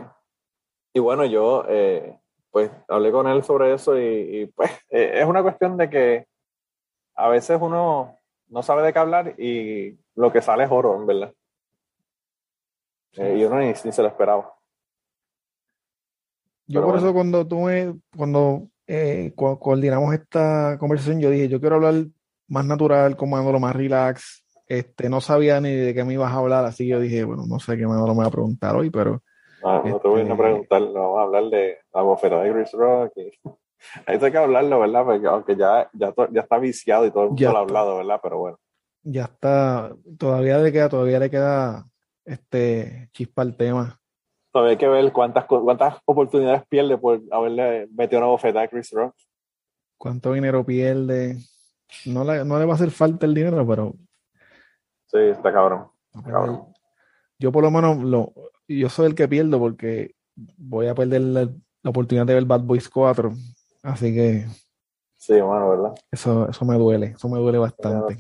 [0.95, 2.17] y bueno, yo, eh,
[2.51, 6.27] pues hablé con él sobre eso y, y pues eh, es una cuestión de que
[7.17, 11.07] a veces uno no sabe de qué hablar y lo que sale es oro, en
[11.07, 11.35] verdad.
[13.17, 14.55] Eh, y uno ni, ni, se lo esperaba.
[16.67, 17.07] Yo Pero por bueno.
[17.07, 22.07] eso cuando tú me, cuando eh, co coordinamos esta conversación, yo dije, yo quiero hablar
[22.49, 24.44] más natural, como lo más relax.
[24.67, 27.45] Este, no sabía ni de qué me ibas a hablar, así que yo dije, bueno,
[27.47, 29.23] no sé qué me, me va a preguntar hoy, pero...
[29.63, 32.53] No, no te voy a este, preguntar, no, vamos a hablar de la bofeta de
[32.53, 33.13] Chris Rock.
[34.07, 35.05] Ahí hay que hablarlo, ¿verdad?
[35.05, 38.21] Porque aunque ya, ya, ya está viciado y todo el mundo lo ha hablado, ¿verdad?
[38.23, 38.59] Pero bueno.
[39.03, 41.85] Ya está, todavía le queda, todavía le queda
[42.25, 44.01] este chispa al tema.
[44.51, 48.91] Todavía hay que ver cuántas, cuántas oportunidades pierde por haberle metido una bofeta a Chris
[48.93, 49.15] Rock.
[49.99, 51.39] Cuánto dinero pierde.
[52.07, 53.95] No le, no le va a hacer falta el dinero, pero.
[55.15, 55.87] Sí, está cabrón.
[56.13, 56.75] Está cabrón.
[57.39, 58.33] Yo por lo menos lo,
[58.67, 60.17] yo soy el que pierdo porque
[60.57, 61.43] voy a perder la,
[61.83, 63.33] la oportunidad de ver Bad Boys 4.
[63.85, 64.45] Así que.
[65.17, 65.95] Sí, bueno, ¿verdad?
[66.11, 68.19] Eso, eso me duele, eso me duele bastante.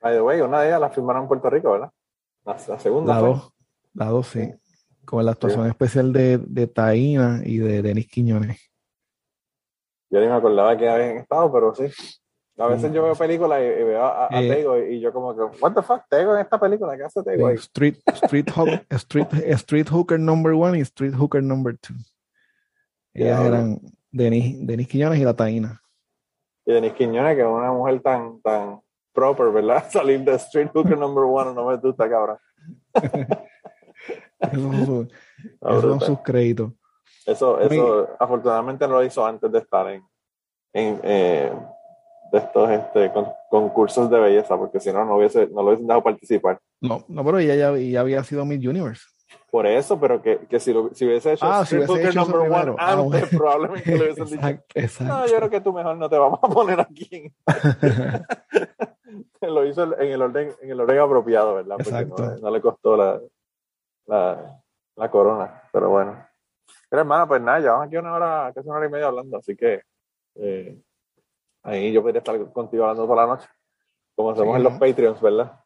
[0.00, 1.90] By the way, una de ellas la firmaron en Puerto Rico, ¿verdad?
[2.46, 3.14] La, la segunda.
[3.14, 3.52] La dos,
[3.92, 4.54] la dos, sí.
[5.04, 5.68] Con la actuación sí.
[5.68, 8.58] especial de, de Taína y de Denis Quiñones.
[10.08, 11.84] Yo ni me acordaba que habían estado, pero sí.
[12.60, 15.34] A veces yo veo películas y, y veo a, a eh, Tego y yo como
[15.34, 17.54] que, what the fuck, Tego en esta película, ¿qué hace Tego ahí?
[17.56, 18.48] Street, street,
[18.90, 21.94] street, street Hooker number one y Street Hooker number two.
[23.14, 23.80] Ellas yeah, eran
[24.12, 25.80] Denis, Denis Quiñones y la Taína.
[26.66, 28.80] Y Denis Quiñones, que es una mujer tan, tan
[29.12, 29.84] proper, ¿verdad?
[29.90, 32.38] Salir de Street Hooker number one, no me gusta, cabrón.
[34.38, 35.06] esos son, sus,
[35.62, 36.72] esos son sus créditos.
[37.24, 40.02] Eso, eso afortunadamente no lo hizo antes de estar en,
[40.72, 41.52] en eh,
[42.32, 45.86] de estos este, con, concursos de belleza, porque si no, no, hubiese, no lo hubiesen
[45.86, 46.60] dejado participar.
[46.80, 49.02] No, no pero ella ya, ya había sido Miss Universe.
[49.50, 52.40] Por eso, pero que, que si, lo, si hubiese hecho ah, si hubiese hecho number
[52.40, 53.26] one ah, antes, bueno.
[53.30, 55.12] probablemente le hubiesen exacto, dicho, exacto.
[55.12, 57.32] no, yo creo que tú mejor no te vamos a poner aquí.
[59.40, 61.76] lo hizo en el orden, en el orden apropiado, ¿verdad?
[61.76, 62.26] Porque exacto.
[62.26, 63.20] no, no, le costó la,
[64.06, 64.62] la,
[64.94, 66.24] la corona, pero bueno.
[66.88, 69.56] Pero hermano, pues nada, llevamos aquí una hora, casi una hora y media hablando, así
[69.56, 69.82] que
[70.36, 70.80] eh,
[71.62, 73.48] ahí yo podría estar contigo hablando toda la noche,
[74.14, 74.56] como hacemos sí.
[74.58, 75.60] en los Patreons, ¿verdad?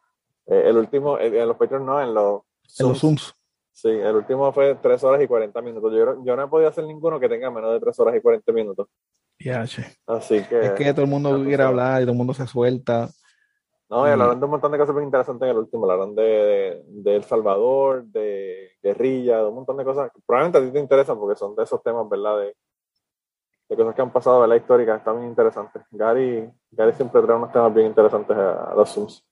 [0.47, 2.81] Eh, el último, eh, en los Patreons no, en los Zooms.
[2.81, 3.35] En los Zooms.
[3.73, 5.93] Sí, el último fue 3 horas y 40 minutos.
[5.93, 8.53] Yo, yo no he podido hacer ninguno que tenga menos de 3 horas y 40
[8.53, 8.89] minutos.
[9.39, 9.85] Ya, che.
[10.07, 10.61] Así que.
[10.61, 13.09] Es que todo el mundo quiere hablar y todo el mundo se suelta.
[13.91, 15.85] No, y hablaron de un montón de cosas muy interesantes en el último.
[15.85, 20.59] Hablaron de, de, de, El Salvador, de guerrilla, de un montón de cosas que probablemente
[20.59, 22.39] a ti te interesan porque son de esos temas, ¿verdad?
[22.39, 22.57] De,
[23.69, 25.83] de cosas que han pasado de la histórica, están bien interesantes.
[25.91, 29.25] Gary, Gary siempre trae unos temas bien interesantes a, los Zooms.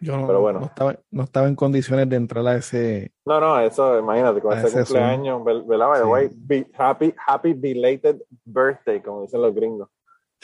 [0.00, 0.60] Yo no, Pero bueno.
[0.60, 3.12] no, estaba, no estaba en condiciones de entrar a ese.
[3.24, 5.88] No, no, eso, imagínate, con ese, ese cumpleaños, ¿verdad?
[5.88, 9.88] By the way, be, happy, happy belated birthday, como dicen los gringos.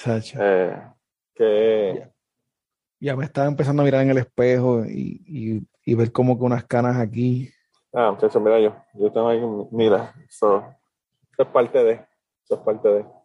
[0.07, 0.81] Eh,
[1.35, 1.95] que.
[1.99, 2.13] Ya,
[3.01, 6.45] ya, me estaba empezando a mirar en el espejo y, y, y ver como que
[6.45, 7.51] unas canas aquí.
[7.93, 9.41] Ah, muchachos, mira yo, yo tengo ahí,
[9.71, 10.59] mira, eso,
[11.33, 11.93] eso es parte de,
[12.45, 13.18] eso es parte de.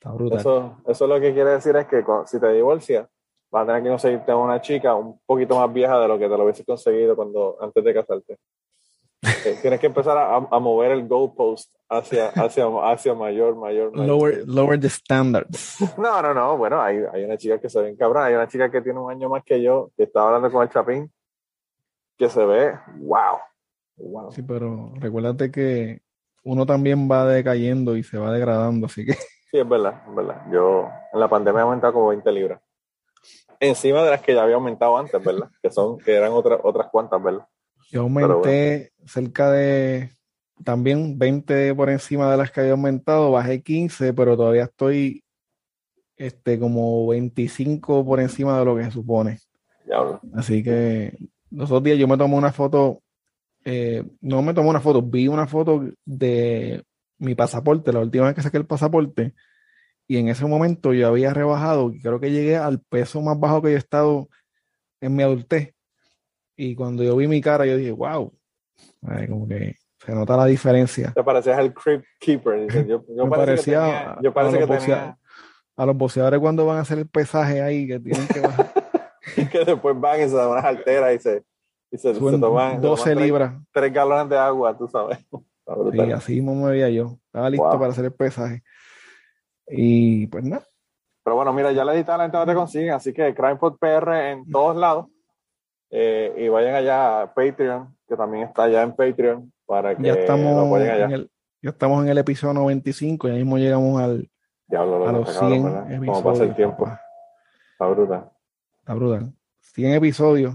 [0.00, 0.38] Está brutal.
[0.38, 3.06] Eso, eso lo que quiere decir es que si te divorcias,
[3.50, 6.26] vas a tener que conseguirte a una chica un poquito más vieja de lo que
[6.26, 8.38] te lo hubieses conseguido cuando antes de casarte.
[9.44, 14.06] Eh, tienes que empezar a, a, mover el goalpost hacia, hacia, hacia mayor, mayor, mayor.
[14.06, 15.76] Lower, lower the standards.
[15.98, 16.56] No, no, no.
[16.56, 18.24] Bueno, hay, hay una chica que se ve cabrón.
[18.24, 20.70] Hay una chica que tiene un año más que yo, que estaba hablando con el
[20.70, 21.10] Chapín,
[22.16, 23.38] que se ve, wow.
[23.96, 24.32] wow.
[24.32, 26.00] Sí, pero recuérdate que
[26.44, 29.14] uno también va decayendo y se va degradando, así que.
[29.50, 30.42] Sí, es verdad, es verdad.
[30.52, 32.60] Yo en la pandemia he aumentado como 20 libras
[33.60, 35.50] encima de las que ya había aumentado antes, ¿verdad?
[35.62, 37.46] Que son, que eran otras otras cuantas, ¿verdad?
[37.90, 39.08] Yo aumenté bueno.
[39.08, 40.10] cerca de
[40.64, 45.22] también 20 por encima de las que había aumentado, bajé 15, pero todavía estoy
[46.16, 49.38] este como 25 por encima de lo que se supone.
[49.84, 50.20] Diablo.
[50.34, 51.16] Así que
[51.50, 53.00] los otros días yo me tomé una foto
[53.64, 56.82] eh, no me tomó una foto, vi una foto de
[57.20, 59.34] mi pasaporte, la última vez que saqué el pasaporte,
[60.08, 63.70] y en ese momento yo había rebajado, creo que llegué al peso más bajo que
[63.70, 64.28] yo he estado
[65.00, 65.74] en mi adultez.
[66.56, 68.32] Y cuando yo vi mi cara, yo dije, wow,
[69.28, 71.12] como que se nota la diferencia.
[71.12, 72.86] Te parecías el Crypt Keeper.
[72.86, 75.18] Yo, me parecía, yo parece a, los que tenía...
[75.76, 78.72] a los boxeadores cuando van a hacer el pesaje ahí, que tienen que bajar.
[79.52, 81.44] que después van y se dan unas alteras y se,
[81.92, 83.54] y se, toman 12 libras.
[83.72, 85.18] Tres, galones de agua, tú sabes.
[85.92, 87.18] Sí, así mismo me veía yo.
[87.26, 88.62] Estaba listo para hacer el pesaje.
[89.68, 90.66] Y pues nada.
[91.22, 94.30] Pero bueno, mira, ya la edita la gente donde te consiguen, así que CrimePod PR
[94.30, 95.06] en todos lados.
[95.90, 100.14] Eh, y vayan allá a Patreon, que también está allá en Patreon, para que ya
[100.14, 101.04] estamos allá.
[101.04, 101.30] En el,
[101.62, 104.30] ya estamos en el episodio 95, ya mismo llegamos al,
[104.66, 105.52] Diablo, a los 100
[105.92, 106.06] episodios.
[106.06, 106.88] ¿Cómo pasa el tiempo?
[107.72, 108.30] Está brutal.
[108.78, 109.32] Está brutal.
[109.60, 110.54] 100 episodios.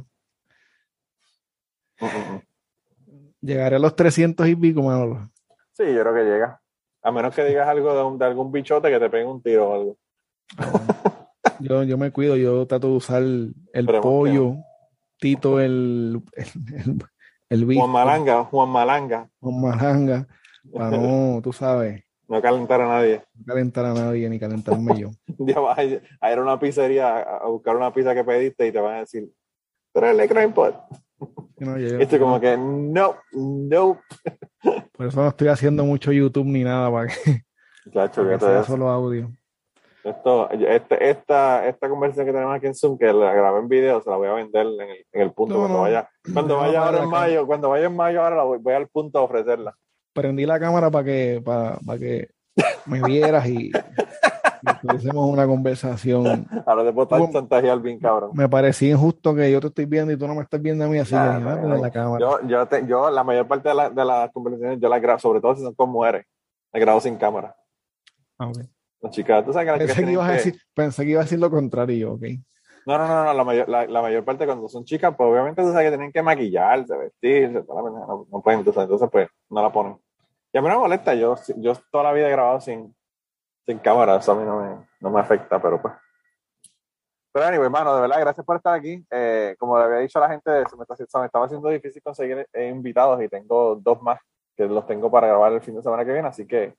[2.00, 2.42] Mm, mm, mm.
[3.46, 5.30] Llegaré a los 300 y pico, Manolo.
[5.74, 6.60] Sí, yo creo que llega.
[7.04, 9.98] A menos que digas algo de, algún bichote que te pegue un tiro o algo.
[11.60, 14.56] yo, yo me cuido, yo trato de usar el pollo,
[15.20, 17.04] Tito el, el,
[17.50, 19.30] el, Juan Malanga, Juan Malanga.
[19.40, 20.28] Juan Malanga,
[20.74, 22.04] para no, tú sabes.
[22.28, 23.22] No calentar a nadie.
[23.36, 25.12] No calentar a nadie ni calentarme yo.
[25.38, 28.80] ya vas a ir a una pizzería a buscar una pizza que pediste y te
[28.80, 29.30] van a decir,
[29.94, 30.76] tráele crime pot.
[31.58, 34.02] No, Esto como que, no, no.
[34.92, 37.42] Por eso no estoy haciendo mucho YouTube ni nada para que,
[37.92, 39.32] Chacho, que sea solo audio.
[40.04, 44.02] Esto, este, esta, esta conversación que tenemos aquí en Zoom, que la grabé en video,
[44.02, 46.10] se la voy a vender en el, en el punto cuando vaya.
[46.32, 49.18] Cuando vaya ahora en mayo, cuando vaya en mayo, ahora la voy, voy al punto
[49.18, 49.76] a ofrecerla.
[50.14, 52.30] Prendí la cámara para que, para, para que
[52.86, 53.72] me vieras y,
[54.96, 56.48] Hicimos una conversación.
[56.66, 58.32] Ahora te puedo estar chantajear bien, cabrón.
[58.34, 60.88] Me parecía injusto que yo te estoy viendo y tú no me estás viendo a
[60.88, 61.16] mí así.
[61.16, 62.20] Ah, la cámara.
[62.20, 65.42] Yo, yo, yo, la mayor parte de, la, de las conversaciones yo las grabo, sobre
[65.42, 66.26] todo si son con mujeres,
[66.72, 67.56] las grabo sin cámara.
[68.38, 68.64] Ah, okay.
[69.02, 71.40] Las chicas, tú sabes que pensé, que ibas a decir, pensé que iba a decir
[71.40, 72.24] lo contrario, ok.
[72.86, 75.62] No, no, no, no la, mayor, la, la, mayor parte cuando son chicas, pues obviamente
[75.62, 79.72] tú sabes que tienen que maquillarse, vestirse, no, no pueden, entonces, entonces pues no la
[79.72, 79.98] ponen.
[80.54, 82.96] Y a mí no me molesta, yo, yo toda la vida he grabado sin,
[83.66, 85.94] sin cámara, eso a mí no me, no me afecta, pero pues.
[87.34, 89.06] Pero anyway, hermano, de verdad, gracias por estar aquí.
[89.12, 91.68] Eh, como le había dicho a la gente, se me, está, se me estaba haciendo
[91.70, 94.20] difícil conseguir eh, invitados y tengo dos más
[94.56, 96.76] que los tengo para grabar el fin de semana que viene, así que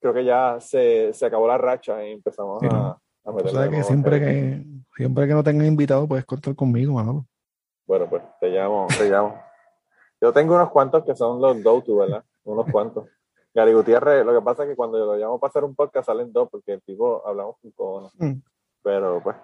[0.00, 3.46] creo que ya se, se acabó la racha y empezamos a, a meter.
[3.46, 4.64] O sea que siempre que,
[4.96, 7.24] siempre que no tengas invitados puedes contar conmigo, Manolo.
[7.86, 9.40] Bueno, pues te llamo, te llamo.
[10.20, 12.24] Yo tengo unos cuantos que son los go-to, ¿verdad?
[12.44, 13.06] Unos cuantos.
[13.54, 16.06] Gary Gutiérrez, lo que pasa es que cuando yo lo llamo para hacer un podcast
[16.06, 18.34] salen dos, porque el tipo hablamos un poco, mm.
[18.82, 19.36] Pero pues.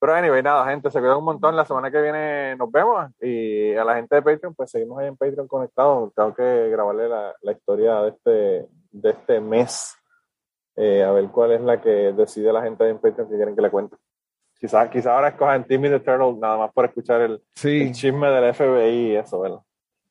[0.00, 1.54] Pero anyway, nada, gente, se cuidan un montón.
[1.54, 3.10] La semana que viene nos vemos.
[3.20, 6.12] Y a la gente de Patreon, pues seguimos ahí en Patreon conectados.
[6.14, 9.94] Tengo que grabarle la, la historia de este, de este mes.
[10.76, 13.60] Eh, a ver cuál es la que decide la gente en Patreon que quieren que
[13.60, 13.96] le cuente.
[14.58, 18.54] Quizás quizá ahora escojan Timmy the Turtle nada más por escuchar el, el chisme del
[18.54, 19.60] FBI y eso, ¿verdad?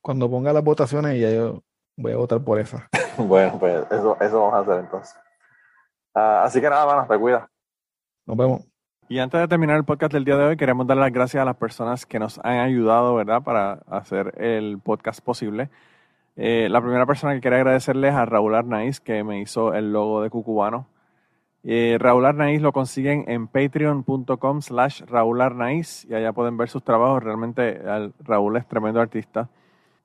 [0.01, 1.63] Cuando ponga las votaciones ya yo
[1.99, 2.87] voy a votar por esa.
[3.17, 5.15] bueno, pues eso, eso vamos a hacer entonces.
[6.13, 7.49] Ah, así que nada, más, te cuida.
[8.25, 8.65] Nos vemos.
[9.07, 11.45] Y antes de terminar el podcast del día de hoy, queremos dar las gracias a
[11.45, 15.69] las personas que nos han ayudado, ¿verdad?, para hacer el podcast posible.
[16.35, 20.21] Eh, la primera persona que quería agradecerles a Raúl Arnaiz, que me hizo el logo
[20.21, 20.87] de Cucubano.
[21.63, 26.83] Eh, Raúl Arnaiz lo consiguen en patreon.com slash Raúl Arnaiz y allá pueden ver sus
[26.83, 27.23] trabajos.
[27.23, 27.81] Realmente
[28.19, 29.49] Raúl es tremendo artista.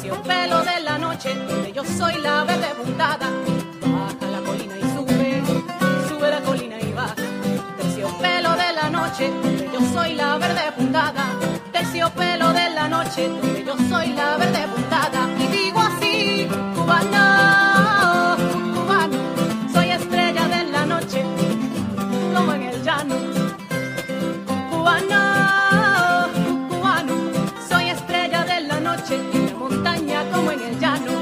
[0.00, 3.28] espacio, un pelo de la noche, donde yo soy la verde puntada.
[3.80, 5.42] Baja la colina y sube,
[6.08, 7.14] sube la colina y baja.
[7.78, 11.24] Terciopelo de la noche, donde yo soy la verde puntada.
[11.72, 15.28] Terciopelo de la noche, donde yo soy la verde puntada.
[15.38, 18.36] Y digo así, cubana,
[18.74, 19.18] cubano,
[19.72, 21.22] soy estrella de la noche,
[22.34, 23.16] como en el llano,
[24.70, 25.39] cubana.
[30.66, 31.19] en el.